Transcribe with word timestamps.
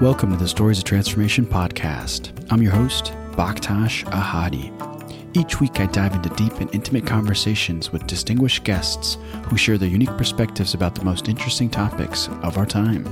Welcome 0.00 0.30
to 0.30 0.38
the 0.38 0.48
Stories 0.48 0.78
of 0.78 0.84
Transformation 0.84 1.44
podcast. 1.44 2.32
I'm 2.50 2.62
your 2.62 2.72
host, 2.72 3.12
Baktash 3.32 4.02
Ahadi. 4.06 4.72
Each 5.36 5.60
week, 5.60 5.78
I 5.78 5.84
dive 5.84 6.14
into 6.14 6.30
deep 6.36 6.54
and 6.54 6.74
intimate 6.74 7.06
conversations 7.06 7.92
with 7.92 8.06
distinguished 8.06 8.64
guests 8.64 9.18
who 9.44 9.58
share 9.58 9.76
their 9.76 9.90
unique 9.90 10.16
perspectives 10.16 10.72
about 10.72 10.94
the 10.94 11.04
most 11.04 11.28
interesting 11.28 11.68
topics 11.68 12.28
of 12.42 12.56
our 12.56 12.64
time. 12.64 13.04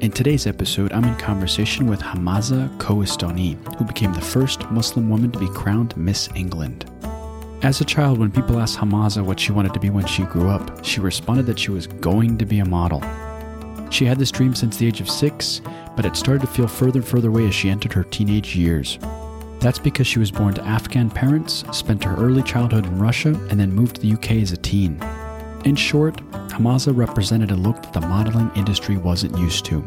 In 0.00 0.12
today's 0.12 0.46
episode, 0.46 0.92
I'm 0.92 1.02
in 1.02 1.16
conversation 1.16 1.88
with 1.88 2.00
Hammasa 2.00 2.78
Kohestani, 2.78 3.56
who 3.76 3.84
became 3.84 4.12
the 4.12 4.20
first 4.20 4.70
Muslim 4.70 5.10
woman 5.10 5.32
to 5.32 5.38
be 5.40 5.48
crowned 5.48 5.96
Miss 5.96 6.28
England. 6.36 6.88
As 7.64 7.80
a 7.80 7.84
child, 7.84 8.18
when 8.18 8.30
people 8.30 8.60
asked 8.60 8.78
Hammasa 8.78 9.24
what 9.24 9.40
she 9.40 9.50
wanted 9.50 9.74
to 9.74 9.80
be 9.80 9.90
when 9.90 10.06
she 10.06 10.22
grew 10.22 10.48
up, 10.48 10.84
she 10.84 11.00
responded 11.00 11.46
that 11.46 11.58
she 11.58 11.72
was 11.72 11.88
going 11.88 12.38
to 12.38 12.46
be 12.46 12.60
a 12.60 12.64
model. 12.64 13.02
She 13.90 14.04
had 14.04 14.20
this 14.20 14.30
dream 14.30 14.54
since 14.54 14.76
the 14.76 14.86
age 14.86 15.00
of 15.00 15.10
six, 15.10 15.60
but 15.96 16.04
it 16.04 16.16
started 16.16 16.40
to 16.42 16.46
feel 16.46 16.68
further 16.68 17.00
and 17.00 17.08
further 17.08 17.28
away 17.28 17.46
as 17.46 17.54
she 17.54 17.70
entered 17.70 17.92
her 17.92 18.04
teenage 18.04 18.56
years. 18.56 18.98
That's 19.60 19.78
because 19.78 20.06
she 20.06 20.18
was 20.18 20.30
born 20.30 20.54
to 20.54 20.64
Afghan 20.64 21.10
parents, 21.10 21.64
spent 21.70 22.02
her 22.04 22.16
early 22.16 22.42
childhood 22.42 22.86
in 22.86 22.98
Russia, 22.98 23.28
and 23.50 23.60
then 23.60 23.72
moved 23.72 23.96
to 23.96 24.00
the 24.00 24.12
UK 24.12 24.42
as 24.42 24.52
a 24.52 24.56
teen. 24.56 24.98
In 25.64 25.76
short, 25.76 26.16
Hammasa 26.48 26.96
represented 26.96 27.50
a 27.50 27.56
look 27.56 27.82
that 27.82 27.92
the 27.92 28.00
modeling 28.00 28.50
industry 28.56 28.96
wasn't 28.96 29.36
used 29.36 29.66
to. 29.66 29.86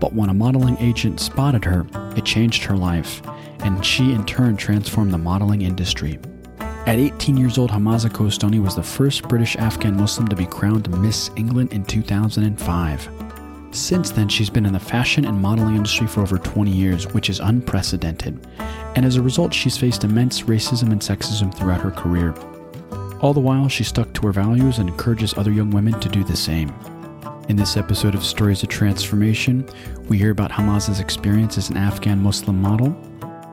But 0.00 0.14
when 0.14 0.30
a 0.30 0.34
modeling 0.34 0.78
agent 0.78 1.20
spotted 1.20 1.64
her, 1.64 1.86
it 2.16 2.24
changed 2.24 2.64
her 2.64 2.76
life, 2.76 3.20
and 3.60 3.84
she 3.84 4.12
in 4.12 4.24
turn 4.24 4.56
transformed 4.56 5.12
the 5.12 5.18
modeling 5.18 5.60
industry. 5.62 6.18
At 6.86 6.98
18 6.98 7.36
years 7.36 7.58
old, 7.58 7.70
Hammasa 7.70 8.08
Kohestani 8.08 8.62
was 8.62 8.74
the 8.74 8.82
first 8.82 9.28
British 9.28 9.54
Afghan 9.56 9.98
Muslim 9.98 10.26
to 10.28 10.36
be 10.36 10.46
crowned 10.46 10.88
Miss 11.02 11.30
England 11.36 11.74
in 11.74 11.84
2005. 11.84 13.29
Since 13.72 14.10
then, 14.10 14.28
she's 14.28 14.50
been 14.50 14.66
in 14.66 14.72
the 14.72 14.80
fashion 14.80 15.24
and 15.24 15.40
modeling 15.40 15.76
industry 15.76 16.08
for 16.08 16.22
over 16.22 16.38
20 16.38 16.70
years, 16.70 17.06
which 17.14 17.30
is 17.30 17.38
unprecedented. 17.38 18.44
And 18.96 19.06
as 19.06 19.16
a 19.16 19.22
result, 19.22 19.54
she's 19.54 19.76
faced 19.76 20.02
immense 20.02 20.42
racism 20.42 20.90
and 20.90 21.00
sexism 21.00 21.54
throughout 21.54 21.80
her 21.80 21.92
career. 21.92 22.34
All 23.20 23.32
the 23.32 23.40
while, 23.40 23.68
she 23.68 23.84
stuck 23.84 24.12
to 24.14 24.26
her 24.26 24.32
values 24.32 24.78
and 24.78 24.88
encourages 24.88 25.36
other 25.36 25.52
young 25.52 25.70
women 25.70 26.00
to 26.00 26.08
do 26.08 26.24
the 26.24 26.36
same. 26.36 26.74
In 27.48 27.56
this 27.56 27.76
episode 27.76 28.14
of 28.16 28.24
Stories 28.24 28.62
of 28.64 28.68
Transformation, 28.68 29.68
we 30.08 30.18
hear 30.18 30.30
about 30.30 30.50
Hammasa's 30.50 30.98
experience 30.98 31.56
as 31.56 31.70
an 31.70 31.76
Afghan 31.76 32.20
Muslim 32.20 32.60
model, 32.60 32.96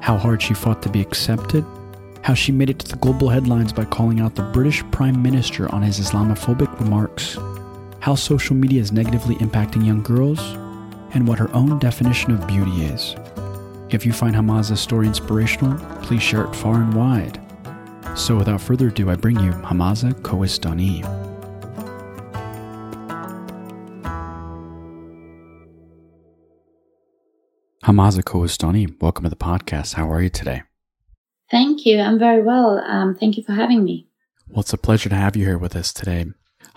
how 0.01 0.17
hard 0.17 0.41
she 0.41 0.55
fought 0.55 0.81
to 0.81 0.89
be 0.89 1.01
accepted, 1.01 1.63
how 2.23 2.33
she 2.33 2.51
made 2.51 2.69
it 2.69 2.79
to 2.79 2.87
the 2.87 2.97
global 2.97 3.29
headlines 3.29 3.71
by 3.71 3.85
calling 3.85 4.19
out 4.19 4.35
the 4.35 4.43
British 4.43 4.83
Prime 4.91 5.21
Minister 5.21 5.71
on 5.73 5.83
his 5.83 5.99
Islamophobic 5.99 6.79
remarks, 6.79 7.37
how 7.99 8.15
social 8.15 8.55
media 8.55 8.81
is 8.81 8.91
negatively 8.91 9.35
impacting 9.35 9.85
young 9.85 10.03
girls, 10.03 10.39
and 11.13 11.27
what 11.27 11.39
her 11.39 11.53
own 11.53 11.79
definition 11.79 12.31
of 12.31 12.45
beauty 12.47 12.83
is. 12.85 13.15
If 13.89 14.05
you 14.05 14.11
find 14.11 14.35
Hammasa's 14.35 14.81
story 14.81 15.07
inspirational, 15.07 15.77
please 16.01 16.21
share 16.21 16.43
it 16.43 16.55
far 16.55 16.75
and 16.75 16.93
wide. 16.93 17.41
So 18.15 18.35
without 18.35 18.61
further 18.61 18.87
ado, 18.87 19.09
I 19.09 19.15
bring 19.15 19.39
you 19.39 19.51
Hammasa 19.51 20.13
Kohestani. 20.21 21.03
Hammasa 27.83 28.21
Kohestani, 28.21 29.01
welcome 29.01 29.23
to 29.23 29.29
the 29.29 29.37
podcast. 29.37 29.93
How 29.93 30.11
are 30.11 30.21
you 30.21 30.29
today? 30.29 30.63
Thank 31.49 31.85
you. 31.85 31.99
I'm 31.99 32.19
very 32.19 32.43
well. 32.43 32.79
Um, 32.79 33.15
thank 33.15 33.37
you 33.37 33.43
for 33.43 33.53
having 33.53 33.85
me. 33.85 34.09
Well, 34.49 34.59
it's 34.59 34.73
a 34.73 34.77
pleasure 34.77 35.07
to 35.07 35.15
have 35.15 35.37
you 35.37 35.45
here 35.45 35.57
with 35.57 35.75
us 35.75 35.93
today. 35.93 36.25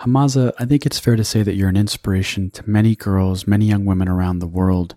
Hammasa, 0.00 0.52
I 0.58 0.64
think 0.64 0.86
it's 0.86 0.98
fair 0.98 1.16
to 1.16 1.24
say 1.24 1.42
that 1.42 1.56
you're 1.56 1.68
an 1.68 1.76
inspiration 1.76 2.50
to 2.52 2.68
many 2.68 2.96
girls, 2.96 3.46
many 3.46 3.66
young 3.66 3.84
women 3.84 4.08
around 4.08 4.38
the 4.38 4.46
world, 4.46 4.96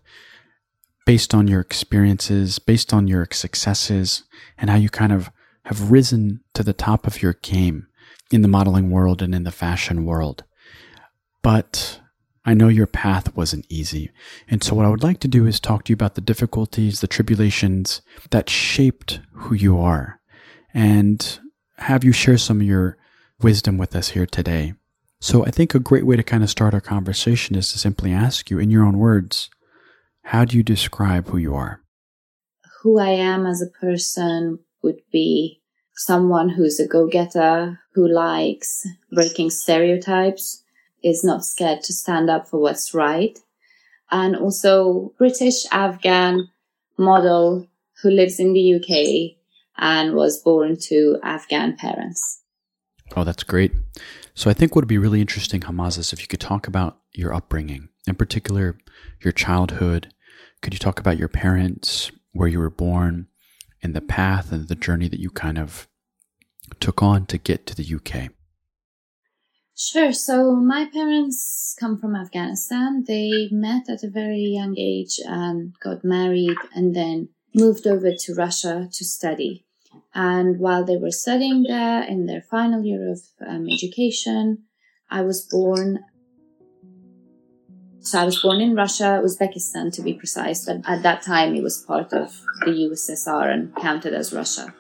based 1.06 1.34
on 1.34 1.48
your 1.48 1.60
experiences, 1.60 2.58
based 2.58 2.94
on 2.94 3.10
your 3.10 3.28
successes, 3.32 4.24
and 4.58 4.70
how 4.70 4.78
you 4.78 4.90
kind 4.90 5.12
of 5.12 5.30
have 5.66 5.92
risen 5.92 6.40
to 6.54 6.64
the 6.64 6.72
top 6.72 7.06
of 7.06 7.22
your 7.22 7.34
game 7.42 7.88
in 8.32 8.44
the 8.44 8.48
modeling 8.48 8.92
world 8.92 9.22
and 9.22 9.36
in 9.36 9.44
the 9.44 9.52
fashion 9.52 10.06
world. 10.06 10.46
But 11.42 12.00
I 12.46 12.54
know 12.54 12.70
your 12.70 12.88
path 12.88 13.36
wasn't 13.36 13.66
easy. 13.68 14.10
And 14.48 14.64
so, 14.64 14.74
what 14.74 14.86
I 14.86 14.90
would 14.90 15.04
like 15.04 15.20
to 15.22 15.28
do 15.28 15.46
is 15.46 15.60
talk 15.60 15.84
to 15.84 15.90
you 15.92 15.96
about 15.96 16.16
the 16.16 16.22
difficulties, 16.22 17.02
the 17.02 17.08
tribulations 17.08 18.02
that 18.32 18.50
shaped 18.50 19.20
who 19.34 19.56
you 19.56 19.80
are, 19.80 20.22
and 20.74 21.40
have 21.78 22.06
you 22.06 22.14
share 22.14 22.38
some 22.38 22.62
of 22.62 22.68
your 22.68 22.98
wisdom 23.42 23.78
with 23.78 23.98
us 23.98 24.10
here 24.10 24.26
today. 24.26 24.74
So 25.24 25.46
I 25.46 25.52
think 25.52 25.74
a 25.74 25.80
great 25.80 26.06
way 26.06 26.18
to 26.18 26.22
kind 26.22 26.44
of 26.44 26.50
start 26.50 26.74
our 26.74 26.82
conversation 26.82 27.56
is 27.56 27.72
to 27.72 27.80
simply 27.80 28.12
ask 28.12 28.50
you 28.50 28.60
in 28.60 28.70
your 28.70 28.84
own 28.84 28.98
words, 28.98 29.50
how 30.24 30.44
do 30.44 30.58
you 30.58 30.64
describe 30.64 31.30
who 31.30 31.38
you 31.38 31.56
are? 31.56 31.80
Who 32.82 33.00
I 33.00 33.12
am 33.12 33.46
as 33.46 33.62
a 33.62 33.80
person 33.80 34.60
would 34.82 35.00
be 35.14 35.62
someone 35.96 36.50
who's 36.50 36.78
a 36.78 36.90
go-getter, 36.90 37.80
who 37.94 38.06
likes 38.06 38.86
breaking 39.14 39.52
stereotypes, 39.52 40.62
is 41.02 41.24
not 41.24 41.46
scared 41.46 41.84
to 41.84 41.94
stand 41.94 42.30
up 42.30 42.50
for 42.50 42.60
what's 42.60 42.94
right, 42.94 43.40
and 44.12 44.36
also 44.36 45.14
British 45.18 45.66
Afghan 45.72 46.50
model 46.98 47.66
who 48.02 48.10
lives 48.10 48.42
in 48.42 48.52
the 48.52 48.76
UK 48.76 49.38
and 49.78 50.16
was 50.16 50.44
born 50.44 50.76
to 50.90 51.18
Afghan 51.24 51.78
parents. 51.78 52.42
Oh, 53.16 53.24
that's 53.24 53.44
great. 53.44 53.72
So 54.36 54.50
I 54.50 54.54
think 54.54 54.76
what 54.76 54.84
would 54.84 54.88
be 54.88 54.98
really 54.98 55.22
interesting, 55.22 55.62
Hammasa, 55.62 56.00
is 56.00 56.14
if 56.14 56.22
you 56.22 56.28
could 56.28 56.40
talk 56.40 56.68
about 56.68 56.98
your 57.14 57.34
upbringing, 57.34 57.90
in 58.08 58.16
particular 58.16 58.78
your 59.22 59.34
childhood. 59.34 60.14
Could 60.62 60.74
you 60.74 60.80
talk 60.80 61.00
about 61.00 61.18
your 61.18 61.28
parents, 61.28 62.12
where 62.32 62.48
you 62.48 62.60
were 62.60 62.70
born, 62.70 63.28
and 63.82 63.94
the 63.94 64.02
path 64.02 64.52
and 64.52 64.68
the 64.68 64.76
journey 64.76 65.08
that 65.08 65.20
you 65.20 65.30
kind 65.30 65.58
of 65.58 65.88
took 66.80 67.04
on 67.04 67.26
to 67.28 67.38
get 67.38 67.66
to 67.68 67.76
the 67.76 67.96
UK? 67.96 68.32
Sure. 69.76 70.14
So 70.14 70.56
my 70.56 70.86
parents 70.92 71.76
come 71.80 72.00
from 72.00 72.16
Afghanistan. 72.16 73.04
They 73.08 73.50
met 73.52 73.90
at 73.90 74.04
a 74.04 74.10
very 74.10 74.54
young 74.56 74.76
age 74.78 75.20
and 75.26 75.74
got 75.80 76.04
married 76.04 76.58
and 76.76 76.96
then 76.96 77.30
moved 77.56 77.88
over 77.88 78.12
to 78.12 78.36
Russia 78.36 78.88
to 78.92 79.06
study. 79.06 79.63
And 80.14 80.60
while 80.60 80.86
they 80.86 80.98
were 80.98 81.12
studying 81.12 81.64
there 81.64 82.04
in 82.04 82.26
their 82.26 82.42
final 82.42 82.84
year 82.84 83.12
of 83.12 83.20
um, 83.46 83.68
education, 83.68 84.64
I 85.10 85.22
was 85.22 85.42
born. 85.50 86.00
So 88.02 88.20
I 88.20 88.26
was 88.26 88.42
born 88.42 88.62
in 88.62 88.76
Russia, 88.76 89.22
Uzbekistan 89.24 89.94
to 89.94 90.02
be 90.02 90.14
precise, 90.14 90.66
but 90.66 90.82
at 90.86 91.04
that 91.04 91.22
time 91.22 91.56
it 91.56 91.64
was 91.64 91.82
part 91.82 92.12
of 92.14 92.42
the 92.66 92.72
USSR 92.72 93.52
and 93.52 93.76
counted 93.76 94.14
as 94.14 94.34
Russia. 94.34 94.74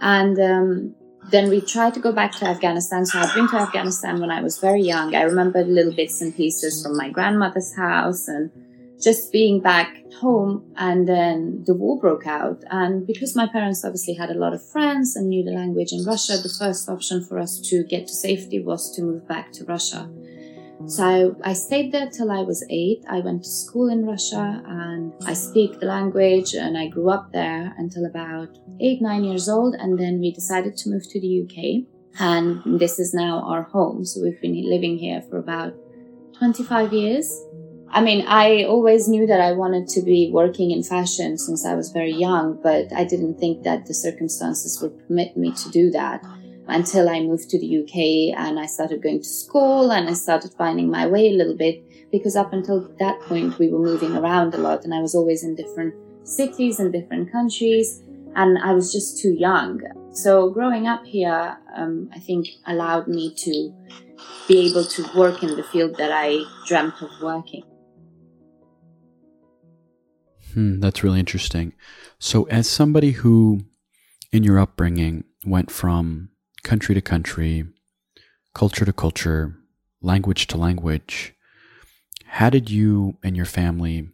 And 0.00 0.38
um, 0.38 0.94
then 1.30 1.50
we 1.50 1.60
tried 1.60 1.94
to 1.94 2.00
go 2.00 2.12
back 2.12 2.32
to 2.36 2.46
Afghanistan. 2.46 3.04
So 3.04 3.18
I'd 3.18 3.34
been 3.34 3.48
to 3.48 3.56
Afghanistan 3.56 4.20
when 4.20 4.30
I 4.30 4.40
was 4.40 4.58
very 4.58 4.82
young. 4.82 5.14
I 5.14 5.22
remember 5.22 5.62
little 5.64 5.92
bits 5.92 6.22
and 6.22 6.34
pieces 6.34 6.82
from 6.82 6.96
my 6.96 7.10
grandmother's 7.10 7.74
house 7.76 8.28
and 8.28 8.50
just 9.02 9.32
being 9.32 9.60
back 9.60 9.96
home 10.20 10.72
and 10.76 11.08
then 11.08 11.62
the 11.66 11.74
war 11.74 11.98
broke 11.98 12.26
out. 12.26 12.62
And 12.70 13.06
because 13.06 13.36
my 13.36 13.46
parents 13.46 13.84
obviously 13.84 14.14
had 14.14 14.30
a 14.30 14.38
lot 14.38 14.54
of 14.54 14.66
friends 14.70 15.16
and 15.16 15.28
knew 15.28 15.44
the 15.44 15.52
language 15.52 15.92
in 15.92 16.04
Russia, 16.04 16.38
the 16.38 16.48
first 16.48 16.88
option 16.88 17.24
for 17.24 17.38
us 17.38 17.60
to 17.70 17.84
get 17.84 18.06
to 18.06 18.14
safety 18.14 18.60
was 18.60 18.94
to 18.96 19.02
move 19.02 19.28
back 19.28 19.52
to 19.52 19.64
Russia. 19.64 20.10
So 20.86 21.36
I, 21.42 21.54
stayed 21.54 21.90
there 21.90 22.08
till 22.10 22.30
I 22.30 22.42
was 22.42 22.64
eight. 22.70 23.02
I 23.08 23.20
went 23.20 23.42
to 23.42 23.48
school 23.48 23.88
in 23.88 24.04
Russia 24.04 24.62
and 24.66 25.12
I 25.26 25.32
speak 25.32 25.80
the 25.80 25.86
language 25.86 26.54
and 26.54 26.76
I 26.76 26.88
grew 26.88 27.10
up 27.10 27.32
there 27.32 27.74
until 27.78 28.04
about 28.04 28.56
eight, 28.80 29.00
nine 29.00 29.24
years 29.24 29.48
old. 29.48 29.74
And 29.74 29.98
then 29.98 30.20
we 30.20 30.32
decided 30.32 30.76
to 30.76 30.90
move 30.90 31.02
to 31.08 31.20
the 31.20 31.42
UK. 31.42 31.86
And 32.20 32.78
this 32.78 32.98
is 32.98 33.14
now 33.14 33.40
our 33.40 33.62
home. 33.62 34.04
So 34.04 34.20
we've 34.22 34.40
been 34.40 34.70
living 34.70 34.98
here 34.98 35.22
for 35.22 35.38
about 35.38 35.74
25 36.38 36.92
years. 36.92 37.26
I 37.96 38.02
mean, 38.02 38.26
I 38.28 38.64
always 38.64 39.08
knew 39.08 39.26
that 39.26 39.40
I 39.40 39.52
wanted 39.52 39.88
to 39.88 40.02
be 40.02 40.30
working 40.30 40.70
in 40.70 40.82
fashion 40.82 41.38
since 41.38 41.64
I 41.64 41.74
was 41.74 41.92
very 41.92 42.12
young, 42.12 42.60
but 42.62 42.92
I 42.94 43.04
didn't 43.04 43.38
think 43.38 43.62
that 43.62 43.86
the 43.86 43.94
circumstances 43.94 44.82
would 44.82 45.08
permit 45.08 45.34
me 45.34 45.52
to 45.52 45.70
do 45.70 45.90
that 45.92 46.22
until 46.68 47.08
I 47.08 47.20
moved 47.20 47.48
to 47.48 47.58
the 47.58 47.78
UK 47.78 48.38
and 48.38 48.60
I 48.60 48.66
started 48.66 49.02
going 49.02 49.20
to 49.20 49.24
school 49.26 49.92
and 49.92 50.10
I 50.10 50.12
started 50.12 50.52
finding 50.58 50.90
my 50.90 51.06
way 51.06 51.28
a 51.28 51.38
little 51.38 51.56
bit 51.56 52.10
because 52.12 52.36
up 52.36 52.52
until 52.52 52.86
that 52.98 53.18
point 53.20 53.58
we 53.58 53.70
were 53.70 53.78
moving 53.78 54.14
around 54.14 54.52
a 54.52 54.58
lot 54.58 54.84
and 54.84 54.92
I 54.92 55.00
was 55.00 55.14
always 55.14 55.42
in 55.42 55.54
different 55.54 55.94
cities 56.22 56.78
and 56.78 56.92
different 56.92 57.32
countries 57.32 58.02
and 58.34 58.58
I 58.58 58.74
was 58.74 58.92
just 58.92 59.22
too 59.22 59.32
young. 59.32 59.80
So 60.12 60.50
growing 60.50 60.86
up 60.86 61.06
here, 61.06 61.56
um, 61.74 62.10
I 62.14 62.18
think 62.18 62.46
allowed 62.66 63.08
me 63.08 63.34
to 63.36 63.72
be 64.48 64.68
able 64.68 64.84
to 64.84 65.06
work 65.16 65.42
in 65.42 65.56
the 65.56 65.62
field 65.62 65.96
that 65.96 66.12
I 66.12 66.44
dreamt 66.66 67.00
of 67.00 67.08
working. 67.22 67.64
Hmm, 70.56 70.80
that's 70.80 71.04
really 71.04 71.20
interesting. 71.20 71.74
So, 72.18 72.44
as 72.44 72.68
somebody 72.68 73.12
who, 73.12 73.60
in 74.32 74.42
your 74.42 74.58
upbringing, 74.58 75.24
went 75.44 75.70
from 75.70 76.30
country 76.64 76.94
to 76.94 77.02
country, 77.02 77.66
culture 78.54 78.86
to 78.86 78.92
culture, 78.92 79.54
language 80.00 80.46
to 80.46 80.56
language, 80.56 81.34
how 82.24 82.48
did 82.48 82.70
you 82.70 83.18
and 83.22 83.36
your 83.36 83.44
family 83.44 84.08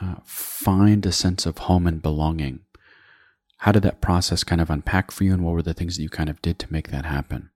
uh, 0.00 0.16
find 0.24 1.04
a 1.06 1.12
sense 1.12 1.46
of 1.46 1.58
home 1.58 1.86
and 1.86 2.02
belonging. 2.02 2.60
How 3.58 3.72
did 3.72 3.82
that 3.82 4.00
process 4.00 4.44
kind 4.44 4.60
of 4.60 4.70
unpack 4.70 5.10
for 5.10 5.24
you, 5.24 5.32
and 5.32 5.44
what 5.44 5.54
were 5.54 5.62
the 5.62 5.74
things 5.74 5.96
that 5.96 6.02
you 6.02 6.08
kind 6.08 6.30
of 6.30 6.40
did 6.40 6.58
to 6.60 6.72
make 6.72 6.90
that 6.90 7.04
happen? 7.04 7.50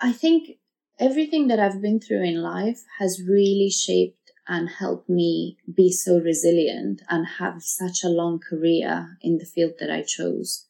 I 0.00 0.12
think 0.12 0.58
everything 0.98 1.48
that 1.48 1.58
I've 1.58 1.82
been 1.82 2.00
through 2.00 2.22
in 2.22 2.42
life 2.42 2.84
has 2.98 3.22
really 3.26 3.70
shaped 3.70 4.19
and 4.50 4.68
helped 4.68 5.08
me 5.08 5.56
be 5.72 5.92
so 5.92 6.18
resilient 6.18 7.00
and 7.08 7.24
have 7.38 7.62
such 7.62 8.02
a 8.02 8.08
long 8.08 8.40
career 8.40 9.16
in 9.22 9.38
the 9.38 9.44
field 9.44 9.74
that 9.78 9.92
I 9.92 10.02
chose. 10.02 10.66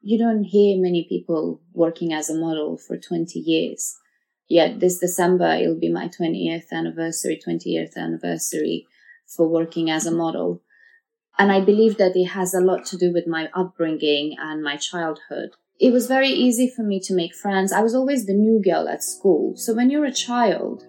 You 0.00 0.16
don't 0.16 0.44
hear 0.44 0.80
many 0.80 1.04
people 1.08 1.60
working 1.72 2.12
as 2.12 2.30
a 2.30 2.38
model 2.38 2.78
for 2.78 2.96
20 2.96 3.40
years. 3.40 3.96
Yet 4.48 4.78
this 4.78 5.00
December, 5.00 5.56
it'll 5.56 5.80
be 5.80 5.92
my 5.92 6.06
20th 6.06 6.70
anniversary, 6.70 7.40
20th 7.44 7.96
anniversary 7.96 8.86
for 9.26 9.48
working 9.48 9.90
as 9.90 10.06
a 10.06 10.12
model. 10.12 10.62
And 11.36 11.50
I 11.50 11.60
believe 11.60 11.96
that 11.96 12.14
it 12.14 12.26
has 12.26 12.54
a 12.54 12.60
lot 12.60 12.86
to 12.86 12.96
do 12.96 13.12
with 13.12 13.26
my 13.26 13.50
upbringing 13.52 14.36
and 14.38 14.62
my 14.62 14.76
childhood. 14.76 15.50
It 15.80 15.92
was 15.92 16.06
very 16.06 16.28
easy 16.30 16.70
for 16.70 16.84
me 16.84 17.00
to 17.00 17.12
make 17.12 17.34
friends. 17.34 17.72
I 17.72 17.82
was 17.82 17.94
always 17.94 18.24
the 18.24 18.34
new 18.34 18.62
girl 18.62 18.88
at 18.88 19.02
school. 19.02 19.56
So 19.56 19.74
when 19.74 19.90
you're 19.90 20.04
a 20.04 20.12
child, 20.12 20.84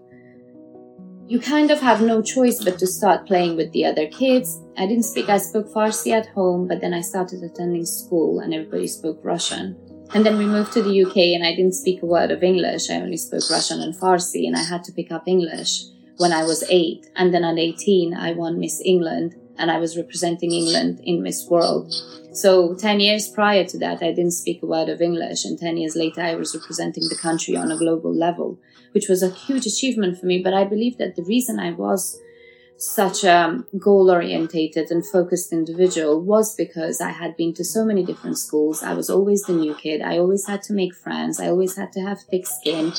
you 1.28 1.40
kind 1.42 1.72
of 1.72 1.80
have 1.82 2.02
no 2.02 2.22
choice 2.22 2.64
but 2.64 2.80
to 2.80 2.88
start 2.88 3.28
playing 3.28 3.58
with 3.58 3.72
the 3.74 3.84
other 3.84 4.08
kids. 4.08 4.62
I 4.78 4.88
didn't 4.88 5.04
speak, 5.04 5.28
I 5.28 5.38
spoke 5.38 5.68
Farsi 5.68 6.14
at 6.14 6.28
home, 6.28 6.70
but 6.70 6.80
then 6.80 6.94
I 6.94 7.02
started 7.02 7.44
attending 7.44 7.86
school 7.86 8.40
and 8.40 8.54
everybody 8.54 8.88
spoke 8.88 9.20
Russian. 9.24 9.76
And 10.14 10.26
then 10.26 10.38
we 10.38 10.46
moved 10.46 10.72
to 10.74 10.82
the 10.82 11.04
UK 11.04 11.18
and 11.36 11.46
I 11.46 11.54
didn't 11.54 11.74
speak 11.74 12.02
a 12.02 12.06
word 12.06 12.32
of 12.32 12.44
English. 12.44 12.90
I 12.90 13.02
only 13.02 13.18
spoke 13.18 13.50
Russian 13.50 13.82
and 13.82 13.94
Farsi 13.94 14.48
and 14.48 14.56
I 14.56 14.64
had 14.64 14.86
to 14.86 14.94
pick 14.94 15.12
up 15.12 15.28
English 15.28 15.84
when 16.16 16.32
I 16.32 16.44
was 16.44 16.64
eight. 16.70 17.08
And 17.18 17.34
then 17.34 17.44
at 17.44 17.58
18, 17.58 18.14
I 18.14 18.32
won 18.32 18.58
Miss 18.58 18.82
England 18.86 19.36
and 19.58 19.70
I 19.70 19.80
was 19.80 19.98
representing 19.98 20.54
England 20.54 21.02
in 21.04 21.24
Miss 21.24 21.46
World. 21.50 21.94
So 22.32 22.74
10 22.76 23.02
years 23.02 23.28
prior 23.28 23.66
to 23.66 23.78
that, 23.80 24.02
I 24.02 24.14
didn't 24.14 24.32
speak 24.32 24.64
a 24.64 24.68
word 24.68 24.88
of 24.88 25.02
English. 25.02 25.44
And 25.44 25.60
10 25.60 25.76
years 25.76 25.98
later, 25.98 26.22
I 26.22 26.36
was 26.36 26.56
representing 26.56 27.04
the 27.10 27.18
country 27.22 27.58
on 27.58 27.70
a 27.70 27.78
global 27.78 28.14
level, 28.14 28.60
which 28.98 29.10
was 29.10 29.22
a 29.22 29.30
huge 29.30 29.68
achievement 29.68 30.18
for 30.20 30.26
me. 30.26 30.42
But 30.42 30.56
I 30.56 30.64
believe 30.64 30.98
that 30.98 31.16
the 31.16 31.22
reason 31.22 31.60
I 31.60 31.72
was 31.72 32.20
such 32.78 33.24
a 33.24 33.64
goal 33.78 34.10
orientated 34.10 34.90
and 34.90 35.06
focused 35.06 35.54
individual 35.54 36.20
was 36.20 36.56
because 36.56 37.00
I 37.00 37.12
had 37.12 37.38
been 37.38 37.54
to 37.54 37.64
so 37.64 37.86
many 37.86 38.04
different 38.04 38.40
schools. 38.40 38.82
I 38.82 38.96
was 38.96 39.08
always 39.08 39.44
the 39.44 39.54
new 39.54 39.76
kid. 39.76 40.02
I 40.02 40.18
always 40.18 40.48
had 40.48 40.64
to 40.64 40.74
make 40.74 40.96
friends. 40.96 41.40
I 41.40 41.48
always 41.48 41.76
had 41.76 41.92
to 41.92 42.02
have 42.02 42.22
thick 42.22 42.48
skin 42.48 42.92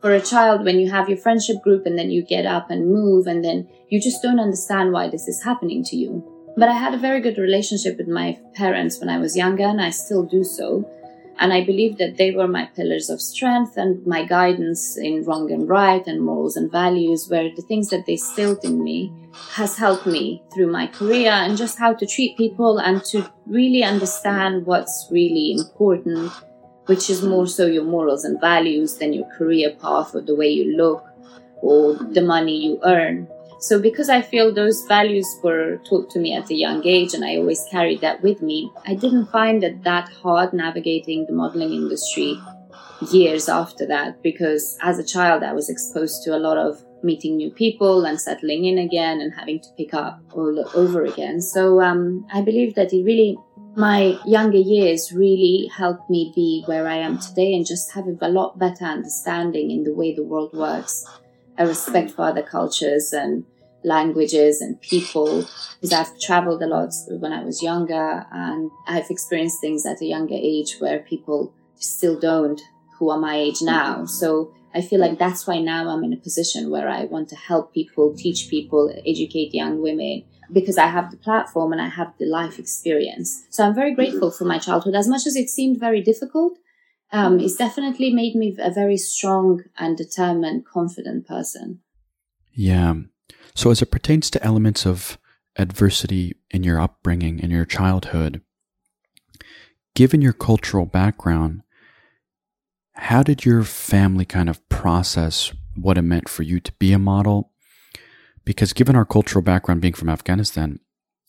for 0.00 0.12
a 0.12 0.20
child 0.20 0.64
when 0.64 0.78
you 0.78 0.88
have 0.92 1.08
your 1.08 1.18
friendship 1.18 1.60
group 1.64 1.86
and 1.86 1.98
then 1.98 2.12
you 2.12 2.22
get 2.24 2.46
up 2.46 2.70
and 2.70 2.86
move 2.86 3.26
and 3.26 3.44
then 3.44 3.68
you 3.88 4.00
just 4.00 4.22
don't 4.22 4.38
understand 4.38 4.92
why 4.92 5.08
this 5.08 5.26
is 5.26 5.42
happening 5.42 5.82
to 5.86 5.96
you. 5.96 6.22
But 6.56 6.68
I 6.68 6.74
had 6.74 6.94
a 6.94 7.04
very 7.08 7.20
good 7.20 7.38
relationship 7.38 7.98
with 7.98 8.06
my 8.06 8.38
parents 8.54 9.00
when 9.00 9.08
I 9.08 9.18
was 9.18 9.36
younger 9.36 9.64
and 9.64 9.80
I 9.80 9.90
still 9.90 10.24
do 10.24 10.44
so. 10.44 10.88
And 11.38 11.52
I 11.52 11.64
believe 11.64 11.98
that 11.98 12.16
they 12.16 12.30
were 12.30 12.46
my 12.46 12.66
pillars 12.66 13.10
of 13.10 13.20
strength 13.20 13.76
and 13.76 14.06
my 14.06 14.24
guidance 14.24 14.96
in 14.96 15.24
wrong 15.24 15.50
and 15.50 15.68
right 15.68 16.06
and 16.06 16.22
morals 16.22 16.56
and 16.56 16.70
values, 16.70 17.28
where 17.28 17.50
the 17.54 17.62
things 17.62 17.88
that 17.90 18.06
they 18.06 18.12
instilled 18.12 18.64
in 18.64 18.82
me 18.82 19.12
has 19.50 19.76
helped 19.76 20.06
me 20.06 20.42
through 20.52 20.70
my 20.70 20.86
career 20.86 21.30
and 21.30 21.56
just 21.56 21.78
how 21.78 21.92
to 21.94 22.06
treat 22.06 22.36
people 22.36 22.78
and 22.78 23.02
to 23.04 23.28
really 23.46 23.82
understand 23.82 24.66
what's 24.66 25.08
really 25.10 25.52
important 25.52 26.30
which 26.86 27.08
is 27.08 27.22
more 27.22 27.46
so 27.46 27.66
your 27.66 27.84
morals 27.84 28.24
and 28.24 28.40
values 28.40 28.98
than 28.98 29.12
your 29.12 29.28
career 29.30 29.70
path 29.80 30.14
or 30.14 30.20
the 30.20 30.34
way 30.34 30.48
you 30.48 30.76
look 30.76 31.04
or 31.60 31.94
the 31.94 32.20
money 32.20 32.56
you 32.56 32.80
earn. 32.84 33.28
So, 33.62 33.80
because 33.80 34.08
I 34.08 34.22
feel 34.22 34.52
those 34.52 34.84
values 34.86 35.26
were 35.42 35.78
taught 35.88 36.10
to 36.10 36.18
me 36.18 36.34
at 36.34 36.50
a 36.50 36.54
young 36.54 36.84
age 36.84 37.14
and 37.14 37.24
I 37.24 37.36
always 37.36 37.64
carried 37.70 38.00
that 38.00 38.20
with 38.20 38.42
me, 38.42 38.72
I 38.84 38.94
didn't 38.94 39.26
find 39.26 39.62
it 39.62 39.84
that 39.84 40.08
hard 40.08 40.52
navigating 40.52 41.26
the 41.26 41.32
modeling 41.32 41.72
industry 41.72 42.40
years 43.12 43.48
after 43.48 43.86
that 43.86 44.20
because 44.22 44.76
as 44.82 44.98
a 44.98 45.04
child 45.04 45.42
I 45.42 45.52
was 45.52 45.68
exposed 45.68 46.24
to 46.24 46.36
a 46.36 46.38
lot 46.38 46.58
of 46.58 46.84
meeting 47.04 47.36
new 47.36 47.50
people 47.50 48.04
and 48.04 48.20
settling 48.20 48.64
in 48.64 48.78
again 48.78 49.20
and 49.20 49.32
having 49.32 49.60
to 49.60 49.68
pick 49.76 49.94
up 49.94 50.20
all 50.32 50.64
over 50.74 51.04
again. 51.04 51.40
So 51.40 51.80
um, 51.80 52.26
I 52.32 52.42
believe 52.42 52.74
that 52.74 52.92
it 52.92 53.04
really 53.04 53.36
my 53.76 54.18
younger 54.26 54.58
years 54.58 55.12
really 55.12 55.70
helped 55.74 56.10
me 56.10 56.32
be 56.34 56.62
where 56.66 56.88
I 56.88 56.96
am 56.96 57.18
today 57.18 57.54
and 57.54 57.64
just 57.64 57.92
have 57.92 58.06
a 58.20 58.28
lot 58.28 58.58
better 58.58 58.84
understanding 58.84 59.70
in 59.70 59.84
the 59.84 59.94
way 59.94 60.14
the 60.14 60.24
world 60.24 60.52
works, 60.52 61.06
a 61.56 61.66
respect 61.66 62.10
for 62.10 62.22
other 62.22 62.42
cultures 62.42 63.12
and 63.12 63.44
languages 63.84 64.60
and 64.60 64.80
people 64.80 65.44
because 65.80 65.92
I've 65.92 66.18
traveled 66.20 66.62
a 66.62 66.66
lot 66.66 66.92
when 67.08 67.32
I 67.32 67.44
was 67.44 67.62
younger 67.62 68.26
and 68.30 68.70
I've 68.86 69.10
experienced 69.10 69.60
things 69.60 69.84
at 69.84 70.00
a 70.00 70.06
younger 70.06 70.36
age 70.36 70.76
where 70.78 71.00
people 71.00 71.52
still 71.76 72.18
don't 72.18 72.60
who 72.98 73.10
are 73.10 73.18
my 73.18 73.36
age 73.36 73.62
now. 73.62 73.96
Mm-hmm. 73.96 74.06
So 74.06 74.54
I 74.74 74.80
feel 74.80 75.00
like 75.00 75.18
that's 75.18 75.46
why 75.46 75.58
now 75.58 75.88
I'm 75.88 76.04
in 76.04 76.12
a 76.12 76.16
position 76.16 76.70
where 76.70 76.88
I 76.88 77.04
want 77.04 77.28
to 77.30 77.36
help 77.36 77.74
people, 77.74 78.14
teach 78.16 78.48
people, 78.48 78.94
educate 79.06 79.54
young 79.54 79.82
women 79.82 80.24
because 80.52 80.78
I 80.78 80.86
have 80.86 81.10
the 81.10 81.16
platform 81.16 81.72
and 81.72 81.80
I 81.80 81.88
have 81.88 82.12
the 82.18 82.26
life 82.26 82.58
experience. 82.58 83.44
So 83.50 83.64
I'm 83.64 83.74
very 83.74 83.90
mm-hmm. 83.90 83.96
grateful 83.96 84.30
for 84.30 84.44
my 84.44 84.58
childhood. 84.58 84.94
As 84.94 85.08
much 85.08 85.26
as 85.26 85.36
it 85.36 85.48
seemed 85.48 85.80
very 85.80 86.00
difficult, 86.00 86.58
um, 87.10 87.36
mm-hmm. 87.36 87.44
it's 87.44 87.56
definitely 87.56 88.12
made 88.12 88.34
me 88.34 88.56
a 88.58 88.70
very 88.70 88.96
strong 88.96 89.62
and 89.76 89.96
determined, 89.96 90.66
confident 90.66 91.26
person. 91.26 91.80
Yeah. 92.52 92.94
So 93.54 93.70
as 93.70 93.82
it 93.82 93.90
pertains 93.90 94.30
to 94.30 94.44
elements 94.44 94.86
of 94.86 95.18
adversity 95.56 96.36
in 96.50 96.64
your 96.64 96.80
upbringing, 96.80 97.38
in 97.38 97.50
your 97.50 97.64
childhood, 97.64 98.40
given 99.94 100.22
your 100.22 100.32
cultural 100.32 100.86
background, 100.86 101.62
how 102.94 103.22
did 103.22 103.44
your 103.44 103.62
family 103.64 104.24
kind 104.24 104.48
of 104.48 104.66
process 104.68 105.52
what 105.74 105.98
it 105.98 106.02
meant 106.02 106.28
for 106.28 106.42
you 106.42 106.60
to 106.60 106.72
be 106.72 106.92
a 106.92 106.98
model 106.98 107.52
because 108.44 108.72
given 108.72 108.96
our 108.96 109.04
cultural 109.04 109.42
background 109.42 109.80
being 109.80 109.94
from 109.94 110.08
Afghanistan, 110.08 110.80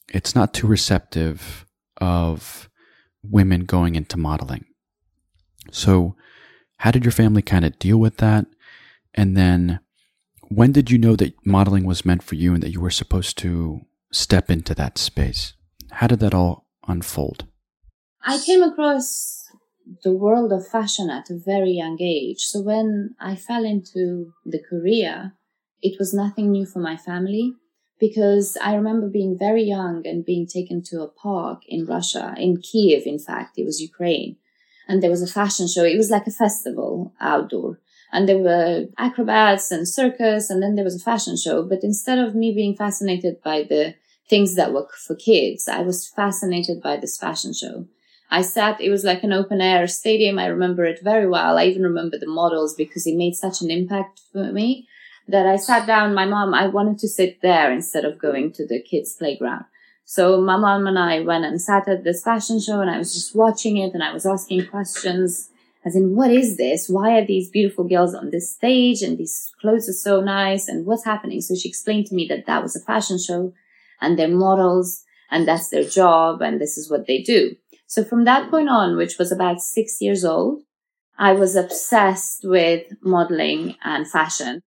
it's 0.10 0.36
not 0.36 0.54
too 0.54 0.68
receptive 0.68 1.66
of 1.98 2.70
women 3.22 3.66
going 3.66 3.96
into 3.96 4.18
modeling. 4.18 4.66
So, 5.72 6.16
how 6.78 6.92
did 6.92 7.06
your 7.06 7.12
family 7.12 7.42
kind 7.42 7.64
of 7.64 7.80
deal 7.80 7.98
with 7.98 8.18
that? 8.18 8.46
And 9.14 9.38
then, 9.38 9.80
when 10.50 10.72
did 10.72 10.92
you 10.92 10.98
know 10.98 11.16
that 11.16 11.34
modeling 11.46 11.86
was 11.86 12.06
meant 12.06 12.24
for 12.24 12.36
you 12.36 12.54
and 12.54 12.64
that 12.64 12.72
you 12.72 12.82
were 12.82 12.90
supposed 12.90 13.38
to 13.40 13.82
step 14.12 14.50
into 14.50 14.76
that 14.76 14.98
space? 14.98 15.54
How 15.92 16.08
did 16.08 16.20
that 16.20 16.34
all 16.34 16.66
unfold? 16.88 17.46
I 18.26 18.40
came 18.40 18.64
across 18.64 19.44
the 20.04 20.14
world 20.14 20.52
of 20.54 20.68
fashion 20.68 21.10
at 21.10 21.30
a 21.30 21.38
very 21.38 21.72
young 21.72 21.98
age. 22.02 22.40
So, 22.40 22.62
when 22.62 23.16
I 23.20 23.36
fell 23.36 23.66
into 23.66 24.34
the 24.46 24.62
career, 24.70 25.34
it 25.82 25.98
was 26.00 26.14
nothing 26.14 26.52
new 26.52 26.66
for 26.66 26.80
my 26.80 26.96
family 26.96 27.54
because 28.00 28.58
I 28.62 28.76
remember 28.76 29.10
being 29.10 29.38
very 29.38 29.64
young 29.64 30.06
and 30.06 30.26
being 30.26 30.48
taken 30.48 30.82
to 30.86 31.02
a 31.02 31.10
park 31.10 31.62
in 31.68 31.86
Russia, 31.86 32.34
in 32.38 32.62
Kiev, 32.62 33.04
in 33.06 33.20
fact, 33.20 33.58
it 33.58 33.66
was 33.66 33.82
Ukraine. 33.82 34.38
And 34.88 35.02
there 35.02 35.10
was 35.10 35.22
a 35.22 35.34
fashion 35.40 35.68
show. 35.68 35.84
It 35.84 35.98
was 35.98 36.10
like 36.10 36.28
a 36.28 36.32
festival 36.32 37.14
outdoor. 37.22 37.80
And 38.14 38.30
there 38.30 38.38
were 38.38 38.86
acrobats 39.00 39.72
and 39.72 39.88
circus, 39.88 40.52
and 40.52 40.62
then 40.62 40.76
there 40.76 40.86
was 40.86 40.96
a 40.96 41.04
fashion 41.04 41.36
show. 41.36 41.64
But 41.64 41.84
instead 41.84 42.20
of 42.20 42.36
me 42.36 42.54
being 42.54 42.76
fascinated 42.76 43.42
by 43.44 43.64
the 43.64 43.96
things 44.30 44.56
that 44.56 44.72
were 44.72 44.88
for 45.06 45.16
kids, 45.16 45.68
I 45.68 45.82
was 45.82 46.08
fascinated 46.08 46.82
by 46.82 46.98
this 46.98 47.18
fashion 47.18 47.54
show. 47.54 47.88
I 48.30 48.44
sat, 48.44 48.80
it 48.80 48.92
was 48.92 49.04
like 49.04 49.24
an 49.24 49.34
open 49.34 49.62
air 49.62 49.88
stadium. 49.88 50.38
I 50.38 50.46
remember 50.46 50.86
it 50.86 51.00
very 51.04 51.28
well. 51.28 51.58
I 51.58 51.66
even 51.66 51.84
remember 51.84 52.18
the 52.20 52.28
models 52.28 52.76
because 52.76 53.06
it 53.08 53.18
made 53.18 53.36
such 53.36 53.62
an 53.62 53.72
impact 53.72 54.22
for 54.32 54.52
me 54.52 54.88
that 55.28 55.48
I 55.48 55.56
sat 55.56 55.88
down. 55.88 56.14
My 56.14 56.26
mom, 56.26 56.54
I 56.54 56.68
wanted 56.68 57.00
to 57.00 57.08
sit 57.08 57.42
there 57.42 57.72
instead 57.72 58.06
of 58.06 58.20
going 58.20 58.52
to 58.54 58.66
the 58.68 58.82
kids' 58.82 59.16
playground. 59.16 59.66
So 60.06 60.42
my 60.42 60.58
mom 60.58 60.86
and 60.86 61.00
I 61.00 61.22
went 61.22 61.46
and 61.46 61.62
sat 61.62 61.88
at 61.88 62.04
this 62.04 62.24
fashion 62.24 62.60
show 62.60 62.82
and 62.82 62.90
I 62.90 62.98
was 62.98 63.14
just 63.14 63.36
watching 63.36 63.78
it 63.78 63.94
and 63.94 64.04
I 64.04 64.14
was 64.14 64.26
asking 64.26 64.68
questions 64.68 65.50
as 65.86 65.96
in, 65.96 66.16
what 66.16 66.32
is 66.32 66.58
this? 66.58 66.88
Why 66.88 67.18
are 67.18 67.26
these 67.26 67.50
beautiful 67.50 67.84
girls 67.84 68.16
on 68.16 68.30
this 68.30 68.54
stage 68.54 69.02
and 69.02 69.18
these 69.18 69.52
clothes 69.60 69.90
are 69.90 69.94
so 69.94 70.22
nice 70.22 70.68
and 70.68 70.86
what's 70.86 71.04
happening? 71.04 71.42
So 71.42 71.56
she 71.56 71.68
explained 71.68 72.06
to 72.08 72.16
me 72.16 72.26
that 72.30 72.46
that 72.46 72.64
was 72.64 72.76
a 72.76 72.80
fashion 72.80 73.20
show 73.20 73.54
and 74.00 74.18
they're 74.18 74.28
models 74.30 75.04
and 75.30 75.48
that's 75.48 75.70
their 75.70 75.84
job 75.84 76.42
and 76.42 76.62
this 76.62 76.78
is 76.78 76.90
what 76.90 77.06
they 77.06 77.22
do. 77.22 77.56
So 77.88 78.04
from 78.04 78.24
that 78.24 78.50
point 78.50 78.70
on, 78.70 78.96
which 78.96 79.18
was 79.20 79.32
about 79.32 79.62
six 79.62 79.98
years 80.00 80.24
old, 80.24 80.64
I 81.18 81.34
was 81.34 81.56
obsessed 81.56 82.42
with 82.44 82.88
modeling 83.02 83.76
and 83.84 84.10
fashion. 84.10 84.62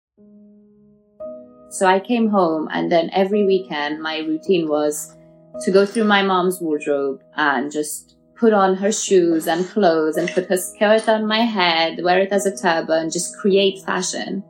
So 1.71 1.87
I 1.87 1.99
came 1.99 2.29
home 2.29 2.69
and 2.71 2.93
then 2.93 3.11
every 3.13 3.45
weekend 3.45 4.03
my 4.03 4.19
routine 4.19 4.69
was 4.69 5.17
to 5.63 5.71
go 5.71 5.87
through 5.87 6.05
my 6.05 6.23
mom's 6.23 6.61
wardrobe 6.61 7.21
and 7.37 7.73
just 7.73 8.16
put 8.39 8.53
on 8.53 8.77
her 8.77 8.93
shoes 8.93 9.47
and 9.47 9.67
clothes 9.69 10.17
and 10.17 10.31
put 10.31 10.47
her 10.47 10.57
skirt 10.57 11.09
on 11.09 11.27
my 11.27 11.41
head, 11.41 12.03
wear 12.03 12.21
it 12.21 12.33
as 12.33 12.47
a 12.47 12.57
turban, 12.57 13.11
just 13.11 13.37
create 13.39 13.85
fashion 13.85 14.45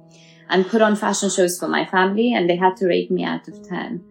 and 0.49 0.67
put 0.69 0.83
on 0.83 0.97
fashion 0.97 1.31
shows 1.31 1.59
for 1.59 1.69
my 1.69 1.85
family 1.85 2.33
and 2.33 2.49
they 2.49 2.57
had 2.57 2.77
to 2.77 2.87
rate 2.87 3.11
me 3.11 3.25
out 3.25 3.47
of 3.49 3.69
10. 3.69 4.05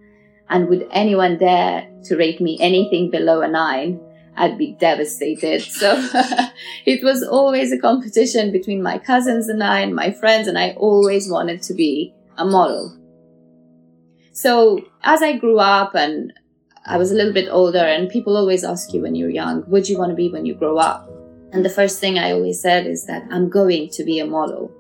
And 0.50 0.68
would 0.70 0.88
anyone 0.92 1.38
dare 1.38 1.90
to 2.06 2.16
rate 2.16 2.40
me 2.40 2.58
anything 2.60 3.10
below 3.10 3.42
a 3.42 3.48
nine? 3.48 4.00
I'd 4.38 4.58
be 4.58 4.74
devastated. 4.80 5.62
So 5.72 5.96
it 6.86 7.04
was 7.04 7.24
always 7.24 7.72
a 7.72 7.80
competition 7.80 8.52
between 8.52 8.82
my 8.82 8.98
cousins 8.98 9.50
and 9.50 9.64
I 9.64 9.80
and 9.80 9.96
my 9.96 10.12
friends, 10.12 10.48
and 10.48 10.58
I 10.58 10.72
always 10.72 11.30
wanted 11.30 11.62
to 11.64 11.74
be 11.74 12.14
a 12.38 12.46
model. 12.46 12.98
So 14.34 14.82
as 15.04 15.22
I 15.22 15.38
grew 15.38 15.60
up 15.60 15.96
and 15.96 16.34
I 16.88 16.98
was 16.98 17.12
a 17.12 17.16
little 17.16 17.34
bit 17.34 17.50
older, 17.50 17.80
and 17.80 18.10
people 18.10 18.38
always 18.38 18.64
ask 18.64 18.94
you 18.94 19.02
when 19.02 19.16
you're 19.16 19.30
young, 19.30 19.64
what 19.64 19.86
do 19.86 19.92
you 19.92 19.98
want 19.98 20.12
to 20.12 20.16
be 20.16 20.30
when 20.30 20.46
you 20.46 20.54
grow 20.54 20.78
up? 20.78 21.10
And 21.52 21.66
the 21.66 21.70
first 21.70 22.00
thing 22.00 22.20
I 22.20 22.32
always 22.32 22.62
said 22.62 22.86
is 22.86 23.06
that 23.08 23.24
I'm 23.32 23.50
going 23.50 23.90
to 23.90 24.04
be 24.04 24.20
a 24.20 24.26
model. 24.26 24.72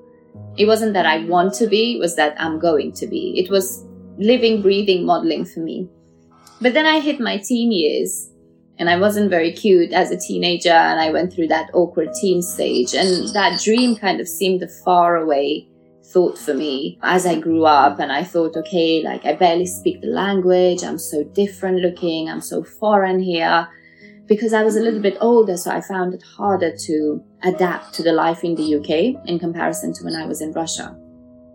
It 0.58 0.68
wasn't 0.68 0.94
that 0.94 1.06
I 1.06 1.26
want 1.26 1.54
to 1.56 1.68
be, 1.68 1.96
it 1.96 2.00
was 2.00 2.16
that 2.16 2.40
I'm 2.40 2.60
going 2.60 2.92
to 2.94 3.08
be. 3.08 3.40
It 3.40 3.50
was 3.50 3.84
living, 4.18 4.62
breathing 4.62 5.06
modeling 5.06 5.46
for 5.46 5.62
me. 5.62 5.90
But 6.62 6.74
then 6.74 6.86
I 6.86 7.00
hit 7.00 7.20
my 7.20 7.38
teen 7.38 7.72
years 7.72 8.30
and 8.78 8.90
I 8.90 8.98
wasn't 8.98 9.30
very 9.30 9.52
cute 9.52 9.92
as 9.92 10.12
a 10.12 10.20
teenager 10.20 10.70
and 10.70 11.00
I 11.00 11.12
went 11.12 11.34
through 11.34 11.48
that 11.48 11.70
awkward 11.74 12.14
teen 12.14 12.42
stage 12.42 12.94
and 12.94 13.34
that 13.34 13.62
dream 13.62 13.96
kind 13.96 14.20
of 14.20 14.28
seemed 14.28 14.64
far 14.84 15.18
away 15.18 15.68
thought 16.12 16.38
for 16.38 16.54
me 16.54 16.98
as 17.02 17.26
I 17.26 17.40
grew 17.40 17.66
up 17.66 18.00
and 18.00 18.12
I 18.12 18.24
thought, 18.24 18.56
okay, 18.56 19.04
like 19.04 19.26
I 19.26 19.34
barely 19.34 19.66
speak 19.66 20.02
the 20.02 20.08
language. 20.08 20.84
I'm 20.84 20.98
so 20.98 21.24
different 21.24 21.80
looking. 21.80 22.30
I'm 22.30 22.42
so 22.42 22.64
foreign 22.64 23.20
here 23.20 23.68
because 24.28 24.54
I 24.54 24.64
was 24.64 24.76
a 24.76 24.82
little 24.82 25.02
bit 25.02 25.18
older. 25.22 25.58
So 25.58 25.72
I 25.72 25.82
found 25.82 26.14
it 26.14 26.24
harder 26.24 26.76
to 26.76 27.24
adapt 27.44 27.94
to 27.96 28.04
the 28.04 28.14
life 28.14 28.44
in 28.44 28.56
the 28.56 28.76
UK 28.76 29.28
in 29.28 29.40
comparison 29.40 29.94
to 29.94 30.04
when 30.04 30.16
I 30.16 30.26
was 30.26 30.42
in 30.42 30.52
Russia. 30.52 30.96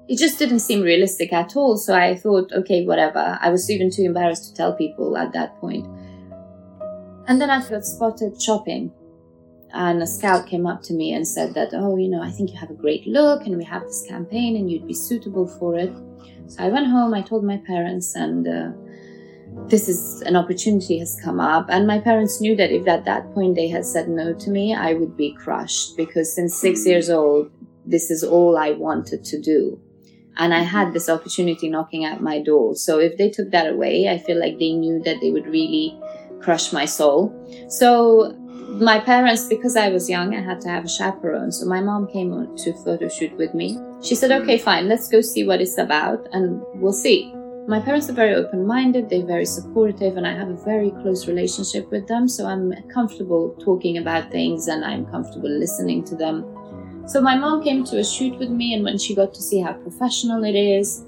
It 0.09 0.19
just 0.19 0.39
didn't 0.39 0.61
seem 0.61 0.83
realistic 0.83 1.33
at 1.33 1.57
all. 1.57 1.77
So 1.77 1.95
I 1.95 2.17
thought, 2.17 2.53
okay, 2.53 2.85
whatever. 2.85 3.39
I 3.41 3.51
was 3.51 3.71
even 3.71 3.91
too 3.91 4.03
embarrassed 4.03 4.49
to 4.49 4.55
tell 4.55 4.75
people 4.75 5.17
at 5.17 5.33
that 5.33 5.57
point. 5.61 5.87
And 7.27 7.41
then 7.41 7.49
I 7.49 7.67
got 7.69 7.85
spotted 7.85 8.41
shopping. 8.43 8.93
And 9.73 10.03
a 10.03 10.07
scout 10.07 10.47
came 10.47 10.67
up 10.67 10.83
to 10.85 10.95
me 10.95 11.13
and 11.13 11.27
said 11.27 11.55
that, 11.55 11.71
oh, 11.73 11.97
you 11.97 12.09
know, 12.09 12.23
I 12.23 12.31
think 12.31 12.51
you 12.51 12.59
have 12.59 12.71
a 12.71 12.75
great 12.75 13.07
look 13.07 13.47
and 13.47 13.57
we 13.57 13.65
have 13.65 13.83
this 13.83 14.05
campaign 14.09 14.57
and 14.57 14.71
you'd 14.71 14.87
be 14.87 14.95
suitable 14.95 15.47
for 15.47 15.77
it. 15.77 15.93
So 16.49 16.65
I 16.65 16.69
went 16.69 16.89
home, 16.89 17.15
I 17.15 17.23
told 17.23 17.45
my 17.45 17.59
parents, 17.59 18.17
and 18.17 18.49
uh, 18.49 18.73
this 19.69 19.89
is 19.89 20.23
an 20.23 20.35
opportunity 20.35 20.99
has 20.99 21.19
come 21.23 21.39
up. 21.39 21.67
And 21.69 21.87
my 21.87 22.01
parents 22.01 22.41
knew 22.41 22.57
that 22.57 22.73
if 22.73 22.89
at 22.89 23.05
that 23.05 23.33
point 23.33 23.55
they 23.55 23.69
had 23.69 23.85
said 23.85 24.09
no 24.09 24.33
to 24.35 24.51
me, 24.51 24.75
I 24.75 24.95
would 24.95 25.17
be 25.17 25.33
crushed 25.35 25.97
because 25.97 26.35
since 26.35 26.57
six 26.57 26.85
years 26.85 27.09
old, 27.09 27.51
this 27.87 28.11
is 28.11 28.25
all 28.25 28.59
I 28.59 28.73
wanted 28.73 29.25
to 29.25 29.41
do. 29.41 29.81
And 30.37 30.55
I 30.55 30.61
had 30.61 30.93
this 30.93 31.09
opportunity 31.09 31.69
knocking 31.69 32.05
at 32.05 32.21
my 32.21 32.41
door. 32.41 32.75
So 32.75 32.99
if 32.99 33.17
they 33.19 33.31
took 33.31 33.51
that 33.51 33.71
away, 33.73 34.09
I 34.09 34.19
feel 34.19 34.39
like 34.39 34.59
they 34.59 34.73
knew 34.73 35.01
that 35.05 35.21
they 35.21 35.31
would 35.31 35.47
really 35.47 36.01
crush 36.41 36.73
my 36.73 36.87
soul. 36.87 37.35
So 37.69 38.37
my 38.79 39.01
parents, 39.01 39.47
because 39.47 39.77
I 39.77 39.89
was 39.89 40.09
young, 40.09 40.35
I 40.35 40.41
had 40.41 40.61
to 40.63 40.69
have 40.69 40.85
a 40.85 40.89
chaperone. 40.89 41.53
So 41.53 41.67
my 41.67 41.81
mom 41.81 42.07
came 42.07 42.31
to 42.57 42.73
photo 42.85 43.09
shoot 43.09 43.37
with 43.37 43.53
me. 43.55 43.79
She 44.03 44.15
said, 44.15 44.31
mm. 44.31 44.43
okay, 44.43 44.59
fine, 44.59 44.89
let's 44.89 45.09
go 45.09 45.21
see 45.21 45.47
what 45.47 45.61
it's 45.61 45.79
about 45.79 46.27
and 46.33 46.63
we'll 46.75 46.93
see. 46.93 47.35
My 47.69 47.79
parents 47.79 48.09
are 48.09 48.15
very 48.15 48.35
open 48.35 48.67
minded, 48.67 49.11
they're 49.11 49.25
very 49.25 49.45
supportive, 49.45 50.17
and 50.17 50.27
I 50.27 50.35
have 50.35 50.49
a 50.49 50.57
very 50.65 50.91
close 51.03 51.29
relationship 51.29 51.91
with 51.91 52.09
them. 52.09 52.27
So 52.27 52.47
I'm 52.47 52.73
comfortable 52.93 53.55
talking 53.61 53.99
about 53.99 54.31
things 54.31 54.67
and 54.69 54.85
I'm 54.85 55.07
comfortable 55.07 55.51
listening 55.51 56.03
to 56.05 56.17
them. 56.17 56.45
So 57.07 57.21
my 57.21 57.37
mom 57.37 57.63
came 57.63 57.85
to 57.85 57.99
a 57.99 58.05
shoot 58.05 58.39
with 58.39 58.51
me, 58.51 58.75
and 58.75 58.83
when 58.85 58.99
she 58.99 59.15
got 59.15 59.35
to 59.35 59.43
see 59.43 59.61
how 59.61 59.75
professional 59.75 60.43
it 60.45 60.55
is 60.55 61.05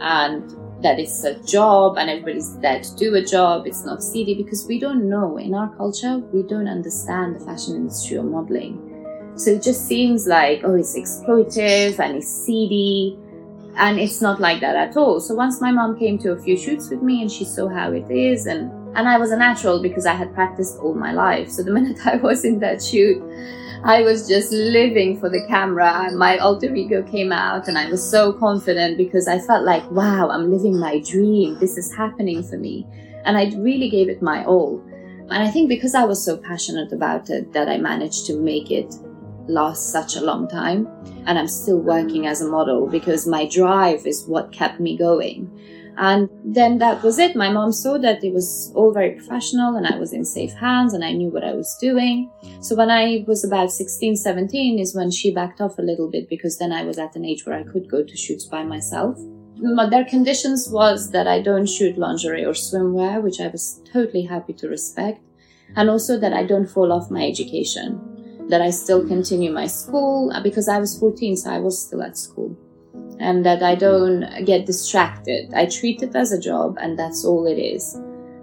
and 0.00 0.54
that 0.82 0.98
it's 0.98 1.24
a 1.24 1.34
job 1.44 1.96
and 1.98 2.10
everybody's 2.10 2.56
there 2.58 2.80
to 2.80 2.96
do 2.96 3.14
a 3.14 3.24
job. 3.24 3.66
It's 3.66 3.84
not 3.84 4.02
seedy 4.02 4.34
because 4.34 4.66
we 4.66 4.78
don't 4.78 5.08
know 5.08 5.38
in 5.38 5.54
our 5.54 5.74
culture, 5.76 6.18
we 6.18 6.42
don't 6.42 6.68
understand 6.68 7.36
the 7.36 7.44
fashion 7.44 7.76
industry 7.76 8.18
or 8.18 8.24
modeling. 8.24 8.88
So 9.36 9.50
it 9.50 9.62
just 9.62 9.86
seems 9.86 10.26
like, 10.26 10.60
oh, 10.64 10.74
it's 10.74 10.96
exploitative 10.96 11.98
and 11.98 12.16
it's 12.16 12.28
seedy. 12.28 13.18
And 13.76 13.98
it's 13.98 14.20
not 14.20 14.40
like 14.40 14.60
that 14.60 14.76
at 14.76 14.96
all. 14.96 15.18
So 15.20 15.34
once 15.34 15.60
my 15.60 15.72
mom 15.72 15.98
came 15.98 16.18
to 16.18 16.32
a 16.32 16.38
few 16.38 16.58
shoots 16.58 16.90
with 16.90 17.02
me 17.02 17.22
and 17.22 17.32
she 17.32 17.44
saw 17.44 17.68
how 17.68 17.92
it 17.92 18.10
is 18.10 18.46
and 18.46 18.70
and 18.94 19.08
I 19.08 19.16
was 19.16 19.30
a 19.30 19.36
natural 19.38 19.80
because 19.80 20.04
I 20.04 20.12
had 20.12 20.34
practiced 20.34 20.78
all 20.78 20.94
my 20.94 21.12
life. 21.12 21.50
So 21.50 21.62
the 21.62 21.70
minute 21.78 22.06
I 22.06 22.16
was 22.16 22.44
in 22.44 22.58
that 22.58 22.82
shoot, 22.82 23.22
I 23.84 24.02
was 24.02 24.28
just 24.28 24.52
living 24.52 25.18
for 25.18 25.28
the 25.28 25.44
camera. 25.48 26.08
My 26.14 26.38
alter 26.38 26.72
ego 26.72 27.02
came 27.02 27.32
out 27.32 27.66
and 27.66 27.76
I 27.76 27.90
was 27.90 28.08
so 28.08 28.32
confident 28.32 28.96
because 28.96 29.26
I 29.26 29.40
felt 29.40 29.64
like, 29.64 29.90
wow, 29.90 30.30
I'm 30.30 30.52
living 30.52 30.78
my 30.78 31.00
dream. 31.00 31.58
This 31.58 31.76
is 31.76 31.92
happening 31.92 32.44
for 32.44 32.56
me. 32.56 32.86
And 33.24 33.36
I 33.36 33.52
really 33.56 33.90
gave 33.90 34.08
it 34.08 34.22
my 34.22 34.44
all. 34.44 34.80
And 35.30 35.42
I 35.42 35.50
think 35.50 35.68
because 35.68 35.96
I 35.96 36.04
was 36.04 36.24
so 36.24 36.36
passionate 36.36 36.92
about 36.92 37.28
it 37.28 37.52
that 37.54 37.68
I 37.68 37.76
managed 37.76 38.24
to 38.26 38.38
make 38.38 38.70
it 38.70 38.94
last 39.48 39.90
such 39.90 40.14
a 40.14 40.20
long 40.20 40.46
time. 40.46 40.86
And 41.26 41.36
I'm 41.36 41.48
still 41.48 41.78
working 41.78 42.28
as 42.28 42.40
a 42.40 42.48
model 42.48 42.86
because 42.86 43.26
my 43.26 43.48
drive 43.48 44.06
is 44.06 44.28
what 44.28 44.52
kept 44.52 44.78
me 44.78 44.96
going. 44.96 45.50
And 45.96 46.28
then 46.44 46.78
that 46.78 47.02
was 47.02 47.18
it. 47.18 47.36
My 47.36 47.50
mom 47.50 47.72
saw 47.72 47.98
that 47.98 48.24
it 48.24 48.32
was 48.32 48.72
all 48.74 48.92
very 48.92 49.12
professional 49.12 49.76
and 49.76 49.86
I 49.86 49.98
was 49.98 50.12
in 50.12 50.24
safe 50.24 50.52
hands 50.54 50.94
and 50.94 51.04
I 51.04 51.12
knew 51.12 51.28
what 51.28 51.44
I 51.44 51.52
was 51.52 51.76
doing. 51.80 52.30
So 52.60 52.74
when 52.76 52.90
I 52.90 53.24
was 53.26 53.44
about 53.44 53.70
16, 53.70 54.16
17 54.16 54.78
is 54.78 54.94
when 54.94 55.10
she 55.10 55.34
backed 55.34 55.60
off 55.60 55.78
a 55.78 55.82
little 55.82 56.10
bit 56.10 56.28
because 56.28 56.58
then 56.58 56.72
I 56.72 56.84
was 56.84 56.98
at 56.98 57.14
an 57.14 57.24
age 57.24 57.44
where 57.44 57.58
I 57.58 57.64
could 57.64 57.90
go 57.90 58.02
to 58.02 58.16
shoots 58.16 58.46
by 58.46 58.62
myself. 58.62 59.18
But 59.76 59.90
their 59.90 60.04
conditions 60.04 60.68
was 60.70 61.10
that 61.10 61.28
I 61.28 61.40
don't 61.40 61.68
shoot 61.68 61.96
lingerie 61.98 62.44
or 62.44 62.52
swimwear, 62.52 63.22
which 63.22 63.40
I 63.40 63.48
was 63.48 63.80
totally 63.92 64.22
happy 64.22 64.54
to 64.54 64.68
respect. 64.68 65.20
And 65.76 65.88
also 65.88 66.18
that 66.18 66.32
I 66.32 66.44
don't 66.44 66.66
fall 66.66 66.92
off 66.92 67.10
my 67.10 67.24
education, 67.24 68.46
that 68.48 68.60
I 68.60 68.70
still 68.70 69.06
continue 69.06 69.52
my 69.52 69.66
school 69.66 70.32
uh, 70.34 70.42
because 70.42 70.68
I 70.68 70.78
was 70.78 70.98
14, 70.98 71.36
so 71.36 71.50
I 71.50 71.60
was 71.60 71.80
still 71.80 72.02
at 72.02 72.18
school 72.18 72.56
and 73.22 73.46
that 73.46 73.62
I 73.62 73.76
mm-hmm. 73.76 74.20
don't 74.20 74.44
get 74.44 74.66
distracted. 74.66 75.52
I 75.54 75.66
treat 75.66 76.02
it 76.02 76.14
as 76.14 76.32
a 76.32 76.40
job 76.40 76.76
and 76.80 76.98
that's 76.98 77.24
all 77.24 77.46
it 77.46 77.58
is. 77.58 77.94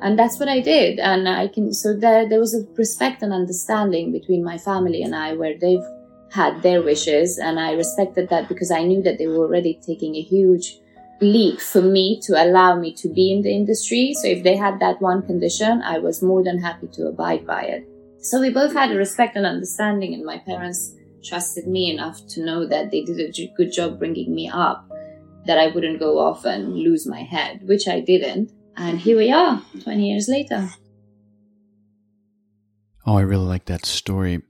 And 0.01 0.17
that's 0.17 0.39
what 0.39 0.48
I 0.48 0.62
did. 0.62 1.00
And 1.00 1.27
I 1.27 1.50
can, 1.50 1.74
so 1.74 1.93
there, 1.93 2.27
there 2.27 2.39
was 2.39 2.55
a 2.55 2.65
respect 2.77 3.21
and 3.21 3.33
understanding 3.33 4.12
between 4.12 4.43
my 4.43 4.57
family 4.57 5.03
and 5.03 5.13
I 5.13 5.33
where 5.33 5.57
they've 5.57 5.83
had 6.31 6.62
their 6.62 6.81
wishes. 6.81 7.38
And 7.38 7.59
I 7.59 7.74
respected 7.74 8.29
that 8.29 8.48
because 8.48 8.71
I 8.71 8.83
knew 8.83 9.01
that 9.03 9.17
they 9.17 9.27
were 9.27 9.45
already 9.45 9.79
taking 9.86 10.15
a 10.15 10.21
huge 10.21 10.79
leap 11.21 11.59
for 11.59 11.81
me 11.81 12.21
to 12.21 12.41
allow 12.41 12.79
me 12.79 12.93
to 12.93 13.09
be 13.09 13.33
in 13.33 13.41
the 13.41 13.53
industry. 13.53 14.13
So 14.13 14.27
if 14.27 14.43
they 14.43 14.55
had 14.55 14.79
that 14.79 15.01
one 15.01 15.21
condition, 15.21 15.81
I 15.81 16.00
was 16.00 16.24
more 16.24 16.43
than 16.43 16.59
happy 16.59 16.88
to 16.93 17.07
abide 17.07 17.45
by 17.45 17.63
it. 17.63 17.86
So 18.21 18.39
we 18.39 18.51
both 18.51 18.71
had 18.74 18.91
a 18.91 18.95
respect 18.95 19.36
and 19.36 19.45
understanding 19.45 20.13
and 20.13 20.24
my 20.24 20.38
parents 20.38 20.95
trusted 21.23 21.67
me 21.67 21.91
enough 21.91 22.25
to 22.29 22.43
know 22.43 22.67
that 22.67 22.91
they 22.91 23.03
did 23.03 23.19
a 23.19 23.53
good 23.55 23.71
job 23.71 23.99
bringing 23.99 24.33
me 24.33 24.49
up, 24.49 24.89
that 25.45 25.57
I 25.57 25.67
wouldn't 25.67 25.99
go 25.99 26.19
off 26.19 26.45
and 26.45 26.73
lose 26.73 27.07
my 27.07 27.21
head, 27.21 27.61
which 27.67 27.88
I 27.88 27.99
didn't. 27.99 28.51
And 28.75 28.99
here 28.99 29.17
we 29.17 29.31
are, 29.31 29.61
20 29.83 30.09
years 30.09 30.27
later. 30.29 30.69
Oh, 33.05 33.17
I 33.17 33.21
really 33.21 33.45
like 33.45 33.65
that 33.65 33.85
story. 33.85 34.41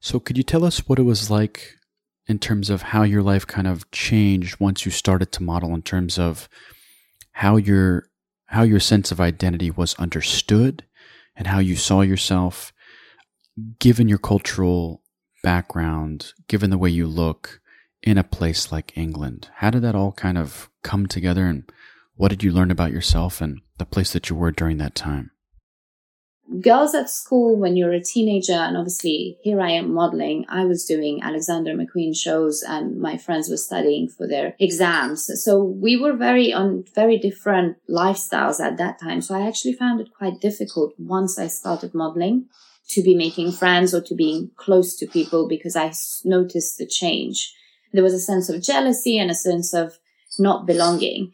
So, 0.00 0.18
could 0.18 0.36
you 0.36 0.42
tell 0.42 0.64
us 0.64 0.88
what 0.88 0.98
it 0.98 1.02
was 1.02 1.30
like 1.30 1.76
in 2.26 2.38
terms 2.38 2.70
of 2.70 2.82
how 2.82 3.02
your 3.02 3.22
life 3.22 3.46
kind 3.46 3.66
of 3.66 3.90
changed 3.90 4.58
once 4.60 4.84
you 4.84 4.90
started 4.90 5.32
to 5.32 5.42
model 5.42 5.74
in 5.74 5.82
terms 5.82 6.18
of 6.18 6.48
how 7.32 7.56
your 7.56 8.08
how 8.46 8.62
your 8.62 8.80
sense 8.80 9.10
of 9.10 9.20
identity 9.20 9.70
was 9.70 9.94
understood 9.94 10.84
and 11.34 11.46
how 11.46 11.58
you 11.58 11.74
saw 11.74 12.02
yourself 12.02 12.72
given 13.78 14.08
your 14.08 14.18
cultural 14.18 15.01
background, 15.42 16.32
given 16.48 16.70
the 16.70 16.78
way 16.78 16.90
you 16.90 17.06
look 17.06 17.60
in 18.02 18.18
a 18.18 18.24
place 18.24 18.72
like 18.72 18.96
England? 18.96 19.48
How 19.56 19.70
did 19.70 19.82
that 19.82 19.94
all 19.94 20.12
kind 20.12 20.38
of 20.38 20.68
come 20.82 21.06
together 21.06 21.46
and 21.46 21.70
what 22.16 22.28
did 22.28 22.42
you 22.42 22.52
learn 22.52 22.70
about 22.70 22.92
yourself 22.92 23.40
and 23.40 23.60
the 23.78 23.86
place 23.86 24.12
that 24.12 24.28
you 24.28 24.36
were 24.36 24.52
during 24.52 24.78
that 24.78 24.94
time? 24.94 25.30
Girls 26.60 26.94
at 26.94 27.08
school, 27.08 27.56
when 27.56 27.76
you're 27.76 27.92
a 27.92 28.02
teenager, 28.02 28.52
and 28.52 28.76
obviously 28.76 29.38
here 29.42 29.60
I 29.60 29.70
am 29.70 29.94
modeling, 29.94 30.44
I 30.48 30.66
was 30.66 30.84
doing 30.84 31.22
Alexander 31.22 31.72
McQueen 31.74 32.14
shows 32.14 32.62
and 32.62 33.00
my 33.00 33.16
friends 33.16 33.48
were 33.48 33.56
studying 33.56 34.08
for 34.08 34.28
their 34.28 34.54
exams. 34.58 35.30
So 35.42 35.62
we 35.62 35.96
were 35.96 36.14
very 36.14 36.52
on 36.52 36.84
very 36.94 37.16
different 37.16 37.78
lifestyles 37.88 38.60
at 38.60 38.76
that 38.76 39.00
time. 39.00 39.22
So 39.22 39.34
I 39.34 39.46
actually 39.46 39.72
found 39.72 40.00
it 40.00 40.12
quite 40.12 40.40
difficult 40.40 40.92
once 40.98 41.38
I 41.38 41.46
started 41.46 41.94
modeling 41.94 42.48
to 42.90 43.02
be 43.02 43.14
making 43.14 43.52
friends 43.52 43.94
or 43.94 44.00
to 44.02 44.14
being 44.14 44.50
close 44.56 44.96
to 44.96 45.06
people 45.06 45.48
because 45.48 45.76
I 45.76 45.92
noticed 46.24 46.78
the 46.78 46.86
change. 46.86 47.54
There 47.92 48.02
was 48.02 48.14
a 48.14 48.20
sense 48.20 48.48
of 48.48 48.62
jealousy 48.62 49.18
and 49.18 49.30
a 49.30 49.34
sense 49.34 49.74
of 49.74 49.98
not 50.38 50.66
belonging. 50.66 51.32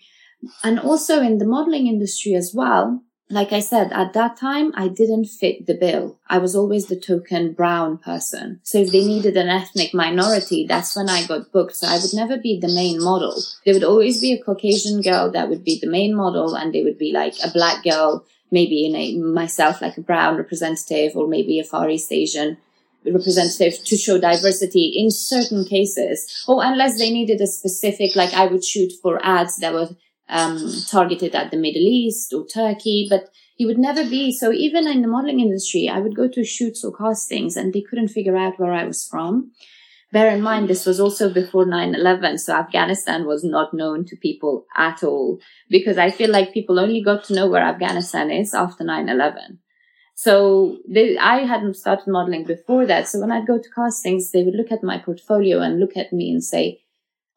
And 0.62 0.78
also 0.78 1.20
in 1.20 1.38
the 1.38 1.46
modeling 1.46 1.86
industry 1.86 2.34
as 2.34 2.52
well, 2.54 3.02
like 3.30 3.52
I 3.52 3.60
said, 3.60 3.92
at 3.92 4.14
that 4.14 4.38
time, 4.38 4.72
I 4.74 4.88
didn't 4.88 5.26
fit 5.26 5.66
the 5.66 5.74
bill. 5.74 6.18
I 6.28 6.38
was 6.38 6.56
always 6.56 6.86
the 6.86 6.98
token 6.98 7.52
brown 7.52 7.98
person. 7.98 8.60
So 8.62 8.78
if 8.78 8.90
they 8.90 9.04
needed 9.04 9.36
an 9.36 9.48
ethnic 9.48 9.92
minority, 9.92 10.66
that's 10.66 10.96
when 10.96 11.10
I 11.10 11.26
got 11.26 11.52
booked. 11.52 11.76
So 11.76 11.86
I 11.86 11.98
would 11.98 12.14
never 12.14 12.38
be 12.38 12.58
the 12.58 12.72
main 12.72 13.02
model. 13.02 13.34
There 13.64 13.74
would 13.74 13.84
always 13.84 14.20
be 14.20 14.32
a 14.32 14.42
Caucasian 14.42 15.02
girl 15.02 15.30
that 15.32 15.50
would 15.50 15.62
be 15.62 15.78
the 15.78 15.90
main 15.90 16.16
model 16.16 16.54
and 16.54 16.72
they 16.72 16.82
would 16.82 16.96
be 16.96 17.12
like 17.12 17.34
a 17.44 17.50
black 17.50 17.84
girl, 17.84 18.24
maybe 18.50 18.86
in 18.86 18.94
a, 18.96 19.16
myself 19.18 19.80
like 19.82 19.96
a 19.96 20.02
brown 20.02 20.36
representative 20.36 21.16
or 21.16 21.26
maybe 21.26 21.58
a 21.58 21.64
Far 21.64 21.88
East 21.90 22.12
Asian 22.12 22.56
representative 23.04 23.84
to 23.84 23.96
show 23.96 24.18
diversity 24.18 24.92
in 24.96 25.10
certain 25.10 25.64
cases. 25.64 26.44
Oh, 26.48 26.60
unless 26.60 26.98
they 26.98 27.10
needed 27.10 27.40
a 27.40 27.46
specific, 27.46 28.16
like 28.16 28.34
I 28.34 28.46
would 28.46 28.64
shoot 28.64 28.92
for 29.02 29.24
ads 29.24 29.56
that 29.58 29.72
were 29.72 29.88
um, 30.28 30.72
targeted 30.88 31.34
at 31.34 31.50
the 31.50 31.56
Middle 31.56 31.82
East 31.82 32.32
or 32.32 32.46
Turkey, 32.46 33.06
but 33.08 33.30
he 33.56 33.66
would 33.66 33.78
never 33.78 34.04
be. 34.04 34.32
So 34.32 34.52
even 34.52 34.86
in 34.86 35.02
the 35.02 35.08
modeling 35.08 35.40
industry, 35.40 35.88
I 35.88 36.00
would 36.00 36.16
go 36.16 36.28
to 36.28 36.44
shoots 36.44 36.84
or 36.84 36.96
castings 36.96 37.56
and 37.56 37.72
they 37.72 37.80
couldn't 37.80 38.08
figure 38.08 38.36
out 38.36 38.58
where 38.58 38.72
I 38.72 38.84
was 38.84 39.06
from. 39.06 39.52
Bear 40.10 40.34
in 40.34 40.40
mind, 40.40 40.68
this 40.68 40.86
was 40.86 41.00
also 41.00 41.32
before 41.32 41.66
9-11. 41.66 42.40
So 42.40 42.54
Afghanistan 42.54 43.26
was 43.26 43.44
not 43.44 43.74
known 43.74 44.06
to 44.06 44.16
people 44.16 44.64
at 44.74 45.02
all 45.02 45.38
because 45.68 45.98
I 45.98 46.10
feel 46.10 46.30
like 46.30 46.54
people 46.54 46.80
only 46.80 47.02
got 47.02 47.24
to 47.24 47.34
know 47.34 47.46
where 47.46 47.62
Afghanistan 47.62 48.30
is 48.30 48.54
after 48.54 48.84
9-11. 48.84 49.58
So 50.14 50.78
they, 50.88 51.18
I 51.18 51.44
hadn't 51.44 51.76
started 51.76 52.08
modeling 52.08 52.44
before 52.44 52.86
that. 52.86 53.06
So 53.06 53.20
when 53.20 53.30
I'd 53.30 53.46
go 53.46 53.58
to 53.58 53.70
castings, 53.74 54.30
they 54.30 54.42
would 54.42 54.54
look 54.54 54.72
at 54.72 54.82
my 54.82 54.98
portfolio 54.98 55.60
and 55.60 55.78
look 55.78 55.96
at 55.96 56.12
me 56.12 56.30
and 56.30 56.42
say, 56.42 56.80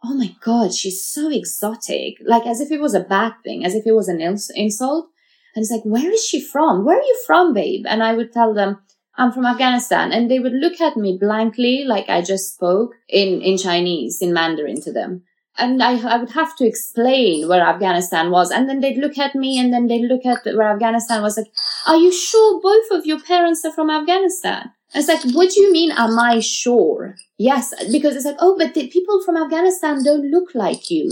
Oh 0.04 0.16
my 0.16 0.34
God, 0.44 0.74
she's 0.74 1.06
so 1.06 1.30
exotic. 1.30 2.16
Like 2.26 2.48
as 2.48 2.60
if 2.60 2.72
it 2.72 2.82
was 2.82 2.96
a 2.96 3.02
bad 3.02 3.34
thing, 3.44 3.64
as 3.66 3.76
if 3.76 3.86
it 3.86 3.92
was 3.92 4.08
an 4.08 4.20
insult. 4.20 5.10
And 5.54 5.62
it's 5.62 5.72
like, 5.72 5.84
where 5.84 6.12
is 6.12 6.26
she 6.26 6.42
from? 6.42 6.86
Where 6.86 6.98
are 6.98 7.04
you 7.04 7.24
from, 7.28 7.54
babe? 7.54 7.86
And 7.88 8.02
I 8.02 8.14
would 8.14 8.32
tell 8.32 8.54
them, 8.54 8.80
I'm 9.22 9.32
from 9.32 9.46
Afghanistan. 9.46 10.12
And 10.12 10.30
they 10.30 10.40
would 10.40 10.54
look 10.54 10.82
at 10.82 10.98
me 10.98 11.18
blankly, 11.20 11.84
like 11.86 12.10
I 12.10 12.22
just 12.22 12.54
spoke 12.56 12.96
in, 13.08 13.42
in 13.42 13.58
Chinese, 13.58 14.22
in 14.22 14.34
Mandarin 14.34 14.82
to 14.82 14.92
them 14.92 15.24
and 15.58 15.84
I, 15.84 16.00
I 16.00 16.18
would 16.18 16.32
have 16.32 16.56
to 16.58 16.66
explain 16.66 17.48
where 17.48 17.62
Afghanistan 17.62 18.32
was. 18.32 18.52
And 18.52 18.70
then 18.70 18.80
they'd 18.80 18.98
look 18.98 19.18
at 19.18 19.36
me 19.36 19.60
and 19.60 19.74
then 19.74 19.88
they'd 19.88 20.08
look 20.08 20.26
at 20.26 20.46
where 20.46 20.72
Afghanistan 20.72 21.22
was 21.22 21.38
like, 21.38 21.52
are 21.88 21.98
you 21.98 22.12
sure 22.12 22.62
both 22.62 23.00
of 23.00 23.06
your 23.06 23.20
parents 23.20 23.64
are 23.66 23.72
from 23.72 23.90
Afghanistan? 23.90 24.72
And 24.94 25.04
it's 25.04 25.08
like, 25.08 25.36
what 25.36 25.52
do 25.52 25.62
you 25.62 25.72
mean, 25.72 25.92
am 25.92 26.18
I 26.20 26.40
sure? 26.40 27.16
Yes, 27.38 27.74
because 27.92 28.16
it's 28.16 28.26
like, 28.26 28.38
oh, 28.40 28.58
but 28.58 28.74
the 28.74 28.88
people 28.88 29.24
from 29.24 29.38
Afghanistan 29.38 30.04
don't 30.04 30.30
look 30.32 30.54
like 30.56 30.90
you. 30.90 31.12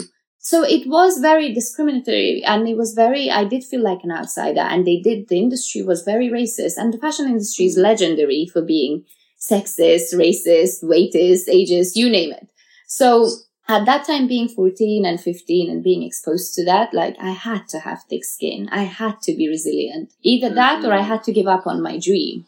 So 0.49 0.63
it 0.63 0.87
was 0.87 1.19
very 1.19 1.53
discriminatory 1.53 2.43
and 2.43 2.67
it 2.67 2.75
was 2.75 2.93
very, 2.93 3.29
I 3.29 3.43
did 3.43 3.63
feel 3.63 3.83
like 3.83 3.99
an 4.03 4.11
outsider 4.11 4.61
and 4.61 4.83
they 4.83 4.99
did, 4.99 5.27
the 5.27 5.37
industry 5.37 5.83
was 5.83 6.01
very 6.01 6.27
racist 6.27 6.75
and 6.75 6.91
the 6.91 6.97
fashion 6.97 7.27
industry 7.27 7.65
is 7.65 7.77
legendary 7.77 8.49
for 8.51 8.63
being 8.63 9.05
sexist, 9.39 10.11
racist, 10.15 10.83
weightist, 10.83 11.47
ageist, 11.49 11.95
you 11.95 12.09
name 12.09 12.31
it. 12.31 12.49
So 12.87 13.29
at 13.67 13.85
that 13.85 14.07
time 14.07 14.27
being 14.27 14.47
14 14.47 15.05
and 15.05 15.21
15 15.21 15.69
and 15.69 15.83
being 15.83 16.01
exposed 16.01 16.55
to 16.55 16.65
that 16.65 16.95
like 16.95 17.15
i 17.21 17.29
had 17.29 17.67
to 17.67 17.81
have 17.81 18.01
thick 18.09 18.25
skin. 18.25 18.69
I 18.71 18.85
had 18.85 19.21
to 19.25 19.35
be 19.35 19.47
resilient. 19.47 20.13
Either 20.23 20.49
that 20.49 20.83
or 20.83 20.93
i 20.93 20.97
mm-hmm. 20.97 21.09
had 21.09 21.23
to 21.25 21.31
give 21.31 21.45
up 21.45 21.67
on 21.67 21.79
my 21.79 21.99
dream 21.99 22.47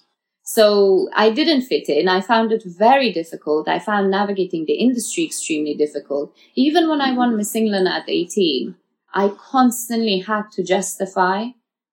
so 0.54 1.10
i 1.16 1.30
didn't 1.30 1.68
fit 1.72 1.88
in. 1.90 2.08
I 2.08 2.22
found 2.22 2.52
it 2.52 2.64
very 2.66 3.12
difficult. 3.14 3.68
I 3.68 3.80
found 3.80 4.12
navigating 4.12 4.66
the 4.66 4.80
industry 4.86 5.24
extremely 5.26 5.76
difficult. 5.76 6.36
Even 6.56 6.90
when 6.90 7.02
i 7.02 7.12
won 7.14 7.38
miss 7.38 7.56
england 7.56 7.88
at 7.88 8.10
18 8.10 8.76
i 9.14 9.26
constantly 9.52 10.20
had 10.20 10.46
to 10.56 10.64
justify 10.64 11.38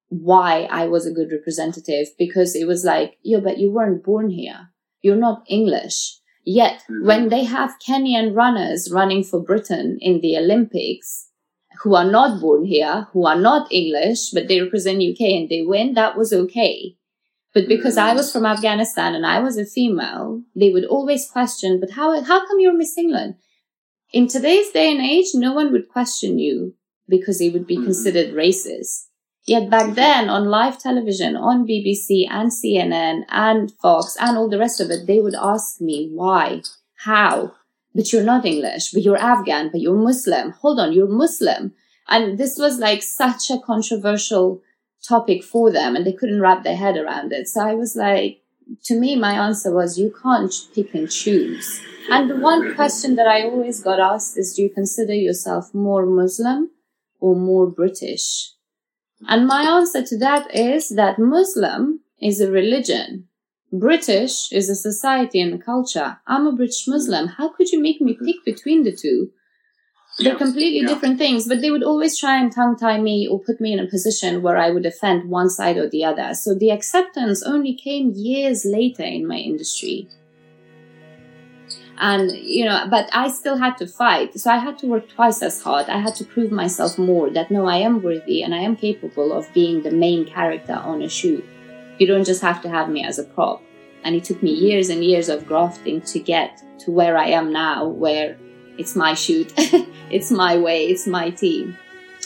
why 0.08 0.52
i 0.80 0.86
was 0.86 1.06
a 1.06 1.16
good 1.18 1.30
representative 1.30 2.08
because 2.18 2.56
it 2.56 2.66
was 2.66 2.84
like 2.84 3.18
yeah 3.22 3.40
but 3.48 3.58
you 3.58 3.70
weren't 3.70 4.04
born 4.04 4.30
here. 4.30 4.60
You're 5.02 5.24
not 5.28 5.44
english. 5.48 5.98
Yet 6.44 6.82
mm-hmm. 6.82 7.06
when 7.06 7.28
they 7.28 7.44
have 7.44 7.80
Kenyan 7.86 8.34
runners 8.34 8.90
running 8.90 9.22
for 9.22 9.42
Britain 9.42 9.98
in 10.00 10.20
the 10.20 10.36
Olympics, 10.38 11.28
who 11.82 11.94
are 11.94 12.10
not 12.10 12.40
born 12.40 12.64
here, 12.64 13.06
who 13.12 13.26
are 13.26 13.38
not 13.38 13.70
English, 13.70 14.30
but 14.30 14.48
they 14.48 14.60
represent 14.60 15.02
UK 15.02 15.20
and 15.20 15.48
they 15.48 15.62
win, 15.62 15.94
that 15.94 16.16
was 16.16 16.32
okay. 16.32 16.96
But 17.54 17.68
because 17.68 17.96
I 17.96 18.12
was 18.12 18.30
from 18.30 18.44
Afghanistan 18.44 19.14
and 19.14 19.24
I 19.24 19.40
was 19.40 19.56
a 19.56 19.64
female, 19.64 20.42
they 20.54 20.70
would 20.70 20.84
always 20.84 21.28
question, 21.30 21.80
but 21.80 21.90
how, 21.90 22.20
how 22.22 22.46
come 22.46 22.60
you're 22.60 22.76
Miss 22.76 22.96
England? 22.98 23.36
In 24.12 24.28
today's 24.28 24.70
day 24.70 24.92
and 24.92 25.00
age, 25.00 25.28
no 25.34 25.52
one 25.52 25.72
would 25.72 25.88
question 25.88 26.38
you 26.38 26.74
because 27.08 27.40
it 27.40 27.52
would 27.52 27.66
be 27.66 27.76
mm-hmm. 27.76 27.84
considered 27.84 28.34
racist. 28.34 29.06
Yet 29.46 29.70
back 29.70 29.94
then 29.94 30.28
on 30.28 30.50
live 30.50 30.78
television, 30.78 31.34
on 31.34 31.66
BBC 31.66 32.26
and 32.30 32.50
CNN 32.50 33.24
and 33.30 33.72
Fox 33.72 34.14
and 34.20 34.36
all 34.36 34.50
the 34.50 34.58
rest 34.58 34.78
of 34.78 34.90
it, 34.90 35.06
they 35.06 35.20
would 35.20 35.34
ask 35.34 35.80
me 35.80 36.10
why, 36.12 36.62
how, 36.96 37.54
but 37.94 38.12
you're 38.12 38.22
not 38.22 38.44
English, 38.44 38.90
but 38.90 39.02
you're 39.02 39.16
Afghan, 39.16 39.70
but 39.72 39.80
you're 39.80 39.96
Muslim. 39.96 40.50
Hold 40.60 40.78
on, 40.78 40.92
you're 40.92 41.08
Muslim. 41.08 41.72
And 42.08 42.36
this 42.36 42.58
was 42.58 42.78
like 42.78 43.02
such 43.02 43.50
a 43.50 43.58
controversial 43.58 44.62
topic 45.06 45.44
for 45.44 45.70
them 45.70 45.96
and 45.96 46.06
they 46.06 46.12
couldn't 46.12 46.40
wrap 46.40 46.64
their 46.64 46.76
head 46.76 46.96
around 46.96 47.32
it. 47.32 47.48
So 47.48 47.60
I 47.60 47.74
was 47.74 47.96
like, 47.96 48.42
to 48.84 48.98
me, 48.98 49.16
my 49.16 49.32
answer 49.32 49.74
was 49.74 49.98
you 49.98 50.14
can't 50.22 50.52
pick 50.74 50.94
and 50.94 51.10
choose. 51.10 51.80
And 52.10 52.30
the 52.30 52.36
one 52.36 52.74
question 52.74 53.16
that 53.16 53.26
I 53.26 53.42
always 53.42 53.82
got 53.82 54.00
asked 54.00 54.38
is, 54.38 54.54
do 54.54 54.62
you 54.62 54.70
consider 54.70 55.14
yourself 55.14 55.74
more 55.74 56.06
Muslim 56.06 56.70
or 57.20 57.36
more 57.36 57.66
British? 57.66 58.52
And 59.26 59.46
my 59.46 59.62
answer 59.62 60.02
to 60.04 60.18
that 60.18 60.54
is 60.54 60.90
that 60.90 61.18
Muslim 61.18 62.00
is 62.20 62.40
a 62.40 62.50
religion. 62.50 63.28
British 63.72 64.50
is 64.52 64.70
a 64.70 64.74
society 64.74 65.40
and 65.40 65.54
a 65.54 65.58
culture. 65.58 66.18
I'm 66.26 66.46
a 66.46 66.52
British 66.52 66.86
Muslim. 66.86 67.28
How 67.28 67.50
could 67.50 67.70
you 67.70 67.80
make 67.82 68.00
me 68.00 68.14
pick 68.14 68.36
between 68.44 68.84
the 68.84 68.96
two? 68.96 69.30
They're 70.18 70.34
completely 70.36 70.80
yeah. 70.80 70.88
different 70.88 71.18
things, 71.18 71.46
but 71.46 71.60
they 71.60 71.70
would 71.70 71.84
always 71.84 72.18
try 72.18 72.40
and 72.40 72.52
tongue 72.52 72.76
tie 72.76 73.00
me 73.00 73.28
or 73.28 73.38
put 73.38 73.60
me 73.60 73.72
in 73.72 73.78
a 73.78 73.86
position 73.86 74.42
where 74.42 74.56
I 74.56 74.70
would 74.70 74.84
offend 74.84 75.30
one 75.30 75.48
side 75.48 75.76
or 75.76 75.88
the 75.88 76.04
other. 76.04 76.34
So 76.34 76.54
the 76.54 76.70
acceptance 76.70 77.42
only 77.42 77.74
came 77.74 78.12
years 78.14 78.64
later 78.64 79.04
in 79.04 79.28
my 79.28 79.36
industry. 79.36 80.08
And 82.00 82.30
you 82.30 82.64
know 82.64 82.86
but 82.88 83.10
i 83.12 83.28
still 83.28 83.56
had 83.56 83.76
to 83.78 83.86
fight. 83.86 84.38
So 84.38 84.50
i 84.50 84.58
had 84.58 84.78
to 84.78 84.86
work 84.86 85.08
twice 85.08 85.42
as 85.42 85.62
hard. 85.62 85.88
I 85.88 85.98
had 85.98 86.14
to 86.16 86.24
prove 86.24 86.52
myself 86.52 86.96
more 86.96 87.28
that 87.30 87.50
no 87.50 87.66
i 87.66 87.76
am 87.76 88.02
worthy 88.02 88.40
and 88.42 88.54
i 88.54 88.58
am 88.58 88.76
capable 88.76 89.32
of 89.32 89.52
being 89.52 89.82
the 89.82 89.90
main 89.90 90.24
character 90.24 90.74
on 90.74 91.02
a 91.02 91.08
shoot 91.08 91.44
you 91.98 92.06
don't 92.06 92.24
just 92.24 92.42
have 92.42 92.62
to 92.62 92.68
have 92.68 92.88
me 92.88 93.04
as 93.04 93.18
a 93.18 93.24
prop. 93.24 93.62
And 94.04 94.14
it 94.14 94.24
took 94.24 94.42
me 94.42 94.52
years 94.52 94.88
and 94.88 95.04
years 95.04 95.28
of 95.28 95.46
grafting 95.46 96.00
to 96.02 96.20
get 96.20 96.62
to 96.78 96.92
where 96.92 97.18
i 97.18 97.26
am 97.26 97.52
now 97.52 97.86
where 97.86 98.38
it's 98.78 98.96
my 98.96 99.14
shoot 99.14 99.52
it's 100.10 100.30
my 100.30 100.56
way 100.56 100.86
it's 100.86 101.06
my 101.06 101.30
team 101.30 101.76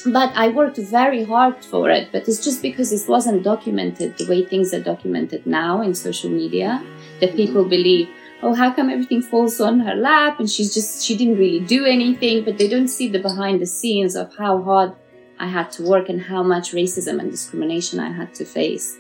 but 0.06 0.32
I 0.34 0.48
worked 0.48 0.78
very 0.78 1.24
hard 1.24 1.64
for 1.64 1.88
it, 1.88 2.10
but 2.10 2.26
it's 2.26 2.42
just 2.42 2.60
because 2.60 2.92
it 2.92 3.08
wasn't 3.08 3.44
documented 3.44 4.18
the 4.18 4.26
way 4.26 4.44
things 4.44 4.74
are 4.74 4.82
documented 4.82 5.46
now 5.46 5.80
in 5.80 5.94
social 5.94 6.30
media 6.30 6.84
that 7.20 7.28
mm-hmm. 7.28 7.36
people 7.36 7.64
believe, 7.64 8.08
oh, 8.42 8.54
how 8.54 8.72
come 8.72 8.90
everything 8.90 9.22
falls 9.22 9.60
on 9.60 9.78
her 9.80 9.94
lap 9.94 10.40
and 10.40 10.50
she's 10.50 10.74
just, 10.74 11.04
she 11.04 11.16
didn't 11.16 11.38
really 11.38 11.60
do 11.60 11.84
anything, 11.84 12.44
but 12.44 12.58
they 12.58 12.66
don't 12.66 12.88
see 12.88 13.08
the 13.08 13.20
behind 13.20 13.60
the 13.60 13.66
scenes 13.66 14.16
of 14.16 14.34
how 14.36 14.60
hard 14.62 14.92
I 15.38 15.46
had 15.46 15.70
to 15.72 15.84
work 15.84 16.08
and 16.08 16.20
how 16.20 16.42
much 16.42 16.72
racism 16.72 17.20
and 17.20 17.30
discrimination 17.30 18.00
I 18.00 18.10
had 18.10 18.34
to 18.36 18.44
face. 18.44 18.98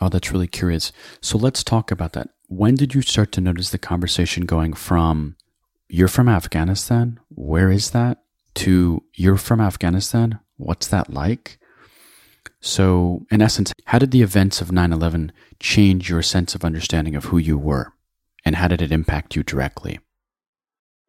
Oh, 0.00 0.08
that's 0.08 0.30
really 0.30 0.48
curious. 0.48 0.92
So 1.20 1.36
let's 1.36 1.64
talk 1.64 1.90
about 1.90 2.12
that. 2.14 2.30
When 2.48 2.74
did 2.74 2.94
you 2.94 3.02
start 3.02 3.32
to 3.32 3.40
notice 3.40 3.70
the 3.70 3.78
conversation 3.78 4.46
going 4.46 4.72
from 4.72 5.36
you're 5.88 6.08
from 6.08 6.28
Afghanistan, 6.28 7.20
where 7.28 7.70
is 7.70 7.90
that, 7.90 8.22
to 8.54 9.04
you're 9.14 9.36
from 9.36 9.60
Afghanistan, 9.60 10.40
what's 10.56 10.88
that 10.88 11.12
like? 11.12 11.58
So, 12.60 13.26
in 13.30 13.42
essence, 13.42 13.72
how 13.84 13.98
did 13.98 14.10
the 14.10 14.22
events 14.22 14.60
of 14.60 14.72
9 14.72 14.92
11 14.92 15.32
change 15.60 16.08
your 16.10 16.22
sense 16.22 16.54
of 16.54 16.64
understanding 16.64 17.14
of 17.14 17.26
who 17.26 17.38
you 17.38 17.58
were? 17.58 17.92
And 18.44 18.56
how 18.56 18.68
did 18.68 18.82
it 18.82 18.92
impact 18.92 19.36
you 19.36 19.42
directly? 19.42 20.00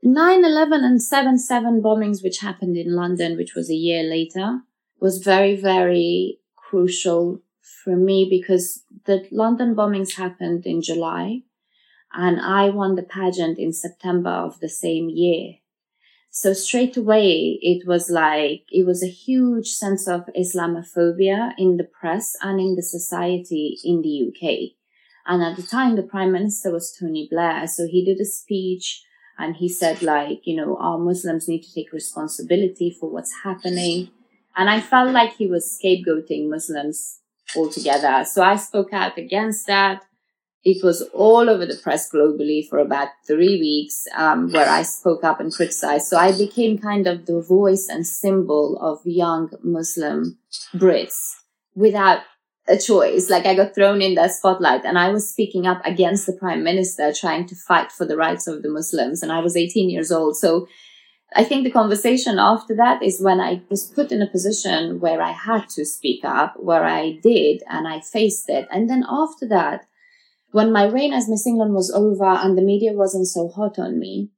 9 0.03 0.45
11 0.45 0.83
and 0.83 1.01
7 1.01 1.37
7 1.37 1.81
bombings, 1.81 2.23
which 2.23 2.39
happened 2.39 2.77
in 2.77 2.95
London, 2.95 3.37
which 3.37 3.55
was 3.55 3.69
a 3.69 3.75
year 3.75 4.03
later, 4.03 4.61
was 4.99 5.19
very, 5.19 5.55
very 5.55 6.39
crucial 6.55 7.41
for 7.83 7.95
me 7.95 8.27
because 8.29 8.83
the 9.05 9.27
London 9.31 9.75
bombings 9.75 10.15
happened 10.15 10.65
in 10.65 10.81
July 10.81 11.43
and 12.13 12.39
I 12.39 12.69
won 12.69 12.95
the 12.95 13.03
pageant 13.03 13.57
in 13.57 13.73
September 13.73 14.29
of 14.29 14.59
the 14.59 14.69
same 14.69 15.09
year. 15.09 15.55
So 16.29 16.53
straight 16.53 16.95
away, 16.97 17.57
it 17.61 17.87
was 17.87 18.09
like, 18.09 18.65
it 18.69 18.85
was 18.85 19.03
a 19.03 19.07
huge 19.07 19.69
sense 19.69 20.07
of 20.07 20.29
Islamophobia 20.37 21.53
in 21.57 21.77
the 21.77 21.83
press 21.83 22.35
and 22.41 22.59
in 22.59 22.75
the 22.75 22.83
society 22.83 23.77
in 23.83 24.01
the 24.01 24.27
UK. 24.27 24.73
And 25.25 25.43
at 25.43 25.55
the 25.57 25.63
time, 25.63 25.95
the 25.95 26.03
prime 26.03 26.31
minister 26.31 26.71
was 26.71 26.95
Tony 26.97 27.27
Blair. 27.29 27.67
So 27.67 27.87
he 27.87 28.05
did 28.05 28.19
a 28.21 28.25
speech 28.25 29.03
and 29.37 29.55
he 29.55 29.67
said 29.67 30.01
like, 30.01 30.41
you 30.45 30.55
know, 30.55 30.77
our 30.77 30.97
Muslims 30.97 31.47
need 31.47 31.63
to 31.63 31.73
take 31.73 31.91
responsibility 31.91 32.95
for 32.97 33.09
what's 33.09 33.43
happening. 33.43 34.11
And 34.55 34.69
I 34.69 34.79
felt 34.79 35.11
like 35.11 35.33
he 35.33 35.47
was 35.47 35.79
scapegoating 35.79 36.49
Muslims 36.49 37.19
altogether. 37.55 38.25
So 38.25 38.43
I 38.43 38.55
spoke 38.55 38.93
out 38.93 39.17
against 39.17 39.67
that. 39.67 40.03
It 40.63 40.83
was 40.83 41.01
all 41.13 41.49
over 41.49 41.65
the 41.65 41.79
press 41.81 42.11
globally 42.11 42.67
for 42.67 42.79
about 42.79 43.09
three 43.25 43.59
weeks, 43.59 44.05
um, 44.15 44.51
where 44.51 44.67
I 44.67 44.83
spoke 44.83 45.23
up 45.23 45.39
and 45.39 45.53
criticized. 45.53 46.07
So 46.07 46.17
I 46.17 46.37
became 46.37 46.77
kind 46.77 47.07
of 47.07 47.25
the 47.25 47.41
voice 47.41 47.87
and 47.89 48.05
symbol 48.05 48.77
of 48.81 48.99
young 49.05 49.51
Muslim 49.63 50.37
Brits 50.75 51.35
without 51.73 52.21
a 52.67 52.77
choice. 52.77 53.29
Like 53.29 53.45
I 53.45 53.55
got 53.55 53.73
thrown 53.73 54.01
in 54.01 54.15
that 54.15 54.31
spotlight 54.31 54.83
and 54.83 54.97
I 54.97 55.09
was 55.09 55.29
speaking 55.29 55.67
up 55.67 55.81
against 55.85 56.25
the 56.25 56.33
prime 56.33 56.63
minister 56.63 57.13
trying 57.13 57.45
to 57.47 57.55
fight 57.55 57.91
for 57.91 58.05
the 58.05 58.17
rights 58.17 58.47
of 58.47 58.61
the 58.61 58.69
Muslims. 58.69 59.23
And 59.23 59.31
I 59.31 59.39
was 59.39 59.55
18 59.55 59.89
years 59.89 60.11
old. 60.11 60.37
So 60.37 60.67
I 61.35 61.43
think 61.43 61.63
the 61.63 61.71
conversation 61.71 62.39
after 62.39 62.75
that 62.75 63.03
is 63.03 63.21
when 63.21 63.39
I 63.39 63.61
was 63.69 63.85
put 63.85 64.11
in 64.11 64.21
a 64.21 64.29
position 64.29 64.99
where 64.99 65.21
I 65.21 65.31
had 65.31 65.67
to 65.69 65.85
speak 65.85 66.23
up, 66.23 66.55
where 66.57 66.85
I 66.85 67.19
did 67.21 67.63
and 67.69 67.87
I 67.87 67.99
faced 67.99 68.49
it. 68.49 68.67
And 68.71 68.89
then 68.89 69.05
after 69.07 69.47
that, 69.49 69.85
when 70.51 70.71
my 70.71 70.85
reign 70.85 71.13
as 71.13 71.27
Miss 71.27 71.45
England 71.45 71.73
was 71.73 71.91
over 71.91 72.25
and 72.25 72.57
the 72.57 72.61
media 72.61 72.93
wasn't 72.93 73.27
so 73.27 73.49
hot 73.49 73.77
on 73.77 73.99
me, 73.99 74.31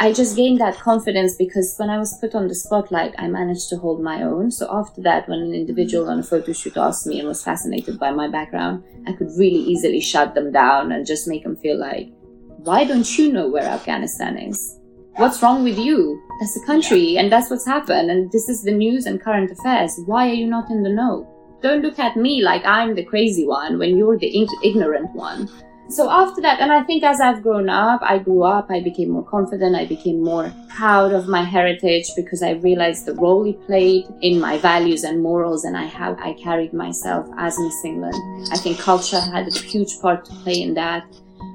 I 0.00 0.12
just 0.12 0.36
gained 0.36 0.60
that 0.60 0.78
confidence 0.78 1.34
because 1.36 1.74
when 1.76 1.90
I 1.90 1.98
was 1.98 2.16
put 2.18 2.34
on 2.34 2.46
the 2.46 2.54
spotlight, 2.54 3.14
I 3.18 3.26
managed 3.26 3.68
to 3.70 3.76
hold 3.76 4.00
my 4.00 4.22
own. 4.22 4.50
So 4.52 4.68
after 4.70 5.02
that, 5.02 5.28
when 5.28 5.40
an 5.40 5.52
individual 5.52 6.08
on 6.08 6.20
a 6.20 6.22
photo 6.22 6.52
shoot 6.52 6.76
asked 6.76 7.06
me 7.06 7.18
and 7.18 7.28
was 7.28 7.42
fascinated 7.42 7.98
by 7.98 8.12
my 8.12 8.28
background, 8.28 8.84
I 9.06 9.12
could 9.12 9.28
really 9.36 9.60
easily 9.60 10.00
shut 10.00 10.34
them 10.34 10.52
down 10.52 10.92
and 10.92 11.04
just 11.04 11.26
make 11.26 11.42
them 11.42 11.56
feel 11.56 11.78
like, 11.78 12.10
why 12.58 12.84
don't 12.84 13.18
you 13.18 13.32
know 13.32 13.48
where 13.48 13.64
Afghanistan 13.64 14.38
is? 14.38 14.77
What's 15.18 15.42
wrong 15.42 15.64
with 15.64 15.76
you? 15.76 16.22
That's 16.38 16.56
a 16.56 16.64
country 16.64 17.18
and 17.18 17.30
that's 17.30 17.50
what's 17.50 17.66
happened. 17.66 18.08
And 18.08 18.30
this 18.30 18.48
is 18.48 18.62
the 18.62 18.70
news 18.70 19.04
and 19.04 19.20
current 19.20 19.50
affairs. 19.50 20.00
Why 20.06 20.30
are 20.30 20.34
you 20.34 20.46
not 20.46 20.70
in 20.70 20.84
the 20.84 20.90
know? 20.90 21.26
Don't 21.60 21.82
look 21.82 21.98
at 21.98 22.16
me 22.16 22.40
like 22.40 22.64
I'm 22.64 22.94
the 22.94 23.04
crazy 23.04 23.44
one 23.44 23.80
when 23.80 23.96
you're 23.96 24.16
the 24.16 24.46
ignorant 24.62 25.10
one 25.16 25.48
so 25.90 26.10
after 26.10 26.42
that, 26.42 26.60
and 26.60 26.70
I 26.70 26.82
think 26.82 27.02
as 27.02 27.18
I've 27.18 27.42
grown 27.42 27.70
up, 27.70 28.00
I 28.02 28.18
grew 28.18 28.42
up, 28.42 28.70
I 28.70 28.80
became 28.80 29.08
more 29.08 29.24
confident, 29.24 29.74
I 29.74 29.86
became 29.86 30.22
more 30.22 30.52
proud 30.68 31.14
of 31.14 31.28
my 31.28 31.42
heritage 31.42 32.10
because 32.14 32.42
I 32.42 32.52
realized 32.52 33.06
the 33.06 33.14
role 33.14 33.48
it 33.48 33.64
played 33.66 34.04
in 34.20 34.38
my 34.38 34.58
values 34.58 35.04
and 35.04 35.22
morals 35.22 35.64
and 35.64 35.78
I 35.78 35.86
how 35.86 36.14
I 36.20 36.34
carried 36.34 36.74
myself 36.74 37.26
as 37.38 37.58
Miss 37.58 37.84
England. 37.86 38.14
I 38.52 38.58
think 38.58 38.78
culture 38.78 39.18
had 39.18 39.48
a 39.48 39.58
huge 39.58 39.98
part 40.00 40.26
to 40.26 40.32
play 40.44 40.60
in 40.60 40.74
that, 40.74 41.06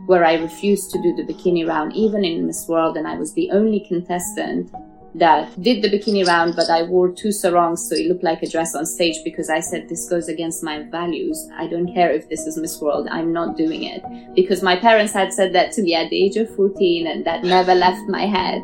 where 0.05 0.25
I 0.25 0.33
refused 0.35 0.91
to 0.91 1.01
do 1.01 1.15
the 1.15 1.23
bikini 1.23 1.67
round, 1.67 1.95
even 1.95 2.25
in 2.25 2.45
Miss 2.45 2.67
World, 2.67 2.97
and 2.97 3.07
I 3.07 3.15
was 3.15 3.33
the 3.33 3.49
only 3.51 3.79
contestant 3.87 4.71
that 5.15 5.61
did 5.61 5.83
the 5.83 5.89
bikini 5.89 6.25
round, 6.25 6.55
but 6.55 6.69
I 6.69 6.83
wore 6.83 7.11
two 7.11 7.31
sarongs 7.31 7.87
so 7.87 7.95
it 7.95 8.07
looked 8.07 8.23
like 8.23 8.41
a 8.41 8.49
dress 8.49 8.75
on 8.75 8.85
stage 8.85 9.17
because 9.23 9.49
I 9.49 9.59
said 9.59 9.87
this 9.87 10.09
goes 10.09 10.27
against 10.27 10.63
my 10.63 10.83
values. 10.89 11.47
I 11.55 11.67
don't 11.67 11.93
care 11.93 12.11
if 12.11 12.29
this 12.29 12.47
is 12.47 12.57
Miss 12.57 12.81
World. 12.81 13.07
I'm 13.11 13.31
not 13.31 13.55
doing 13.55 13.83
it 13.83 14.03
because 14.35 14.63
my 14.63 14.75
parents 14.75 15.13
had 15.13 15.31
said 15.31 15.53
that 15.53 15.71
to 15.73 15.83
me 15.83 15.93
at 15.93 16.09
the 16.09 16.23
age 16.23 16.35
of 16.35 16.53
14 16.55 17.05
and 17.05 17.25
that 17.25 17.43
never 17.43 17.75
left 17.75 18.09
my 18.09 18.25
head 18.25 18.61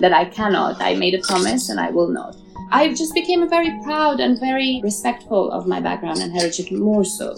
that 0.00 0.12
I 0.12 0.24
cannot. 0.24 0.82
I 0.82 0.94
made 0.94 1.14
a 1.14 1.22
promise 1.22 1.68
and 1.68 1.78
I 1.78 1.90
will 1.90 2.08
not. 2.08 2.36
I 2.72 2.88
just 2.94 3.14
became 3.14 3.48
very 3.48 3.70
proud 3.84 4.18
and 4.18 4.40
very 4.40 4.80
respectful 4.82 5.52
of 5.52 5.66
my 5.68 5.80
background 5.80 6.18
and 6.18 6.32
heritage 6.32 6.72
more 6.72 7.04
so 7.04 7.36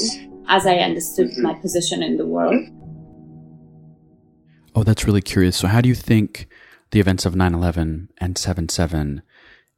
as 0.49 0.67
I 0.67 0.77
understood 0.77 1.31
mm-hmm. 1.31 1.43
my 1.43 1.55
position 1.55 2.03
in 2.03 2.17
the 2.17 2.27
world. 2.27 2.65
Oh, 4.75 4.83
that's 4.83 5.07
really 5.07 5.23
curious. 5.23 5.57
So 5.57 5.69
how 5.69 5.81
do 5.81 5.89
you 5.89 5.95
think 5.95 6.49
the 6.91 7.01
events 7.01 7.25
of 7.25 7.35
9-11 7.35 8.09
and 8.19 8.35
7-7 8.35 9.23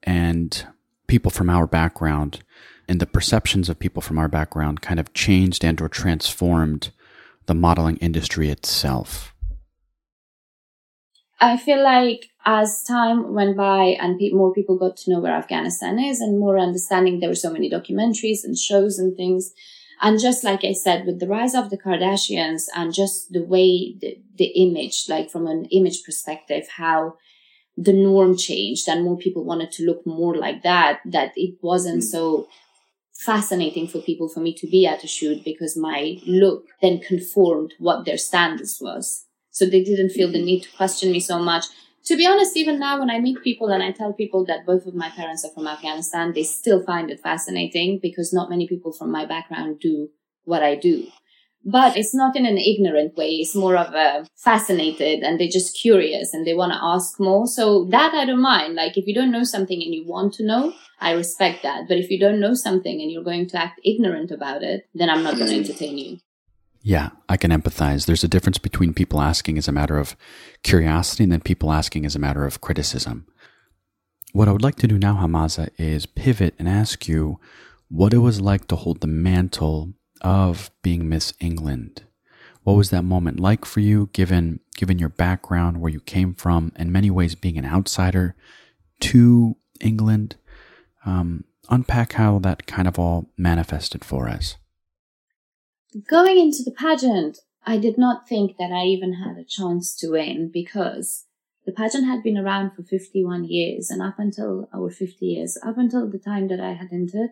and 0.02 0.66
people 1.06 1.30
from 1.30 1.50
our 1.50 1.66
background 1.66 2.42
and 2.88 3.00
the 3.00 3.06
perceptions 3.06 3.68
of 3.68 3.78
people 3.78 4.02
from 4.02 4.18
our 4.18 4.28
background 4.28 4.80
kind 4.80 5.00
of 5.00 5.12
changed 5.12 5.64
and 5.64 5.80
or 5.80 5.88
transformed 5.88 6.90
the 7.46 7.54
modeling 7.54 7.96
industry 7.98 8.50
itself 8.50 9.35
i 11.40 11.56
feel 11.56 11.82
like 11.82 12.28
as 12.44 12.82
time 12.85 13.35
went 13.35 13.56
by 13.56 13.96
and 14.00 14.18
pe- 14.18 14.30
more 14.30 14.52
people 14.52 14.76
got 14.78 14.96
to 14.96 15.11
know 15.11 15.20
where 15.20 15.32
afghanistan 15.32 15.98
is 15.98 16.20
and 16.20 16.38
more 16.38 16.59
understanding 16.59 17.20
there 17.20 17.28
were 17.28 17.35
so 17.35 17.52
many 17.52 17.70
documentaries 17.70 18.44
and 18.44 18.59
shows 18.59 18.98
and 18.98 19.16
things 19.16 19.52
and 20.00 20.20
just 20.20 20.44
like 20.44 20.64
I 20.64 20.72
said, 20.72 21.06
with 21.06 21.20
the 21.20 21.26
rise 21.26 21.54
of 21.54 21.70
the 21.70 21.78
Kardashians 21.78 22.64
and 22.74 22.92
just 22.92 23.32
the 23.32 23.42
way 23.42 23.96
the, 24.00 24.18
the 24.37 24.46
image, 24.46 25.06
like 25.09 25.30
from 25.30 25.46
an 25.46 25.66
image 25.66 26.04
perspective, 26.04 26.68
how 26.76 27.16
the 27.76 27.92
norm 27.92 28.37
changed 28.37 28.88
and 28.88 29.04
more 29.04 29.16
people 29.16 29.44
wanted 29.44 29.72
to 29.72 29.85
look 29.85 30.06
more 30.06 30.35
like 30.35 30.62
that, 30.62 31.00
that 31.04 31.32
it 31.37 31.56
wasn't 31.62 32.02
mm. 32.02 32.06
so 32.06 32.48
fascinating 33.14 33.88
for 33.88 34.00
people 34.00 34.28
for 34.28 34.40
me 34.40 34.52
to 34.54 34.66
be 34.66 34.87
at 34.87 35.04
a 35.04 35.06
shoot 35.06 35.42
because 35.44 35.76
my 35.76 36.18
look 36.26 36.66
then 36.82 37.00
conformed 37.00 37.72
what 37.78 38.04
their 38.04 38.18
standards 38.18 38.78
was. 38.80 39.24
So 39.50 39.64
they 39.64 39.82
didn't 39.82 40.11
feel 40.11 40.30
the 40.30 40.38
mm-hmm. 40.38 40.46
need 40.46 40.62
to 40.64 40.76
question 40.76 41.11
me 41.11 41.20
so 41.20 41.38
much 41.38 41.64
to 42.07 42.16
be 42.16 42.27
honest, 42.27 42.57
even 42.57 42.79
now 42.79 42.99
when 43.01 43.11
I 43.11 43.19
meet 43.19 43.42
people 43.42 43.69
and 43.69 43.83
I 43.83 43.90
tell 43.90 44.12
people 44.12 44.45
that 44.47 44.64
both 44.64 44.87
of 44.87 44.95
my 44.95 45.11
parents 45.11 45.45
are 45.45 45.51
from 45.51 45.66
Afghanistan, 45.66 46.33
they 46.33 46.45
still 46.45 46.83
find 46.85 47.11
it 47.11 47.21
fascinating 47.21 47.99
because 48.01 48.33
not 48.33 48.49
many 48.49 48.69
people 48.69 48.92
from 48.92 49.11
my 49.11 49.27
background 49.27 49.81
do 49.81 50.09
what 50.45 50.62
I 50.62 50.77
do. 50.77 51.09
But 51.64 51.97
it's 51.97 52.14
not 52.14 52.37
in 52.37 52.47
an 52.47 52.59
ignorant 52.59 53.16
way. 53.16 53.31
It's 53.31 53.57
more 53.57 53.77
of 53.77 53.92
a 53.92 54.25
fascinated 54.37 55.25
and 55.25 55.40
they're 55.40 55.49
just 55.49 55.77
curious 55.77 56.33
and 56.33 56.47
they 56.47 56.55
want 56.55 56.73
to 56.73 56.79
ask 56.81 57.19
more. 57.19 57.49
So 57.49 57.87
that 57.90 58.14
I 58.14 58.25
don't 58.25 58.40
mind. 58.40 58.77
Like 58.77 58.97
if 58.97 59.09
you 59.09 59.14
don't 59.14 59.33
know 59.33 59.42
something 59.42 59.83
and 59.83 59.92
you 59.92 60.07
want 60.07 60.35
to 60.35 60.47
know, 60.47 60.75
I 61.01 61.11
respect 61.11 61.64
that. 61.64 61.88
But 61.88 61.99
if 61.99 62.09
you 62.09 62.21
don't 62.21 62.38
know 62.38 62.55
something 62.55 63.01
and 63.03 63.11
you're 63.11 63.25
going 63.25 63.49
to 63.49 63.61
act 63.61 63.81
ignorant 63.85 64.31
about 64.31 64.62
it, 64.62 64.88
then 64.95 65.11
I'm 65.11 65.25
not 65.25 65.38
going 65.38 65.49
to 65.49 65.57
entertain 65.57 65.99
you. 65.99 66.19
Yeah, 66.87 67.11
I 67.29 67.37
can 67.37 67.51
empathize. 67.51 68.07
There's 68.07 68.22
a 68.22 68.29
difference 68.29 68.59
between 68.59 68.94
people 68.94 69.20
asking 69.20 69.59
as 69.59 69.66
a 69.66 69.72
matter 69.72 69.99
of 69.99 70.14
curiosity 70.62 71.25
and 71.25 71.33
then 71.33 71.40
people 71.40 71.72
asking 71.72 72.07
as 72.07 72.14
a 72.14 72.20
matter 72.20 72.44
of 72.44 72.61
criticism. 72.61 73.27
What 74.33 74.46
I 74.46 74.53
would 74.53 74.62
like 74.62 74.77
to 74.77 74.87
do 74.87 74.96
now, 74.96 75.16
Hammasa, 75.16 75.70
is 75.79 76.07
pivot 76.07 76.55
and 76.61 76.68
ask 76.68 77.09
you 77.09 77.40
what 77.88 78.14
it 78.14 78.18
was 78.18 78.40
like 78.40 78.68
to 78.68 78.77
hold 78.77 79.01
the 79.01 79.09
mantle 79.09 79.94
of 80.20 80.70
being 80.85 81.09
Miss 81.09 81.35
England. 81.40 82.05
What 82.62 82.77
was 82.77 82.90
that 82.90 83.03
moment 83.03 83.40
like 83.40 83.64
for 83.64 83.81
you, 83.81 84.09
given 84.12 84.61
given 84.77 85.01
your 85.01 85.09
background, 85.09 85.81
where 85.81 85.90
you 85.90 85.99
came 85.99 86.35
from, 86.35 86.70
in 86.77 86.92
many 86.92 87.11
ways 87.11 87.35
being 87.35 87.59
an 87.59 87.66
outsider 87.66 88.37
to 89.01 89.57
England? 89.81 90.37
Um, 91.05 91.46
unpack 91.68 92.12
how 92.12 92.38
that 92.38 92.68
kind 92.68 92.87
of 92.87 92.96
all 92.96 93.33
manifested 93.37 94.05
for 94.05 94.29
us. 94.29 94.55
Going 96.04 96.38
into 96.38 96.62
the 96.62 96.72
pageant, 96.72 97.38
I 97.64 97.78
did 97.78 97.96
not 97.96 98.28
think 98.28 98.59
that 98.59 98.70
I 98.70 98.85
even 98.85 99.14
had 99.14 99.38
a 99.38 99.44
chance 99.44 99.96
to 99.96 100.11
win 100.11 100.50
because 100.52 101.24
the 101.64 101.72
pageant 101.72 102.04
had 102.04 102.22
been 102.22 102.37
around 102.37 102.72
for 102.72 102.82
51 102.82 103.44
years 103.44 103.88
and 103.88 104.02
up 104.02 104.18
until 104.18 104.68
our 104.74 104.90
50 104.90 105.24
years, 105.24 105.56
up 105.64 105.78
until 105.78 106.06
the 106.06 106.18
time 106.18 106.48
that 106.48 106.61
I 106.61 106.74
had 106.74 106.88
entered, 106.92 107.30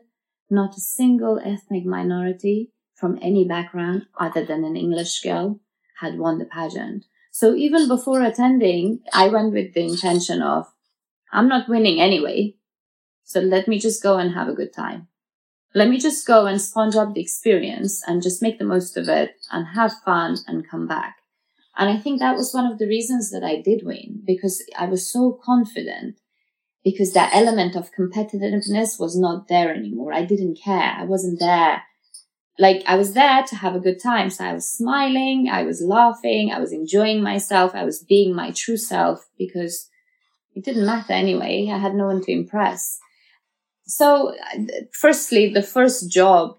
not 0.48 0.78
a 0.78 0.80
single 0.80 1.38
ethnic 1.44 1.84
minority 1.84 2.72
from 2.94 3.18
any 3.20 3.46
background 3.46 4.06
other 4.18 4.46
than 4.46 4.64
an 4.64 4.76
English 4.76 5.20
girl 5.20 5.60
had 6.00 6.18
won 6.18 6.38
the 6.38 6.46
pageant. 6.46 7.04
So 7.32 7.54
even 7.54 7.86
before 7.86 8.22
attending, 8.22 9.00
I 9.12 9.28
went 9.28 9.52
with 9.52 9.74
the 9.74 9.84
intention 9.84 10.40
of, 10.40 10.72
I'm 11.30 11.48
not 11.48 11.68
winning 11.68 12.00
anyway. 12.00 12.54
So 13.24 13.40
let 13.40 13.68
me 13.68 13.78
just 13.78 14.02
go 14.02 14.16
and 14.16 14.32
have 14.32 14.48
a 14.48 14.54
good 14.54 14.72
time 14.72 15.08
let 15.74 15.88
me 15.88 15.98
just 15.98 16.26
go 16.26 16.46
and 16.46 16.60
sponge 16.60 16.94
up 16.94 17.14
the 17.14 17.20
experience 17.20 18.02
and 18.06 18.22
just 18.22 18.40
make 18.40 18.58
the 18.58 18.64
most 18.64 18.96
of 18.96 19.08
it 19.08 19.32
and 19.50 19.66
have 19.74 19.92
fun 20.04 20.36
and 20.46 20.68
come 20.68 20.86
back. 20.86 21.16
And 21.76 21.90
I 21.90 21.98
think 21.98 22.20
that 22.20 22.36
was 22.36 22.54
one 22.54 22.70
of 22.70 22.78
the 22.78 22.86
reasons 22.86 23.30
that 23.32 23.42
I 23.42 23.60
did 23.60 23.84
win 23.84 24.22
because 24.24 24.62
I 24.78 24.86
was 24.86 25.10
so 25.10 25.38
confident 25.44 26.16
because 26.84 27.12
that 27.12 27.34
element 27.34 27.74
of 27.74 27.90
competitiveness 27.92 29.00
was 29.00 29.18
not 29.18 29.48
there 29.48 29.74
anymore. 29.74 30.12
I 30.12 30.24
didn't 30.24 30.60
care. 30.62 30.94
I 30.96 31.04
wasn't 31.04 31.40
there. 31.40 31.82
Like 32.56 32.84
I 32.86 32.94
was 32.94 33.14
there 33.14 33.42
to 33.42 33.56
have 33.56 33.74
a 33.74 33.80
good 33.80 34.00
time. 34.00 34.30
So 34.30 34.44
I 34.44 34.52
was 34.52 34.70
smiling. 34.70 35.48
I 35.50 35.64
was 35.64 35.82
laughing. 35.82 36.52
I 36.52 36.60
was 36.60 36.72
enjoying 36.72 37.20
myself. 37.20 37.72
I 37.74 37.84
was 37.84 38.04
being 38.04 38.32
my 38.32 38.52
true 38.52 38.76
self 38.76 39.26
because 39.36 39.88
it 40.54 40.64
didn't 40.64 40.86
matter 40.86 41.14
anyway. 41.14 41.68
I 41.72 41.78
had 41.78 41.96
no 41.96 42.06
one 42.06 42.22
to 42.22 42.30
impress. 42.32 43.00
So, 43.86 44.34
firstly, 44.92 45.52
the 45.52 45.62
first 45.62 46.10
job 46.10 46.56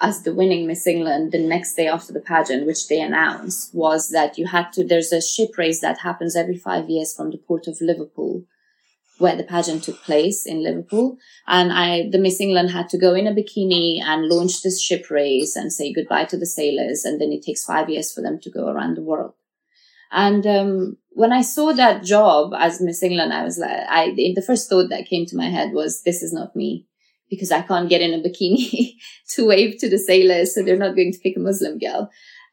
as 0.00 0.22
the 0.22 0.34
winning 0.34 0.66
Miss 0.66 0.86
England 0.86 1.32
the 1.32 1.38
next 1.38 1.74
day 1.74 1.86
after 1.86 2.12
the 2.12 2.20
pageant, 2.20 2.66
which 2.66 2.88
they 2.88 3.00
announced, 3.00 3.74
was 3.74 4.08
that 4.10 4.38
you 4.38 4.46
had 4.46 4.72
to, 4.72 4.84
there's 4.84 5.12
a 5.12 5.20
ship 5.20 5.58
race 5.58 5.80
that 5.80 5.98
happens 5.98 6.34
every 6.34 6.56
five 6.56 6.88
years 6.88 7.14
from 7.14 7.30
the 7.30 7.38
port 7.38 7.66
of 7.66 7.78
Liverpool, 7.80 8.44
where 9.18 9.36
the 9.36 9.44
pageant 9.44 9.84
took 9.84 10.02
place 10.02 10.46
in 10.46 10.62
Liverpool. 10.62 11.18
And 11.46 11.70
I, 11.72 12.08
the 12.10 12.18
Miss 12.18 12.40
England 12.40 12.70
had 12.70 12.88
to 12.90 12.98
go 12.98 13.14
in 13.14 13.26
a 13.26 13.34
bikini 13.34 14.00
and 14.00 14.28
launch 14.28 14.62
this 14.62 14.82
ship 14.82 15.10
race 15.10 15.54
and 15.54 15.70
say 15.70 15.92
goodbye 15.92 16.24
to 16.26 16.38
the 16.38 16.46
sailors. 16.46 17.04
And 17.04 17.20
then 17.20 17.30
it 17.30 17.42
takes 17.42 17.64
five 17.64 17.90
years 17.90 18.12
for 18.12 18.22
them 18.22 18.40
to 18.40 18.50
go 18.50 18.68
around 18.68 18.96
the 18.96 19.02
world. 19.02 19.34
And 20.10 20.46
um, 20.46 20.96
when 21.10 21.32
I 21.32 21.42
saw 21.42 21.72
that 21.72 22.04
job 22.04 22.52
as 22.56 22.80
Miss 22.80 23.02
England, 23.02 23.32
I 23.32 23.44
was 23.44 23.58
like, 23.58 23.80
I, 23.88 24.12
the 24.14 24.44
first 24.46 24.68
thought 24.68 24.88
that 24.90 25.06
came 25.06 25.26
to 25.26 25.36
my 25.36 25.48
head 25.48 25.72
was, 25.72 26.02
this 26.02 26.22
is 26.22 26.32
not 26.32 26.56
me 26.56 26.86
because 27.28 27.52
I 27.52 27.62
can't 27.62 27.88
get 27.88 28.02
in 28.02 28.12
a 28.12 28.22
bikini 28.22 28.94
to 29.30 29.46
wave 29.46 29.78
to 29.78 29.88
the 29.88 29.98
sailors. 29.98 30.54
So 30.54 30.62
they're 30.62 30.76
not 30.76 30.96
going 30.96 31.12
to 31.12 31.18
pick 31.18 31.36
a 31.36 31.40
Muslim 31.40 31.78
girl. 31.78 32.10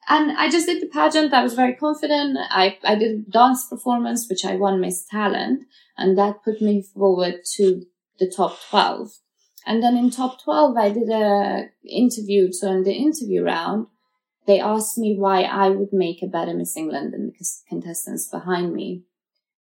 And 0.10 0.32
I 0.38 0.50
just 0.50 0.68
did 0.68 0.82
the 0.82 0.88
pageant. 0.88 1.34
I 1.34 1.44
was 1.44 1.54
very 1.54 1.74
confident. 1.74 2.38
I, 2.50 2.78
I 2.84 2.96
did 2.96 3.12
a 3.12 3.32
dance 3.32 3.68
performance, 3.68 4.28
which 4.30 4.46
I 4.46 4.56
won 4.56 4.80
Miss 4.80 5.06
Talent. 5.06 5.64
And 5.98 6.18
that 6.18 6.44
put 6.44 6.62
me 6.62 6.82
forward 6.82 7.42
to 7.56 7.84
the 8.20 8.32
top 8.34 8.58
12. 8.70 9.12
And 9.66 9.84
then 9.84 9.98
in 9.98 10.10
top 10.10 10.42
12, 10.42 10.78
I 10.78 10.90
did 10.92 11.10
a 11.10 11.66
interview. 11.86 12.54
So 12.54 12.72
in 12.72 12.84
the 12.84 12.94
interview 12.94 13.44
round, 13.44 13.88
they 14.48 14.62
asked 14.62 14.98
me 14.98 15.16
why 15.18 15.42
I 15.44 15.70
would 15.70 15.92
make 15.92 16.24
a 16.24 16.28
better 16.28 16.54
Miss 16.54 16.76
England 16.76 17.14
than 17.14 17.28
the 17.28 17.46
contestants 17.68 18.30
behind 18.30 18.74
me. 18.74 19.04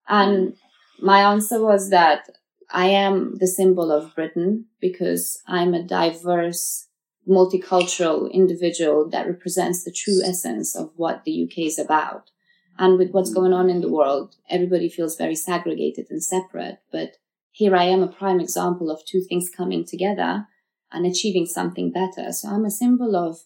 And 0.08 0.56
my 1.02 1.22
answer 1.22 1.62
was 1.62 1.90
that 1.90 2.30
I 2.70 2.86
am 2.86 3.38
the 3.40 3.48
symbol 3.48 3.92
of 3.92 4.14
Britain 4.14 4.66
because 4.80 5.42
I'm 5.48 5.74
a 5.74 5.84
diverse, 5.84 6.88
multicultural 7.28 8.32
individual 8.32 9.10
that 9.10 9.28
represents 9.28 9.84
the 9.84 9.92
true 9.92 10.22
essence 10.24 10.76
of 10.76 10.92
what 10.96 11.24
the 11.24 11.44
UK 11.44 11.66
is 11.66 11.80
about. 11.80 12.30
And 12.78 13.00
with 13.00 13.12
what's 13.12 13.34
going 13.34 13.54
on 13.54 13.72
in 13.72 13.82
the 13.82 13.92
world, 13.92 14.36
everybody 14.50 14.90
feels 14.90 15.18
very 15.18 15.36
segregated 15.36 16.08
and 16.12 16.24
separate. 16.24 16.80
But 16.92 17.18
here 17.52 17.76
I 17.76 17.86
am 17.86 18.04
a 18.04 18.08
prime 18.08 18.40
example 18.40 18.92
of 18.92 19.04
two 19.04 19.22
things 19.22 19.50
coming 19.50 19.84
together 19.84 20.46
and 20.92 21.06
achieving 21.06 21.48
something 21.48 21.92
better. 21.92 22.32
So 22.32 22.50
I'm 22.50 22.66
a 22.66 22.72
symbol 22.72 23.16
of 23.16 23.40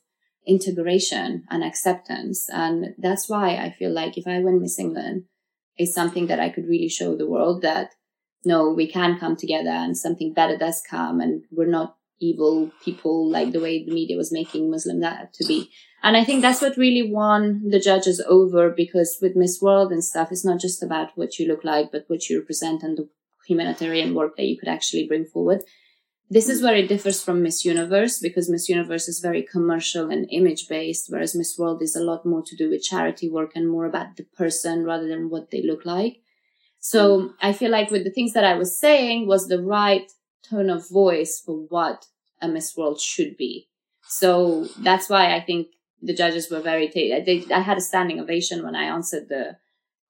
integration 0.48 1.44
and 1.50 1.64
acceptance. 1.64 2.50
And 2.50 2.96
that's 2.98 3.30
why 3.30 3.56
I 3.56 3.76
feel 3.78 3.92
like 3.92 4.18
if 4.18 4.28
I 4.28 4.40
win 4.40 4.62
Miss 4.62 4.80
England, 4.80 5.26
it's 5.78 5.94
something 5.94 6.28
that 6.28 6.40
I 6.40 6.50
could 6.50 6.66
really 6.66 6.90
show 6.90 7.16
the 7.16 7.30
world 7.30 7.62
that 7.62 7.92
no, 8.44 8.72
we 8.72 8.88
can 8.88 9.20
come 9.20 9.36
together 9.36 9.70
and 9.70 9.96
something 9.96 10.34
better 10.34 10.58
does 10.58 10.82
come 10.90 11.22
and 11.22 11.44
we're 11.52 11.68
not 11.68 11.96
evil 12.20 12.72
people 12.84 13.30
like 13.30 13.52
the 13.52 13.60
way 13.60 13.84
the 13.84 13.94
media 13.94 14.18
was 14.18 14.32
making 14.32 14.70
Muslim 14.70 15.00
that 15.02 15.34
to 15.34 15.46
be. 15.46 15.72
And 16.04 16.18
I 16.18 16.24
think 16.24 16.42
that's 16.42 16.62
what 16.62 16.78
really 16.78 17.12
won 17.12 17.70
the 17.70 17.80
judges 17.80 18.24
over 18.28 18.70
because 18.70 19.20
with 19.22 19.36
Miss 19.36 19.60
World 19.62 19.92
and 19.92 20.04
stuff, 20.04 20.30
it's 20.32 20.46
not 20.46 20.60
just 20.60 20.82
about 20.82 21.10
what 21.16 21.38
you 21.38 21.48
look 21.48 21.64
like, 21.64 21.92
but 21.92 22.06
what 22.08 22.28
you 22.30 22.40
represent 22.40 22.84
and 22.84 22.98
the 22.98 23.10
humanitarian 23.48 24.14
work 24.14 24.36
that 24.38 24.46
you 24.46 24.58
could 24.58 24.70
actually 24.70 25.08
bring 25.08 25.26
forward. 25.26 25.62
This 26.32 26.48
is 26.48 26.64
where 26.64 26.78
it 26.78 26.88
differs 26.88 27.22
from 27.22 27.44
Miss 27.44 27.66
Universe 27.66 28.20
because 28.20 28.50
Miss 28.50 28.70
Universe 28.70 29.10
is 29.10 29.20
very 29.20 29.44
commercial 29.44 30.10
and 30.10 30.26
image 30.32 30.70
based, 30.70 31.08
whereas 31.10 31.36
Miss 31.36 31.58
World 31.60 31.82
is 31.82 31.94
a 31.94 32.02
lot 32.02 32.26
more 32.26 32.42
to 32.42 32.56
do 32.56 32.70
with 32.70 32.84
charity 32.84 33.30
work 33.30 33.52
and 33.54 33.70
more 33.70 33.86
about 33.86 34.16
the 34.16 34.24
person 34.24 34.86
rather 34.86 35.10
than 35.10 35.30
what 35.30 35.52
they 35.52 35.62
look 35.62 35.86
like. 35.86 36.22
So 36.80 37.34
I 37.42 37.52
feel 37.52 37.70
like 37.70 37.92
with 37.92 38.06
the 38.06 38.12
things 38.12 38.32
that 38.32 38.46
I 38.46 38.56
was 38.56 38.80
saying 38.80 39.28
was 39.28 39.50
the 39.50 39.62
right 39.62 40.10
tone 40.42 40.70
of 40.70 40.90
voice 40.90 41.42
for 41.46 41.66
what 41.68 42.06
a 42.42 42.48
Miss 42.48 42.78
World 42.78 43.02
should 43.02 43.36
be. 43.36 43.68
So 44.08 44.70
that's 44.80 45.10
why 45.10 45.36
I 45.36 45.42
think 45.42 45.68
the 46.02 46.16
judges 46.16 46.50
were 46.50 46.62
very, 46.62 46.88
t- 46.88 47.22
they, 47.26 47.54
I 47.54 47.60
had 47.60 47.78
a 47.78 47.82
standing 47.82 48.22
ovation 48.22 48.64
when 48.64 48.74
I 48.74 48.86
answered 48.86 49.28
the 49.28 49.58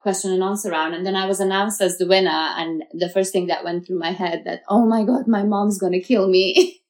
question 0.01 0.31
and 0.31 0.43
answer 0.43 0.71
round. 0.71 0.95
And 0.95 1.05
then 1.05 1.15
I 1.15 1.27
was 1.27 1.39
announced 1.39 1.79
as 1.79 1.97
the 1.97 2.07
winner. 2.07 2.29
And 2.29 2.83
the 2.91 3.09
first 3.09 3.31
thing 3.31 3.47
that 3.47 3.63
went 3.63 3.85
through 3.85 3.99
my 3.99 4.11
head 4.11 4.43
that, 4.45 4.63
oh 4.67 4.85
my 4.85 5.03
God, 5.03 5.27
my 5.27 5.43
mom's 5.43 5.77
going 5.77 5.93
to 5.93 6.01
kill 6.01 6.27
me. 6.27 6.81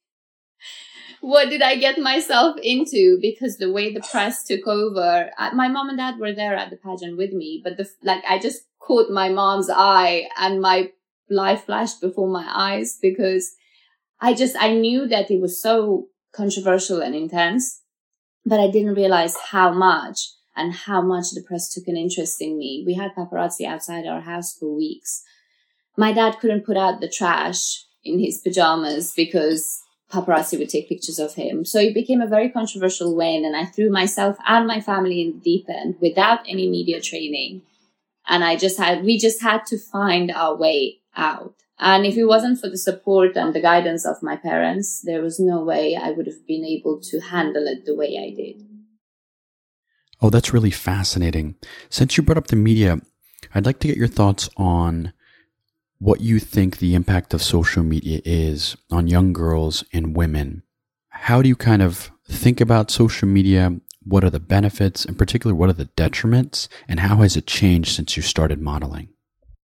what 1.22 1.50
did 1.50 1.62
I 1.62 1.76
get 1.76 2.00
myself 2.00 2.58
into? 2.64 3.20
Because 3.22 3.58
the 3.58 3.72
way 3.72 3.94
the 3.94 4.02
press 4.02 4.44
took 4.44 4.66
over, 4.66 5.30
uh, 5.38 5.52
my 5.54 5.68
mom 5.68 5.90
and 5.90 5.98
dad 5.98 6.20
were 6.20 6.34
there 6.34 6.56
at 6.56 6.70
the 6.70 6.78
pageant 6.78 7.18
with 7.18 7.34
me, 7.34 7.62
but 7.64 7.78
the, 7.78 7.88
like, 8.02 8.24
I 8.28 8.40
just 8.40 8.64
caught 8.80 9.12
my 9.12 9.30
mom's 9.30 9.70
eye 9.70 10.28
and 10.38 10.62
my 10.62 10.92
life 11.30 11.66
flashed 11.66 12.02
before 12.02 12.28
my 12.28 12.50
eyes 12.50 12.98
because 13.02 13.54
I 14.20 14.34
just, 14.34 14.56
I 14.60 14.74
knew 14.74 15.08
that 15.08 15.30
it 15.30 15.42
was 15.42 15.62
so 15.62 16.08
controversial 16.34 17.02
and 17.02 17.14
intense, 17.14 17.82
but 18.46 18.60
I 18.60 18.72
didn't 18.72 18.96
realize 18.96 19.36
how 19.38 19.74
much 19.74 20.30
and 20.56 20.74
how 20.74 21.02
much 21.02 21.32
the 21.32 21.42
press 21.42 21.70
took 21.70 21.88
an 21.88 21.98
interest 21.98 22.42
in 22.42 22.58
me. 22.58 22.84
We 22.86 22.94
had 22.94 23.16
paparazzi 23.16 23.66
outside 23.66 24.06
our 24.06 24.22
house 24.22 24.56
for 24.58 24.76
weeks. 24.76 25.24
My 25.98 26.12
dad 26.12 26.40
couldn't 26.40 26.66
put 26.66 26.78
out 26.78 27.00
the 27.00 27.10
trash 27.10 27.86
in 28.04 28.20
his 28.20 28.40
pajamas 28.40 29.14
because 29.16 29.82
paparazzi 30.12 30.60
would 30.60 30.70
take 30.70 30.90
pictures 30.90 31.20
of 31.20 31.36
him. 31.36 31.64
So 31.64 31.80
it 31.80 31.94
became 31.94 32.22
a 32.22 32.28
very 32.28 32.50
controversial 32.50 33.16
win 33.16 33.46
and 33.46 33.56
I 33.56 33.66
threw 33.66 33.90
myself 33.90 34.38
and 34.48 34.68
my 34.68 34.82
family 34.82 35.22
in 35.22 35.34
the 35.34 35.40
deep 35.40 35.66
end 35.70 35.96
without 36.02 36.40
any 36.48 36.70
media 36.70 37.02
training. 37.02 37.62
And 38.28 38.44
I 38.44 38.56
just 38.56 38.78
had, 38.78 39.04
we 39.04 39.18
just 39.18 39.42
had 39.42 39.66
to 39.68 39.78
find 39.78 40.32
our 40.32 40.56
way 40.56 41.00
out. 41.16 41.56
And 41.80 42.06
if 42.06 42.16
it 42.16 42.26
wasn't 42.26 42.60
for 42.60 42.70
the 42.70 42.78
support 42.78 43.36
and 43.36 43.56
the 43.56 43.62
guidance 43.62 44.06
of 44.06 44.22
my 44.22 44.36
parents, 44.36 45.02
there 45.02 45.22
was 45.22 45.40
no 45.40 45.64
way 45.64 45.96
I 45.96 46.12
would 46.12 46.28
have 46.28 46.46
been 46.46 46.64
able 46.64 47.02
to 47.02 47.20
handle 47.20 47.66
it 47.66 47.86
the 47.86 47.96
way 47.96 48.18
I 48.20 48.36
did. 48.36 48.71
Oh, 50.22 50.30
that's 50.30 50.54
really 50.54 50.72
fascinating. 50.72 51.56
Since 51.90 52.16
you 52.16 52.24
brought 52.24 52.38
up 52.38 52.48
the 52.48 52.56
media, 52.56 53.00
I'd 53.56 53.66
like 53.66 53.80
to 53.80 53.88
get 53.88 53.98
your 53.98 54.08
thoughts 54.08 54.50
on 54.56 55.14
what 55.98 56.22
you 56.22 56.40
think 56.40 56.78
the 56.78 56.96
impact 56.96 57.34
of 57.34 57.42
social 57.42 57.84
media 57.84 58.22
is 58.24 58.76
on 58.92 59.08
young 59.08 59.34
girls 59.34 59.84
and 59.94 60.16
women. 60.16 60.64
How 61.10 61.42
do 61.42 61.50
you 61.50 61.56
kind 61.56 61.82
of 61.82 62.12
think 62.28 62.62
about 62.62 62.92
social 62.92 63.28
media? 63.28 63.80
What 64.04 64.24
are 64.24 64.30
the 64.30 64.40
benefits? 64.40 65.06
In 65.06 65.16
particular, 65.16 65.56
what 65.56 65.70
are 65.70 65.74
the 65.74 65.86
detriments? 65.86 66.68
And 66.88 67.00
how 67.02 67.18
has 67.18 67.36
it 67.36 67.48
changed 67.48 67.96
since 67.96 68.16
you 68.16 68.24
started 68.24 68.62
modeling? 68.62 69.10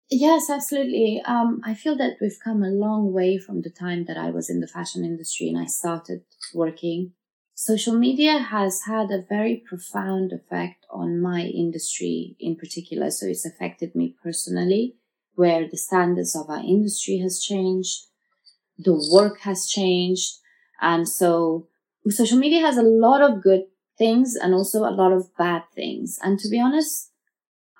Yes, 0.09 0.49
absolutely. 0.49 1.21
Um, 1.25 1.61
I 1.65 1.73
feel 1.73 1.97
that 1.97 2.17
we've 2.21 2.39
come 2.41 2.63
a 2.63 2.69
long 2.69 3.11
way 3.11 3.37
from 3.37 3.61
the 3.61 3.69
time 3.69 4.05
that 4.05 4.17
I 4.17 4.29
was 4.29 4.49
in 4.49 4.61
the 4.61 4.67
fashion 4.67 5.03
industry 5.03 5.49
and 5.49 5.57
I 5.57 5.65
started 5.65 6.23
working 6.53 7.11
social 7.57 7.97
media 7.97 8.37
has 8.37 8.83
had 8.83 9.09
a 9.09 9.25
very 9.27 9.63
profound 9.67 10.31
effect 10.31 10.85
on 10.91 11.19
my 11.19 11.41
industry 11.41 12.35
in 12.39 12.55
particular. 12.55 13.09
So 13.09 13.25
it's 13.25 13.47
affected 13.47 13.95
me 13.95 14.15
personally, 14.23 14.95
where 15.33 15.67
the 15.67 15.75
standards 15.75 16.35
of 16.35 16.51
our 16.51 16.59
industry 16.59 17.17
has 17.17 17.41
changed, 17.41 18.05
the 18.77 18.93
work 19.11 19.39
has 19.39 19.67
changed. 19.67 20.35
And 20.81 21.09
so 21.09 21.67
social 22.09 22.37
media 22.37 22.61
has 22.61 22.77
a 22.77 22.83
lot 22.83 23.23
of 23.23 23.41
good 23.41 23.65
things 23.97 24.35
and 24.35 24.53
also 24.53 24.81
a 24.81 24.93
lot 25.01 25.11
of 25.11 25.35
bad 25.35 25.63
things. 25.73 26.19
And 26.21 26.37
to 26.39 26.49
be 26.49 26.59
honest, 26.59 27.11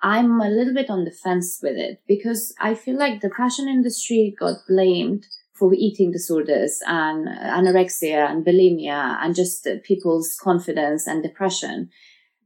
I'm 0.01 0.41
a 0.41 0.49
little 0.49 0.73
bit 0.73 0.89
on 0.89 1.05
the 1.05 1.11
fence 1.11 1.59
with 1.61 1.77
it 1.77 2.01
because 2.07 2.55
I 2.59 2.73
feel 2.73 2.97
like 2.97 3.21
the 3.21 3.29
fashion 3.29 3.67
industry 3.67 4.35
got 4.39 4.67
blamed 4.67 5.27
for 5.57 5.73
eating 5.73 6.11
disorders 6.11 6.79
and 6.85 7.27
anorexia 7.27 8.29
and 8.29 8.45
bulimia 8.45 9.17
and 9.21 9.35
just 9.35 9.67
people's 9.83 10.35
confidence 10.41 11.07
and 11.07 11.23
depression. 11.23 11.89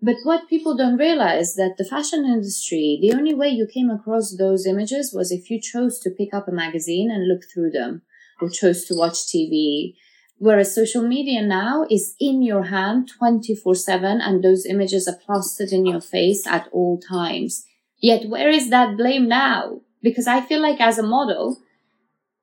But 0.02 0.15
what 0.24 0.50
people 0.50 0.76
don't 0.76 0.97
realize 0.97 1.54
that 1.56 1.76
the 1.78 1.86
fashion 1.86 2.26
industry, 2.26 2.97
the 3.00 3.13
only 3.13 3.36
way 3.36 3.50
you 3.50 3.67
came 3.71 3.91
across 3.91 4.36
those 4.36 4.65
images 4.65 5.13
was 5.13 5.32
if 5.32 5.52
you 5.52 5.62
chose 5.62 6.00
to 6.00 6.10
pick 6.10 6.34
up 6.34 6.47
a 6.47 6.52
magazine 6.52 7.12
and 7.12 7.28
look 7.28 7.43
through 7.54 7.71
them 7.71 8.02
or 8.41 8.50
chose 8.50 8.86
to 8.86 8.95
watch 8.95 9.13
TV. 9.13 9.93
Whereas 10.39 10.74
social 10.74 11.08
media 11.08 11.43
now 11.43 11.86
is 11.91 12.15
in 12.19 12.41
your 12.41 12.63
hand 12.63 13.12
24 13.15 13.76
seven 13.76 14.19
and 14.21 14.43
those 14.43 14.65
images 14.65 15.08
are 15.08 15.19
plastered 15.24 15.71
in 15.71 15.86
your 15.86 16.02
face 16.02 16.47
at 16.47 16.67
all 16.71 17.00
times. 17.00 17.63
Yet 18.02 18.28
where 18.28 18.50
is 18.50 18.71
that 18.71 18.97
blame 18.97 19.28
now? 19.28 19.82
Because 20.02 20.26
I 20.26 20.41
feel 20.41 20.60
like 20.60 20.82
as 20.82 20.97
a 20.97 21.04
model, 21.04 21.60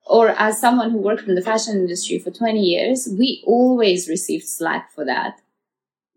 or 0.09 0.29
as 0.29 0.59
someone 0.59 0.89
who 0.89 0.97
worked 0.97 1.27
in 1.27 1.35
the 1.35 1.41
fashion 1.41 1.77
industry 1.77 2.17
for 2.17 2.31
20 2.31 2.59
years, 2.59 3.07
we 3.17 3.43
always 3.45 4.09
received 4.09 4.47
slack 4.47 4.91
for 4.91 5.05
that. 5.05 5.39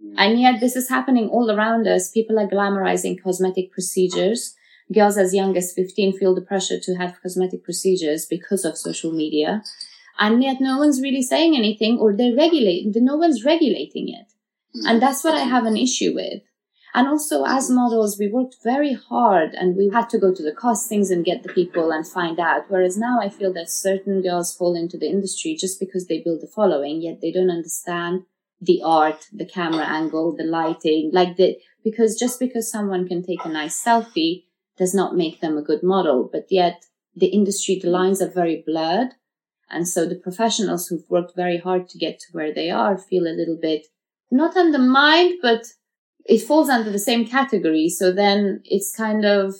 Mm. 0.02 0.14
And 0.16 0.40
yet 0.40 0.60
this 0.60 0.76
is 0.76 0.88
happening 0.88 1.28
all 1.28 1.50
around 1.50 1.86
us. 1.86 2.10
People 2.10 2.38
are 2.38 2.48
glamorizing 2.48 3.22
cosmetic 3.22 3.70
procedures. 3.70 4.54
Girls 4.92 5.18
as 5.18 5.34
young 5.34 5.58
as 5.58 5.74
15 5.74 6.18
feel 6.18 6.34
the 6.34 6.40
pressure 6.40 6.80
to 6.80 6.94
have 6.94 7.20
cosmetic 7.20 7.62
procedures 7.64 8.24
because 8.24 8.64
of 8.64 8.78
social 8.78 9.12
media. 9.12 9.62
And 10.18 10.42
yet 10.42 10.56
no 10.58 10.78
one's 10.78 11.02
really 11.02 11.22
saying 11.22 11.54
anything 11.54 11.98
or 11.98 12.16
they're 12.16 12.34
regulating, 12.34 12.92
no 13.04 13.16
one's 13.16 13.44
regulating 13.44 14.08
it. 14.08 14.32
And 14.86 14.96
mm. 14.96 15.00
that's 15.00 15.22
what 15.22 15.34
I 15.34 15.40
have 15.40 15.66
an 15.66 15.76
issue 15.76 16.14
with. 16.14 16.42
And 16.94 17.08
also 17.08 17.44
as 17.46 17.70
models, 17.70 18.18
we 18.18 18.28
worked 18.28 18.56
very 18.62 18.92
hard 18.92 19.54
and 19.54 19.76
we 19.76 19.88
had 19.88 20.10
to 20.10 20.18
go 20.18 20.34
to 20.34 20.42
the 20.42 20.54
castings 20.54 21.10
and 21.10 21.24
get 21.24 21.42
the 21.42 21.52
people 21.52 21.90
and 21.90 22.06
find 22.06 22.38
out. 22.38 22.64
Whereas 22.68 22.98
now 22.98 23.18
I 23.20 23.30
feel 23.30 23.52
that 23.54 23.70
certain 23.70 24.20
girls 24.20 24.54
fall 24.54 24.76
into 24.76 24.98
the 24.98 25.08
industry 25.08 25.56
just 25.58 25.80
because 25.80 26.06
they 26.06 26.20
build 26.20 26.42
a 26.42 26.46
following, 26.46 27.00
yet 27.00 27.20
they 27.22 27.32
don't 27.32 27.50
understand 27.50 28.24
the 28.60 28.82
art, 28.84 29.26
the 29.32 29.46
camera 29.46 29.84
angle, 29.84 30.36
the 30.36 30.44
lighting, 30.44 31.10
like 31.12 31.36
the, 31.36 31.56
because 31.82 32.18
just 32.18 32.38
because 32.38 32.70
someone 32.70 33.08
can 33.08 33.22
take 33.22 33.44
a 33.44 33.48
nice 33.48 33.82
selfie 33.82 34.44
does 34.76 34.94
not 34.94 35.16
make 35.16 35.40
them 35.40 35.56
a 35.56 35.62
good 35.62 35.82
model. 35.82 36.28
But 36.30 36.46
yet 36.50 36.84
the 37.16 37.26
industry, 37.26 37.80
the 37.82 37.88
lines 37.88 38.20
are 38.20 38.30
very 38.30 38.62
blurred. 38.66 39.14
And 39.70 39.88
so 39.88 40.06
the 40.06 40.16
professionals 40.16 40.88
who've 40.88 41.08
worked 41.08 41.34
very 41.34 41.56
hard 41.56 41.88
to 41.88 41.98
get 41.98 42.18
to 42.20 42.26
where 42.32 42.52
they 42.52 42.68
are 42.68 42.98
feel 42.98 43.26
a 43.26 43.34
little 43.34 43.58
bit 43.60 43.86
not 44.30 44.56
undermined, 44.56 45.34
but 45.42 45.66
it 46.26 46.42
falls 46.42 46.68
under 46.68 46.90
the 46.90 46.98
same 46.98 47.26
category. 47.26 47.88
So 47.88 48.12
then 48.12 48.62
it's 48.64 48.94
kind 48.94 49.24
of 49.24 49.54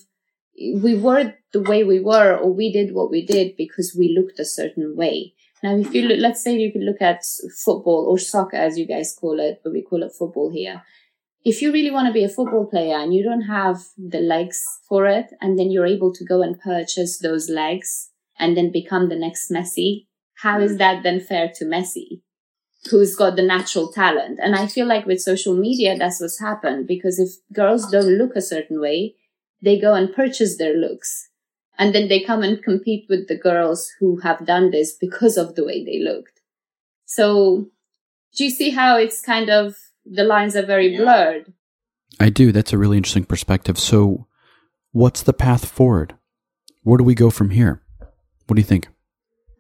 we 0.77 0.95
were 0.95 1.35
the 1.53 1.63
way 1.63 1.83
we 1.83 2.01
were 2.01 2.37
or 2.37 2.53
we 2.53 2.73
did 2.73 2.95
what 2.95 3.11
we 3.11 3.25
did 3.25 3.57
because 3.57 3.97
we 3.99 4.17
looked 4.17 4.39
a 4.39 4.45
certain 4.45 4.97
way. 4.97 5.35
Now, 5.63 5.77
if 5.77 5.95
you 5.95 6.03
look, 6.03 6.19
let's 6.19 6.43
say 6.43 6.57
you 6.57 6.73
could 6.73 6.83
look 6.83 7.01
at 7.01 7.25
football 7.65 8.07
or 8.09 8.19
soccer, 8.19 8.57
as 8.57 8.77
you 8.77 8.87
guys 8.87 9.17
call 9.19 9.39
it, 9.39 9.61
but 9.63 9.73
we 9.73 9.83
call 9.83 10.03
it 10.03 10.13
football 10.13 10.51
here. 10.51 10.83
If 11.45 11.63
you 11.63 11.73
really 11.73 11.91
want 11.91 12.09
to 12.09 12.13
be 12.13 12.25
a 12.25 12.29
football 12.29 12.67
player 12.67 12.97
and 12.97 13.15
you 13.15 13.23
don't 13.23 13.43
have 13.43 13.79
the 13.97 14.21
legs 14.21 14.63
for 14.89 15.07
it, 15.07 15.33
and 15.41 15.59
then 15.59 15.71
you're 15.71 15.87
able 15.87 16.13
to 16.15 16.25
go 16.25 16.43
and 16.43 16.61
purchase 16.61 17.19
those 17.19 17.49
legs 17.49 18.11
and 18.39 18.57
then 18.57 18.73
become 18.73 19.09
the 19.09 19.17
next 19.17 19.51
Messi, 19.51 20.07
how 20.35 20.61
is 20.61 20.73
mm-hmm. 20.73 20.79
that 20.79 21.03
then 21.05 21.21
fair 21.21 21.51
to 21.57 21.65
Messi? 21.65 22.23
Who's 22.91 23.15
got 23.15 23.37
the 23.37 23.43
natural 23.43 23.93
talent? 23.93 24.41
And 24.43 24.57
I 24.57 24.67
feel 24.67 24.87
like 24.87 25.07
with 25.07 25.21
social 25.21 25.55
media, 25.55 25.97
that's 25.97 26.21
what's 26.21 26.41
happened 26.41 26.87
because 26.87 27.19
if 27.19 27.31
girls 27.53 27.91
don't 27.91 28.19
look 28.19 28.35
a 28.35 28.43
certain 28.43 28.81
way, 28.81 29.15
they 29.63 29.79
go 29.79 29.95
and 29.95 30.13
purchase 30.13 30.59
their 30.59 30.75
looks 30.75 31.29
and 31.79 31.95
then 31.95 32.09
they 32.09 32.21
come 32.21 32.43
and 32.43 32.63
compete 32.63 33.07
with 33.09 33.29
the 33.29 33.37
girls 33.37 33.91
who 33.99 34.19
have 34.19 34.47
done 34.47 34.71
this 34.71 34.93
because 34.93 35.37
of 35.37 35.55
the 35.55 35.65
way 35.65 35.85
they 35.85 35.99
looked. 35.99 36.41
So 37.07 37.71
do 38.37 38.45
you 38.45 38.51
see 38.51 38.71
how 38.71 38.97
it's 38.97 39.21
kind 39.21 39.51
of 39.51 39.77
the 40.05 40.25
lines 40.25 40.57
are 40.57 40.67
very 40.67 40.97
blurred? 40.97 41.53
I 42.21 42.31
do. 42.31 42.53
That's 42.53 42.73
a 42.73 42.79
really 42.79 42.97
interesting 42.97 43.25
perspective. 43.25 43.79
So 43.79 44.27
what's 44.93 45.23
the 45.23 45.33
path 45.33 45.65
forward? 45.65 46.15
Where 46.83 46.99
do 46.99 47.05
we 47.05 47.15
go 47.15 47.31
from 47.31 47.51
here? 47.51 47.83
What 48.47 48.57
do 48.57 48.61
you 48.61 48.67
think? 48.67 48.89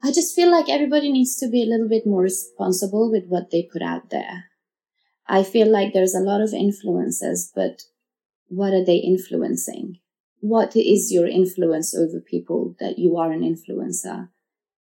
I 0.05 0.11
just 0.11 0.35
feel 0.35 0.51
like 0.51 0.69
everybody 0.69 1.13
needs 1.13 1.37
to 1.37 1.49
be 1.49 1.63
a 1.63 1.67
little 1.67 1.89
bit 1.89 2.07
more 2.07 2.23
responsible 2.23 3.11
with 3.11 3.27
what 3.29 3.51
they 3.51 3.69
put 3.73 3.83
out 3.83 4.11
there. 4.11 4.47
I 5.29 5.45
feel 5.45 5.71
like 5.71 5.93
there's 5.93 6.15
a 6.15 6.21
lot 6.21 6.41
of 6.41 6.53
influences, 6.53 7.53
but 7.55 7.83
what 8.49 8.73
are 8.73 8.85
they 8.85 8.97
influencing? 8.97 10.01
What 10.41 10.75
is 10.75 11.13
your 11.13 11.29
influence 11.29 11.95
over 11.97 12.21
people 12.21 12.75
that 12.81 12.99
you 12.99 13.17
are 13.17 13.31
an 13.31 13.43
influencer? 13.43 14.29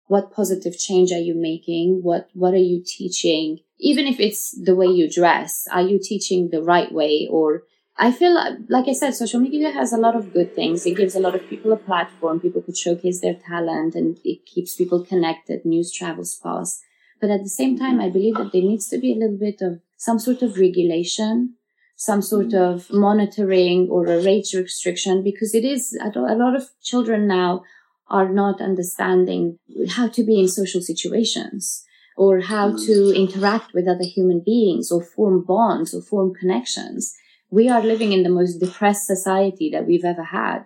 What 0.07 0.33
positive 0.33 0.77
change 0.77 1.11
are 1.11 1.19
you 1.19 1.35
making? 1.35 1.99
What, 2.01 2.29
what 2.33 2.55
are 2.55 2.57
you 2.57 2.83
teaching? 2.83 3.59
Even 3.79 4.07
if 4.07 4.19
it's 4.19 4.59
the 4.59 4.75
way 4.75 4.87
you 4.87 5.07
dress, 5.07 5.67
are 5.71 5.83
you 5.83 5.99
teaching 6.01 6.49
the 6.49 6.63
right 6.63 6.91
way? 6.91 7.27
Or 7.31 7.63
I 7.97 8.11
feel 8.11 8.33
like, 8.33 8.53
like 8.69 8.87
I 8.87 8.93
said, 8.93 9.13
social 9.13 9.39
media 9.39 9.71
has 9.71 9.93
a 9.93 9.97
lot 9.97 10.15
of 10.15 10.33
good 10.33 10.55
things. 10.55 10.85
It 10.85 10.97
gives 10.97 11.15
a 11.15 11.19
lot 11.19 11.35
of 11.35 11.47
people 11.47 11.71
a 11.71 11.77
platform. 11.77 12.39
People 12.39 12.61
could 12.61 12.77
showcase 12.77 13.21
their 13.21 13.35
talent 13.35 13.95
and 13.95 14.17
it 14.23 14.45
keeps 14.45 14.75
people 14.75 15.05
connected. 15.05 15.65
News 15.65 15.91
travels 15.91 16.35
fast. 16.35 16.81
But 17.19 17.29
at 17.29 17.43
the 17.43 17.49
same 17.49 17.77
time, 17.77 17.99
I 17.99 18.09
believe 18.09 18.35
that 18.35 18.51
there 18.51 18.61
needs 18.63 18.87
to 18.89 18.97
be 18.97 19.11
a 19.11 19.15
little 19.15 19.37
bit 19.37 19.61
of 19.61 19.81
some 19.97 20.17
sort 20.17 20.41
of 20.41 20.57
regulation 20.57 21.55
some 22.01 22.23
sort 22.23 22.47
mm-hmm. 22.47 22.73
of 22.73 22.91
monitoring 22.91 23.87
or 23.91 24.07
a 24.07 24.23
rage 24.23 24.55
restriction 24.55 25.21
because 25.23 25.53
it 25.53 25.63
is 25.63 25.95
a 26.01 26.09
lot 26.17 26.55
of 26.55 26.63
children 26.81 27.27
now 27.27 27.61
are 28.07 28.27
not 28.27 28.59
understanding 28.59 29.59
how 29.87 30.07
to 30.07 30.23
be 30.23 30.39
in 30.39 30.47
social 30.47 30.81
situations 30.81 31.85
or 32.17 32.39
how 32.39 32.69
mm-hmm. 32.69 32.85
to 32.87 33.13
interact 33.15 33.75
with 33.75 33.87
other 33.87 34.03
human 34.03 34.41
beings 34.43 34.91
or 34.91 35.03
form 35.03 35.43
bonds 35.47 35.93
or 35.93 36.01
form 36.01 36.33
connections. 36.33 37.15
We 37.51 37.67
are 37.67 37.83
living 37.83 38.13
in 38.13 38.23
the 38.23 38.29
most 38.29 38.59
depressed 38.59 39.05
society 39.05 39.69
that 39.71 39.85
we've 39.85 40.05
ever 40.05 40.23
had. 40.23 40.63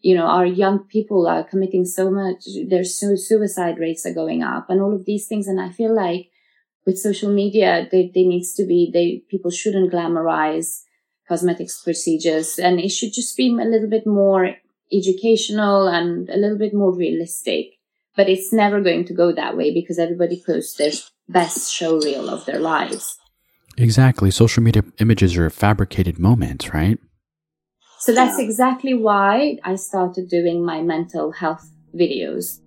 You 0.00 0.14
know, 0.14 0.26
our 0.26 0.46
young 0.46 0.84
people 0.84 1.26
are 1.26 1.42
committing 1.42 1.84
so 1.84 2.12
much, 2.12 2.44
their 2.68 2.84
suicide 2.84 3.78
rates 3.78 4.06
are 4.06 4.14
going 4.14 4.44
up 4.44 4.70
and 4.70 4.80
all 4.80 4.94
of 4.94 5.04
these 5.04 5.26
things. 5.26 5.48
And 5.48 5.60
I 5.60 5.70
feel 5.70 5.92
like 5.92 6.30
with 6.86 6.96
social 6.96 7.32
media, 7.32 7.88
they, 7.90 8.12
there 8.14 8.24
needs 8.24 8.54
to 8.54 8.64
be, 8.64 8.88
they, 8.92 9.24
people 9.28 9.50
shouldn't 9.50 9.92
glamorize 9.92 10.84
cosmetics 11.26 11.82
procedures 11.82 12.58
and 12.58 12.78
it 12.78 12.90
should 12.90 13.12
just 13.12 13.36
be 13.36 13.48
a 13.48 13.64
little 13.64 13.90
bit 13.90 14.06
more 14.06 14.54
educational 14.92 15.88
and 15.88 16.30
a 16.30 16.36
little 16.36 16.56
bit 16.56 16.72
more 16.72 16.94
realistic. 16.94 17.72
But 18.16 18.28
it's 18.28 18.52
never 18.52 18.80
going 18.80 19.04
to 19.06 19.12
go 19.12 19.32
that 19.32 19.56
way 19.56 19.74
because 19.74 19.98
everybody 19.98 20.40
posts 20.44 20.76
their 20.76 20.92
best 21.28 21.72
show 21.72 22.00
reel 22.00 22.30
of 22.30 22.46
their 22.46 22.60
lives. 22.60 23.18
Exactly. 23.78 24.30
Social 24.30 24.62
media 24.62 24.82
images 24.98 25.36
are 25.36 25.48
fabricated 25.50 26.18
moments, 26.18 26.74
right? 26.74 26.98
So 28.00 28.12
that's 28.12 28.38
exactly 28.38 28.94
why 28.94 29.58
I 29.64 29.74
started 29.76 30.28
doing 30.28 30.64
my 30.64 30.82
mental 30.82 31.32
health 31.32 31.70
videos 31.94 32.60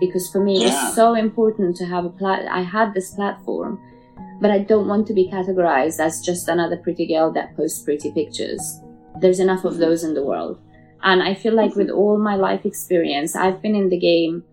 because 0.00 0.28
for 0.30 0.42
me 0.42 0.62
it 0.62 0.66
was 0.66 0.94
so 0.94 1.14
important 1.14 1.76
to 1.76 1.86
have 1.86 2.04
a 2.04 2.10
plat. 2.10 2.46
I 2.50 2.62
had 2.62 2.94
this 2.94 3.14
platform, 3.14 3.80
but 4.40 4.50
I 4.50 4.58
don't 4.58 4.88
want 4.88 5.06
to 5.08 5.14
be 5.14 5.28
categorized 5.30 6.00
as 6.00 6.20
just 6.20 6.48
another 6.48 6.76
pretty 6.76 7.06
girl 7.06 7.32
that 7.32 7.56
posts 7.56 7.82
pretty 7.82 8.12
pictures. 8.12 8.80
There's 9.20 9.40
enough 9.40 9.64
of 9.64 9.78
those 9.78 10.04
in 10.04 10.14
the 10.14 10.24
world. 10.24 10.60
And 11.02 11.22
I 11.22 11.34
feel 11.34 11.54
like 11.54 11.76
with 11.76 11.90
all 11.90 12.18
my 12.18 12.34
life 12.34 12.64
experience, 12.64 13.36
I've 13.36 13.62
been 13.62 13.76
in 13.76 13.88
the 13.88 13.98
game 13.98 14.44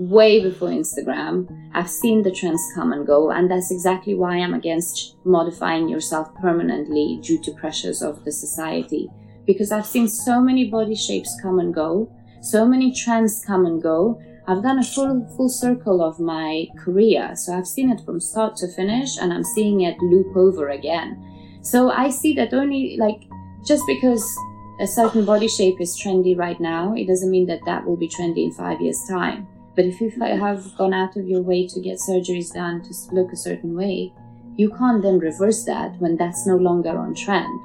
way 0.00 0.42
before 0.42 0.68
Instagram. 0.68 1.46
I've 1.74 1.90
seen 1.90 2.22
the 2.22 2.30
trends 2.30 2.62
come 2.74 2.92
and 2.94 3.06
go, 3.06 3.30
and 3.30 3.50
that's 3.50 3.70
exactly 3.70 4.14
why 4.14 4.38
I'm 4.38 4.54
against 4.54 5.16
modifying 5.24 5.90
yourself 5.90 6.34
permanently 6.36 7.20
due 7.22 7.40
to 7.42 7.52
pressures 7.52 8.00
of 8.00 8.24
the 8.24 8.32
society. 8.32 9.08
Because 9.44 9.70
I've 9.70 9.84
seen 9.84 10.08
so 10.08 10.40
many 10.40 10.70
body 10.70 10.94
shapes 10.94 11.38
come 11.42 11.58
and 11.58 11.74
go, 11.74 12.10
so 12.40 12.66
many 12.66 12.94
trends 12.94 13.44
come 13.46 13.66
and 13.66 13.82
go, 13.82 14.18
I've 14.46 14.62
done 14.62 14.78
a 14.78 14.82
full 14.82 15.28
full 15.36 15.50
circle 15.50 16.02
of 16.02 16.18
my 16.18 16.66
career. 16.78 17.36
So 17.36 17.52
I've 17.52 17.66
seen 17.66 17.90
it 17.90 18.00
from 18.00 18.20
start 18.20 18.56
to 18.56 18.68
finish 18.68 19.18
and 19.18 19.34
I'm 19.34 19.44
seeing 19.44 19.82
it 19.82 19.98
loop 20.00 20.34
over 20.34 20.70
again. 20.70 21.60
So 21.62 21.90
I 21.90 22.08
see 22.08 22.32
that 22.36 22.54
only 22.54 22.96
like 22.98 23.20
just 23.66 23.82
because 23.86 24.24
a 24.80 24.86
certain 24.86 25.26
body 25.26 25.46
shape 25.46 25.78
is 25.78 25.94
trendy 26.02 26.36
right 26.36 26.58
now, 26.58 26.94
it 26.94 27.06
doesn't 27.06 27.30
mean 27.30 27.46
that 27.46 27.60
that 27.66 27.84
will 27.84 27.98
be 27.98 28.08
trendy 28.08 28.44
in 28.44 28.52
five 28.52 28.80
years 28.80 28.98
time. 29.06 29.46
But 29.76 29.84
if 29.84 30.00
you 30.00 30.10
have 30.20 30.76
gone 30.76 30.92
out 30.92 31.16
of 31.16 31.28
your 31.28 31.42
way 31.42 31.66
to 31.68 31.80
get 31.80 31.98
surgeries 31.98 32.52
done 32.52 32.82
to 32.82 32.94
look 33.12 33.32
a 33.32 33.36
certain 33.36 33.74
way, 33.76 34.12
you 34.56 34.70
can't 34.70 35.02
then 35.02 35.18
reverse 35.18 35.64
that 35.64 35.98
when 36.00 36.16
that's 36.16 36.46
no 36.46 36.56
longer 36.56 36.98
on 36.98 37.14
trend. 37.14 37.60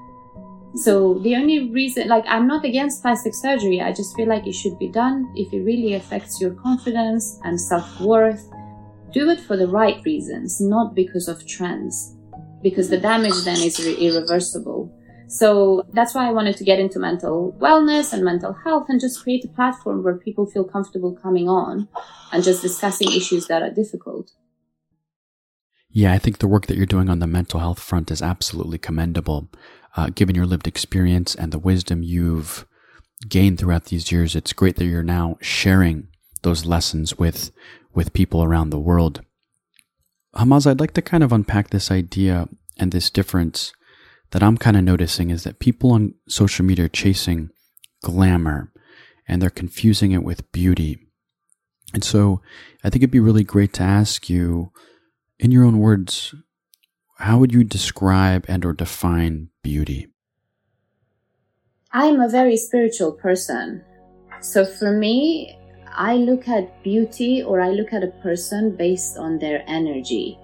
So 0.75 1.15
the 1.19 1.35
only 1.35 1.71
reason, 1.71 2.09
like, 2.09 2.25
I'm 2.27 2.47
not 2.47 2.65
against 2.65 3.01
plastic 3.01 3.33
surgery. 3.33 3.81
I 3.81 3.93
just 3.93 4.15
feel 4.15 4.27
like 4.27 4.45
it 4.45 4.53
should 4.53 4.77
be 4.77 4.89
done 4.89 5.31
if 5.35 5.53
it 5.53 5.61
really 5.61 5.93
affects 5.93 6.41
your 6.41 6.53
confidence 6.53 7.39
and 7.43 7.59
self 7.59 7.99
worth. 8.01 8.51
Do 9.13 9.29
it 9.29 9.39
for 9.39 9.55
the 9.55 9.67
right 9.67 10.03
reasons, 10.03 10.59
not 10.59 10.93
because 10.93 11.29
of 11.29 11.47
trends, 11.47 12.15
because 12.61 12.89
the 12.89 12.97
damage 12.97 13.45
then 13.45 13.61
is 13.61 13.79
irreversible. 13.79 14.84
So 15.27 15.85
that's 15.93 16.13
why 16.13 16.27
I 16.27 16.31
wanted 16.31 16.57
to 16.57 16.63
get 16.63 16.79
into 16.79 16.99
mental 16.99 17.55
wellness 17.59 18.13
and 18.13 18.23
mental 18.23 18.53
health 18.53 18.85
and 18.89 18.99
just 18.99 19.21
create 19.21 19.45
a 19.45 19.47
platform 19.47 20.03
where 20.03 20.15
people 20.15 20.45
feel 20.45 20.63
comfortable 20.63 21.13
coming 21.13 21.49
on 21.49 21.87
and 22.31 22.43
just 22.43 22.61
discussing 22.61 23.11
issues 23.11 23.47
that 23.47 23.61
are 23.61 23.71
difficult. 23.71 24.31
Yeah, 25.89 26.11
I 26.11 26.19
think 26.19 26.39
the 26.39 26.47
work 26.47 26.67
that 26.67 26.75
you're 26.75 26.85
doing 26.85 27.09
on 27.09 27.19
the 27.19 27.27
mental 27.27 27.59
health 27.59 27.79
front 27.79 28.11
is 28.11 28.21
absolutely 28.21 28.77
commendable 28.77 29.49
uh, 29.95 30.09
given 30.13 30.35
your 30.35 30.45
lived 30.45 30.67
experience 30.67 31.35
and 31.35 31.51
the 31.51 31.59
wisdom 31.59 32.03
you've 32.03 32.65
gained 33.27 33.57
throughout 33.57 33.85
these 33.85 34.11
years, 34.11 34.35
it's 34.35 34.53
great 34.53 34.75
that 34.75 34.85
you're 34.85 35.03
now 35.03 35.37
sharing 35.41 36.07
those 36.41 36.65
lessons 36.65 37.17
with 37.17 37.51
with 37.93 38.13
people 38.13 38.43
around 38.43 38.69
the 38.69 38.79
world. 38.79 39.21
Hammasa, 40.35 40.71
I'd 40.71 40.81
like 40.81 40.93
to 40.95 41.01
kind 41.01 41.23
of 41.23 41.31
unpack 41.31 41.69
this 41.69 41.89
idea 41.89 42.49
and 42.77 42.91
this 42.91 43.09
difference 43.09 43.71
that 44.31 44.43
I'm 44.43 44.57
kind 44.57 44.77
of 44.77 44.83
noticing 44.83 45.29
is 45.29 45.43
that 45.43 45.59
people 45.59 45.91
on 45.91 46.13
social 46.27 46.65
media 46.65 46.85
are 46.85 46.89
chasing 46.89 47.49
glamour 48.03 48.71
and 49.27 49.41
they're 49.41 49.49
confusing 49.49 50.11
it 50.11 50.23
with 50.23 50.51
beauty. 50.51 50.99
And 51.93 52.03
so 52.03 52.41
I 52.83 52.89
think 52.89 53.03
it'd 53.03 53.11
be 53.11 53.19
really 53.19 53.43
great 53.43 53.73
to 53.73 53.83
ask 53.83 54.29
you, 54.29 54.71
in 55.39 55.51
your 55.51 55.63
own 55.63 55.79
words, 55.79 56.33
how 57.17 57.37
would 57.37 57.53
you 57.53 57.63
describe 57.63 58.45
and 58.47 58.65
or 58.65 58.73
define 58.73 59.49
beauty? 59.63 60.07
I'm 61.91 62.19
a 62.19 62.27
very 62.27 62.57
spiritual 62.57 63.13
person. 63.13 63.83
So 64.41 64.65
for 64.65 64.91
me, 64.91 65.57
I 65.93 66.15
look 66.15 66.47
at 66.49 66.83
beauty 66.83 67.41
or 67.41 67.61
I 67.61 67.69
look 67.69 67.93
at 67.93 68.03
a 68.03 68.11
person 68.21 68.75
based 68.75 69.17
on 69.17 69.39
their 69.39 69.63
energy. 69.65 70.37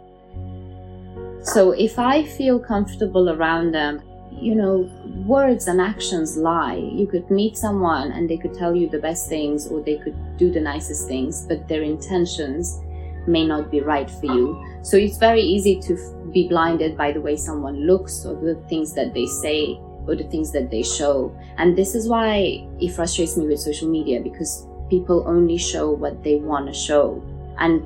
So 1.44 1.72
if 1.72 1.98
I 1.98 2.24
feel 2.24 2.60
comfortable 2.60 3.30
around 3.30 3.74
them, 3.74 4.02
you 4.32 4.56
know, 4.56 4.90
words 5.26 5.68
and 5.68 5.82
actions 5.82 6.38
lie. 6.38 6.76
You 6.76 7.06
could 7.08 7.30
meet 7.30 7.58
someone 7.58 8.12
and 8.12 8.30
they 8.30 8.38
could 8.38 8.54
tell 8.54 8.76
you 8.76 8.90
the 8.90 9.00
best 9.00 9.30
things 9.30 9.68
or 9.68 9.82
they 9.82 9.98
could 9.98 10.16
do 10.38 10.52
the 10.52 10.60
nicest 10.60 11.08
things, 11.08 11.46
but 11.48 11.68
their 11.68 11.84
intentions 11.84 12.80
may 13.28 13.46
not 13.46 13.70
be 13.70 13.82
right 13.82 14.10
for 14.10 14.26
you. 14.26 14.80
So 14.82 14.98
it's 14.98 15.18
very 15.18 15.42
easy 15.42 15.80
to 15.82 15.94
f- 15.94 16.34
be 16.34 16.48
blinded 16.48 16.98
by 16.98 17.12
the 17.12 17.22
way 17.22 17.36
someone 17.36 17.86
looks 17.86 18.26
or 18.26 18.36
the 18.36 18.56
things 18.68 18.94
that 18.94 19.14
they 19.14 19.28
say 19.28 19.80
or 20.08 20.16
the 20.16 20.24
things 20.24 20.52
that 20.54 20.72
they 20.72 20.82
show. 20.82 21.36
And 21.58 21.78
this 21.78 21.94
is 21.94 22.08
why 22.08 22.68
it 22.80 22.92
frustrates 22.94 23.38
me 23.38 23.46
with 23.48 23.60
social 23.60 23.90
media 23.90 24.22
because 24.22 24.66
people 24.90 25.24
only 25.28 25.58
show 25.58 25.92
what 25.92 26.24
they 26.24 26.36
want 26.38 26.68
to 26.68 26.74
show. 26.74 27.24
And 27.60 27.86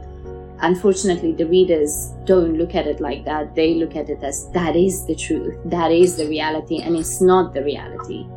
unfortunately, 0.61 1.33
the 1.33 1.45
readers 1.45 2.13
don't 2.25 2.57
look 2.57 2.75
at 2.75 2.87
it 2.87 2.99
like 2.99 3.25
that. 3.25 3.55
They 3.55 3.75
look 3.75 3.95
at 3.95 4.09
it 4.09 4.23
as 4.23 4.49
that 4.51 4.75
is 4.75 5.05
the 5.05 5.15
truth, 5.15 5.57
that 5.65 5.91
is 5.91 6.17
the 6.17 6.27
reality, 6.27 6.81
and 6.81 6.95
it's 6.95 7.21
not 7.21 7.53
the 7.53 7.63
reality. 7.63 8.27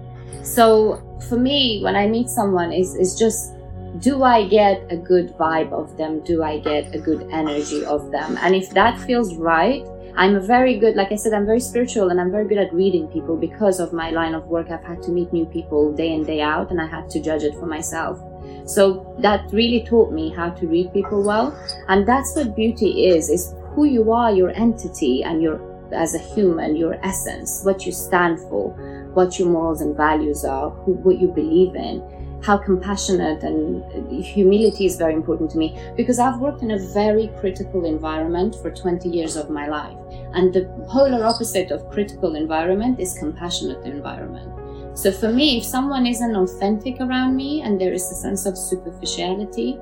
So 0.43 1.03
for 1.29 1.37
me, 1.37 1.81
when 1.83 1.97
I 1.97 2.07
meet 2.07 2.29
someone, 2.29 2.73
is 2.73 2.95
is 2.95 3.19
just 3.19 3.55
do 3.99 4.23
I 4.23 4.47
get 4.47 4.87
a 4.91 4.97
good 4.97 5.37
vibe 5.37 5.73
of 5.73 5.97
them? 5.97 6.21
Do 6.21 6.43
I 6.43 6.59
get 6.59 6.95
a 6.95 6.99
good 6.99 7.29
energy 7.33 7.85
of 7.85 8.11
them? 8.11 8.39
And 8.41 8.55
if 8.55 8.71
that 8.71 8.99
feels 9.01 9.35
right, 9.35 9.85
I'm 10.14 10.35
a 10.35 10.41
very 10.41 10.77
good, 10.79 10.97
like 10.97 11.12
I 11.12 11.14
said, 11.14 11.33
I'm 11.33 11.47
very 11.47 11.61
spiritual 11.61 12.11
and 12.11 12.21
I'm 12.21 12.31
very 12.31 12.47
good 12.47 12.59
at 12.59 12.73
reading 12.75 13.07
people 13.09 13.37
because 13.37 13.79
of 13.81 13.93
my 13.93 14.11
line 14.11 14.35
of 14.35 14.47
work. 14.47 14.71
I've 14.71 14.85
had 14.85 15.03
to 15.05 15.11
meet 15.11 15.33
new 15.33 15.47
people 15.47 15.93
day 15.93 16.12
in, 16.12 16.25
day 16.25 16.41
out, 16.41 16.71
and 16.71 16.81
I 16.81 16.87
had 16.87 17.09
to 17.11 17.21
judge 17.21 17.45
it 17.45 17.55
for 17.55 17.66
myself. 17.66 18.21
So 18.69 19.16
that 19.21 19.51
really 19.53 19.83
taught 19.85 20.12
me 20.12 20.29
how 20.29 20.51
to 20.51 20.66
read 20.66 20.93
people 20.93 21.25
well. 21.25 21.59
And 21.89 22.07
that's 22.07 22.37
what 22.37 22.55
beauty 22.55 23.07
is, 23.09 23.31
is 23.31 23.55
who 23.75 23.85
you 23.85 24.12
are, 24.12 24.31
your 24.31 24.51
entity 24.51 25.23
and 25.25 25.43
your, 25.43 25.59
as 25.93 26.14
a 26.14 26.19
human, 26.19 26.77
your 26.77 26.95
essence, 27.05 27.62
what 27.64 27.87
you 27.87 27.93
stand 27.93 28.39
for, 28.41 28.71
what 29.14 29.39
your 29.39 29.49
morals 29.49 29.81
and 29.81 29.97
values 29.97 30.45
are, 30.45 30.71
who, 30.71 30.93
what 30.93 31.19
you 31.19 31.29
believe 31.29 31.75
in 31.75 32.03
how 32.43 32.57
compassionate 32.57 33.43
and 33.43 34.25
humility 34.25 34.87
is 34.87 34.97
very 34.97 35.14
important 35.14 35.51
to 35.51 35.59
me 35.59 35.77
because 35.97 36.19
I've 36.19 36.39
worked 36.39 36.62
in 36.62 36.71
a 36.71 36.79
very 36.79 37.29
critical 37.41 37.85
environment 37.85 38.55
for 38.62 38.71
20 38.71 39.09
years 39.09 39.37
of 39.37 39.51
my 39.51 39.66
life. 39.66 39.97
And 40.35 40.55
the 40.55 40.64
polar 40.89 41.25
opposite 41.25 41.71
of 41.71 41.91
critical 41.91 42.37
environment 42.37 43.01
is 43.01 43.19
compassionate 43.19 43.85
environment. 43.85 44.58
So 44.99 45.12
for 45.12 45.30
me, 45.30 45.59
if 45.59 45.64
someone 45.64 46.09
isn't 46.09 46.34
authentic 46.34 47.01
around 47.01 47.36
me 47.36 47.62
and 47.62 47.80
there 47.80 47.92
is 47.92 48.11
a 48.11 48.16
sense 48.16 48.46
of 48.46 48.59
superficiality, 48.59 49.78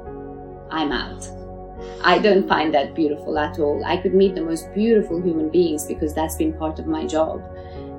I'm 0.71 0.93
out. 0.93 1.27
I 2.05 2.19
don't 2.19 2.47
find 2.47 2.75
that 2.75 2.95
beautiful 2.95 3.39
at 3.39 3.59
all. 3.59 3.83
I 3.83 3.97
could 3.97 4.13
meet 4.13 4.35
the 4.35 4.43
most 4.43 4.67
beautiful 4.75 5.23
human 5.23 5.49
beings 5.49 5.87
because 5.87 6.13
that's 6.13 6.37
been 6.37 6.53
part 6.53 6.79
of 6.79 6.87
my 6.87 7.07
job 7.07 7.43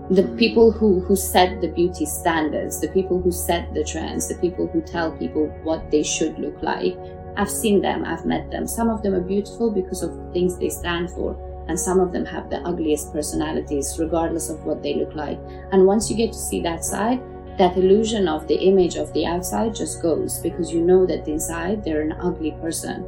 the 0.10 0.22
mm. 0.22 0.38
people 0.38 0.72
who, 0.72 1.02
who 1.02 1.16
set 1.16 1.60
the 1.60 1.68
beauty 1.68 2.06
standards, 2.06 2.80
the 2.80 2.88
people 2.90 3.22
who 3.22 3.32
set 3.32 3.74
the 3.74 3.84
trends, 3.84 4.28
the 4.28 4.36
people 4.36 4.68
who 4.68 4.82
tell 4.82 5.12
people 5.12 5.48
what 5.64 5.90
they 5.92 6.04
should 6.04 6.38
look 6.40 6.62
like. 6.62 6.96
I've 7.36 7.52
seen 7.52 7.82
them, 7.82 8.06
I've 8.06 8.26
met 8.26 8.50
them. 8.50 8.68
Some 8.68 8.90
of 8.90 9.04
them 9.04 9.14
are 9.16 9.22
beautiful 9.22 9.70
because 9.70 10.04
of 10.04 10.16
the 10.16 10.32
things 10.32 10.58
they 10.58 10.70
stand 10.70 11.12
for, 11.12 11.36
and 11.68 11.80
some 11.80 12.00
of 12.00 12.12
them 12.12 12.26
have 12.26 12.50
the 12.50 12.62
ugliest 12.68 13.12
personalities, 13.14 13.98
regardless 14.00 14.50
of 14.50 14.64
what 14.66 14.82
they 14.82 14.96
look 14.96 15.16
like. 15.16 15.40
And 15.72 15.86
once 15.86 16.10
you 16.10 16.16
get 16.16 16.32
to 16.32 16.38
see 16.38 16.62
that 16.62 16.86
side, 16.86 17.22
that 17.58 17.76
illusion 17.76 18.28
of 18.28 18.48
the 18.48 18.56
image 18.56 18.96
of 18.96 19.12
the 19.14 19.26
outside 19.26 19.76
just 19.76 20.02
goes 20.02 20.40
because 20.40 20.72
you 20.72 20.82
know 20.82 21.06
that 21.06 21.28
inside 21.28 21.84
they're 21.84 22.02
an 22.02 22.14
ugly 22.22 22.52
person. 22.62 23.06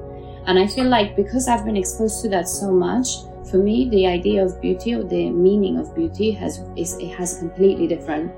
And 0.47 0.57
I 0.57 0.65
feel 0.65 0.87
like 0.87 1.15
because 1.15 1.47
I've 1.47 1.65
been 1.65 1.77
exposed 1.77 2.21
to 2.23 2.29
that 2.29 2.49
so 2.49 2.71
much, 2.71 3.09
for 3.49 3.57
me, 3.57 3.89
the 3.89 4.07
idea 4.07 4.43
of 4.43 4.59
beauty 4.61 4.95
or 4.95 5.03
the 5.03 5.29
meaning 5.29 5.77
of 5.77 5.95
beauty 5.95 6.31
has 6.31 6.63
is 6.75 6.97
it 6.97 7.09
has 7.15 7.37
completely 7.37 7.87
different 7.87 8.31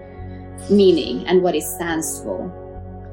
meaning 0.69 1.26
and 1.28 1.41
what 1.41 1.55
it 1.55 1.63
stands 1.63 2.22
for. 2.22 2.61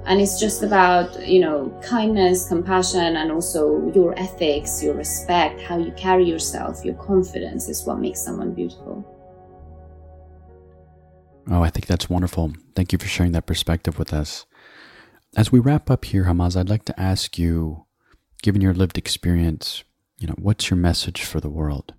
And 0.09 0.23
it's 0.23 0.41
just 0.41 0.63
about, 0.63 1.29
you 1.29 1.39
know, 1.39 1.69
kindness, 1.85 2.49
compassion, 2.49 3.19
and 3.19 3.31
also 3.31 3.93
your 3.95 4.19
ethics, 4.19 4.83
your 4.83 4.95
respect, 4.95 5.61
how 5.61 5.77
you 5.77 5.93
carry 5.93 6.25
yourself, 6.25 6.83
your 6.83 6.95
confidence 6.95 7.69
is 7.69 7.85
what 7.85 8.01
makes 8.01 8.19
someone 8.19 8.55
beautiful. 8.55 9.05
Oh, 11.51 11.63
I 11.63 11.69
think 11.69 11.85
that's 11.85 12.09
wonderful. 12.09 12.55
Thank 12.75 12.93
you 12.93 12.99
for 12.99 13.07
sharing 13.07 13.33
that 13.33 13.45
perspective 13.45 13.99
with 13.99 14.15
us. 14.15 14.47
As 15.37 15.53
we 15.53 15.59
wrap 15.59 15.91
up 15.91 16.07
here, 16.07 16.25
Hammasa, 16.25 16.61
I'd 16.61 16.71
like 16.71 16.87
to 16.87 16.99
ask 16.99 17.39
you, 17.39 17.85
given 18.43 18.63
your 18.63 18.73
lived 18.73 18.97
experience, 18.97 19.85
you 20.19 20.27
know, 20.27 20.37
what's 20.39 20.71
your 20.71 20.79
message 20.79 21.23
for 21.23 21.39
the 21.39 21.51
world? 21.51 21.93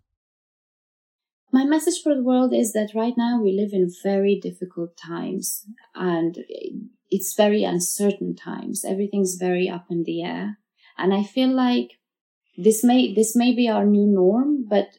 My 1.51 1.63
message 1.63 2.01
for 2.01 2.15
the 2.15 2.23
world 2.23 2.55
is 2.55 2.73
that 2.73 2.95
right 2.95 3.13
now 3.15 3.39
we 3.39 3.51
live 3.51 3.71
in 3.71 3.91
very 4.03 4.39
difficult 4.39 4.97
times 4.97 5.65
and 5.93 6.39
it's 7.11 7.35
very 7.35 7.63
uncertain 7.63 8.35
times. 8.35 8.85
Everything's 8.85 9.35
very 9.35 9.69
up 9.69 9.85
in 9.89 10.03
the 10.03 10.23
air. 10.23 10.57
And 10.97 11.13
I 11.13 11.23
feel 11.23 11.49
like 11.49 11.99
this 12.57 12.83
may, 12.83 13.13
this 13.13 13.35
may 13.35 13.53
be 13.53 13.69
our 13.69 13.85
new 13.85 14.05
norm, 14.05 14.65
but 14.67 14.89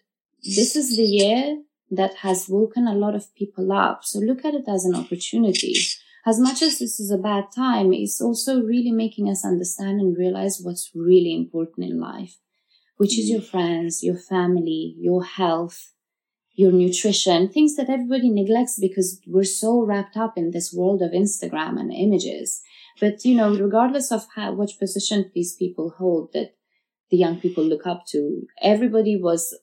this 0.42 0.76
is 0.76 0.96
the 0.96 1.04
year 1.04 1.62
that 1.90 2.14
has 2.16 2.48
woken 2.48 2.86
a 2.86 2.94
lot 2.94 3.14
of 3.14 3.34
people 3.34 3.72
up. 3.72 4.04
So 4.04 4.18
look 4.18 4.44
at 4.44 4.54
it 4.54 4.64
as 4.68 4.84
an 4.84 4.94
opportunity. 4.94 5.74
As 6.26 6.38
much 6.38 6.62
as 6.62 6.78
this 6.78 7.00
is 7.00 7.10
a 7.10 7.18
bad 7.18 7.44
time, 7.54 7.92
it's 7.92 8.20
also 8.20 8.62
really 8.62 8.92
making 8.92 9.28
us 9.28 9.44
understand 9.44 10.00
and 10.00 10.16
realize 10.16 10.60
what's 10.62 10.90
really 10.94 11.34
important 11.34 11.86
in 11.86 11.98
life 11.98 12.36
which 13.00 13.18
is 13.18 13.30
mm. 13.30 13.32
your 13.32 13.40
friends, 13.40 14.02
your 14.02 14.18
family, 14.18 14.94
your 14.98 15.24
health, 15.24 15.90
your 16.60 16.72
nutrition, 16.72 17.48
things 17.48 17.74
that 17.76 17.88
everybody 17.88 18.28
neglects 18.28 18.78
because 18.78 19.18
we're 19.26 19.44
so 19.44 19.82
wrapped 19.82 20.16
up 20.16 20.34
in 20.36 20.50
this 20.50 20.74
world 20.74 21.00
of 21.00 21.12
Instagram 21.12 21.80
and 21.80 21.90
images. 21.90 22.60
But, 23.00 23.24
you 23.24 23.34
know, 23.34 23.54
regardless 23.54 24.12
of 24.12 24.26
how, 24.34 24.52
which 24.52 24.78
position 24.78 25.30
these 25.34 25.56
people 25.56 25.94
hold 25.96 26.34
that 26.34 26.50
the 27.10 27.16
young 27.16 27.40
people 27.40 27.64
look 27.64 27.86
up 27.86 28.04
to, 28.08 28.42
everybody 28.60 29.18
was 29.18 29.58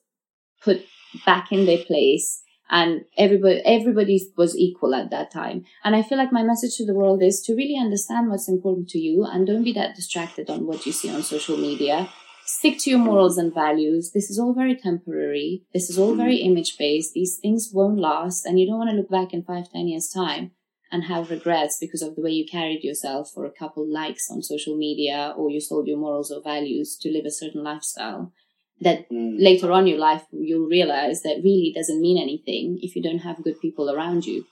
put 0.63 0.83
back 1.23 1.51
in 1.51 1.67
their 1.67 1.83
place 1.85 2.41
and 2.69 3.05
everybody, 3.15 3.61
everybody 3.63 4.19
was 4.35 4.57
equal 4.57 4.95
at 4.95 5.11
that 5.11 5.31
time. 5.31 5.65
And 5.83 5.95
I 5.95 6.01
feel 6.01 6.17
like 6.17 6.33
my 6.33 6.41
message 6.41 6.77
to 6.77 6.85
the 6.85 6.95
world 6.95 7.21
is 7.21 7.41
to 7.41 7.53
really 7.53 7.77
understand 7.79 8.29
what's 8.29 8.49
important 8.49 8.89
to 8.89 8.99
you 8.99 9.23
and 9.23 9.45
don't 9.45 9.63
be 9.63 9.73
that 9.73 9.95
distracted 9.95 10.49
on 10.49 10.65
what 10.65 10.87
you 10.87 10.91
see 10.91 11.13
on 11.13 11.21
social 11.21 11.57
media 11.57 12.09
stick 12.47 12.79
to 12.79 12.89
your 12.89 12.99
morals 12.99 13.37
and 13.37 13.53
values. 13.53 14.11
This 14.13 14.29
is 14.29 14.39
all 14.39 14.53
very 14.53 14.75
temporary. 14.75 15.63
This 15.73 15.89
is 15.89 15.99
all 15.99 16.15
very 16.15 16.37
mm-hmm. 16.37 16.51
image 16.51 16.77
based. 16.77 17.13
These 17.13 17.37
things 17.41 17.69
won't 17.71 17.99
last. 17.99 18.45
And 18.45 18.59
you 18.59 18.65
don't 18.65 18.79
want 18.79 18.89
to 18.89 18.95
look 18.95 19.09
back 19.09 19.33
in 19.33 19.43
five, 19.43 19.69
ten 19.71 19.87
years 19.87 20.09
time 20.09 20.51
and 20.91 21.03
have 21.03 21.29
regrets 21.29 21.77
because 21.79 22.01
of 22.01 22.15
the 22.15 22.21
way 22.21 22.31
you 22.31 22.45
carried 22.49 22.83
yourself 22.83 23.29
for 23.33 23.45
a 23.45 23.51
couple 23.51 23.85
likes 23.85 24.29
on 24.31 24.41
social 24.41 24.77
media 24.77 25.33
or 25.37 25.49
you 25.49 25.59
sold 25.59 25.85
your 25.85 25.97
morals 25.97 26.31
or 26.31 26.41
values 26.41 26.97
to 27.01 27.11
live 27.11 27.25
a 27.25 27.31
certain 27.31 27.61
lifestyle 27.61 28.31
that 28.79 29.09
mm. 29.11 29.35
later 29.37 29.71
on 29.73 29.81
in 29.81 29.87
your 29.87 29.97
life 29.97 30.23
you'll 30.31 30.69
realize 30.69 31.23
that 31.23 31.41
really 31.43 31.73
doesn't 31.75 31.99
mean 31.99 32.17
anything 32.17 32.79
if 32.81 32.95
you 32.95 33.03
don't 33.03 33.19
have 33.19 33.43
good 33.43 33.59
people 33.59 33.89
around 33.89 34.25
you. 34.25 34.45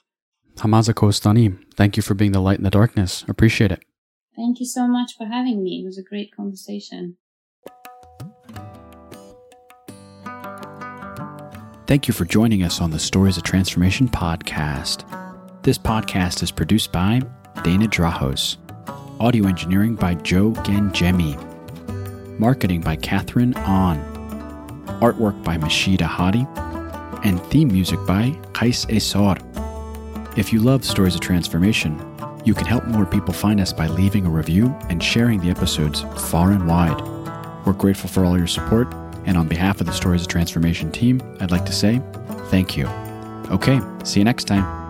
Hammasa 0.56 0.92
Kohestani, 0.92 1.58
thank 1.74 1.96
you 1.96 2.02
for 2.02 2.12
being 2.12 2.32
the 2.32 2.40
light 2.40 2.58
in 2.58 2.64
the 2.64 2.70
darkness. 2.70 3.24
Appreciate 3.28 3.72
it. 3.72 3.82
Thank 4.34 4.60
you 4.60 4.66
so 4.66 4.86
much 4.86 5.12
for 5.16 5.24
having 5.24 5.62
me. 5.62 5.80
It 5.80 5.86
was 5.86 5.96
a 5.96 6.02
great 6.02 6.34
conversation. 6.34 7.16
Thank 11.86 12.08
you 12.08 12.14
for 12.14 12.24
joining 12.24 12.64
us 12.64 12.80
on 12.80 12.90
the 12.90 12.98
Stories 12.98 13.36
of 13.36 13.44
Transformation 13.44 14.08
podcast. 14.08 15.04
This 15.62 15.78
podcast 15.78 16.42
is 16.42 16.50
produced 16.50 16.90
by 16.90 17.22
Dana 17.62 17.86
Drahos, 17.86 18.56
audio 19.20 19.46
engineering 19.46 19.94
by 19.94 20.14
Joe 20.14 20.50
Gangemi, 20.50 21.38
marketing 22.40 22.80
by 22.80 22.96
Katherine 22.96 23.56
An, 23.58 24.00
artwork 25.00 25.44
by 25.44 25.58
Mashida 25.58 26.00
Hadi, 26.00 26.44
and 27.22 27.40
theme 27.52 27.68
music 27.68 28.00
by 28.04 28.30
Qais 28.50 28.90
Essar. 28.90 29.38
If 30.36 30.52
you 30.52 30.58
love 30.58 30.84
Stories 30.84 31.14
of 31.14 31.20
Transformation, 31.20 31.96
you 32.44 32.52
can 32.52 32.66
help 32.66 32.84
more 32.86 33.06
people 33.06 33.32
find 33.32 33.60
us 33.60 33.72
by 33.72 33.86
leaving 33.86 34.26
a 34.26 34.30
review 34.30 34.76
and 34.88 35.00
sharing 35.00 35.38
the 35.38 35.50
episodes 35.50 36.00
far 36.30 36.50
and 36.50 36.66
wide. 36.66 37.00
We're 37.64 37.74
grateful 37.74 38.10
for 38.10 38.24
all 38.24 38.36
your 38.36 38.48
support 38.48 38.92
and 39.26 39.36
on 39.36 39.48
behalf 39.48 39.80
of 39.80 39.86
the 39.86 39.92
Stories 39.92 40.22
of 40.22 40.28
Transformation 40.28 40.90
team, 40.90 41.20
I'd 41.40 41.50
like 41.50 41.66
to 41.66 41.72
say 41.72 42.00
thank 42.50 42.76
you. 42.76 42.86
Okay, 43.50 43.80
see 44.04 44.20
you 44.20 44.24
next 44.24 44.44
time. 44.44 44.85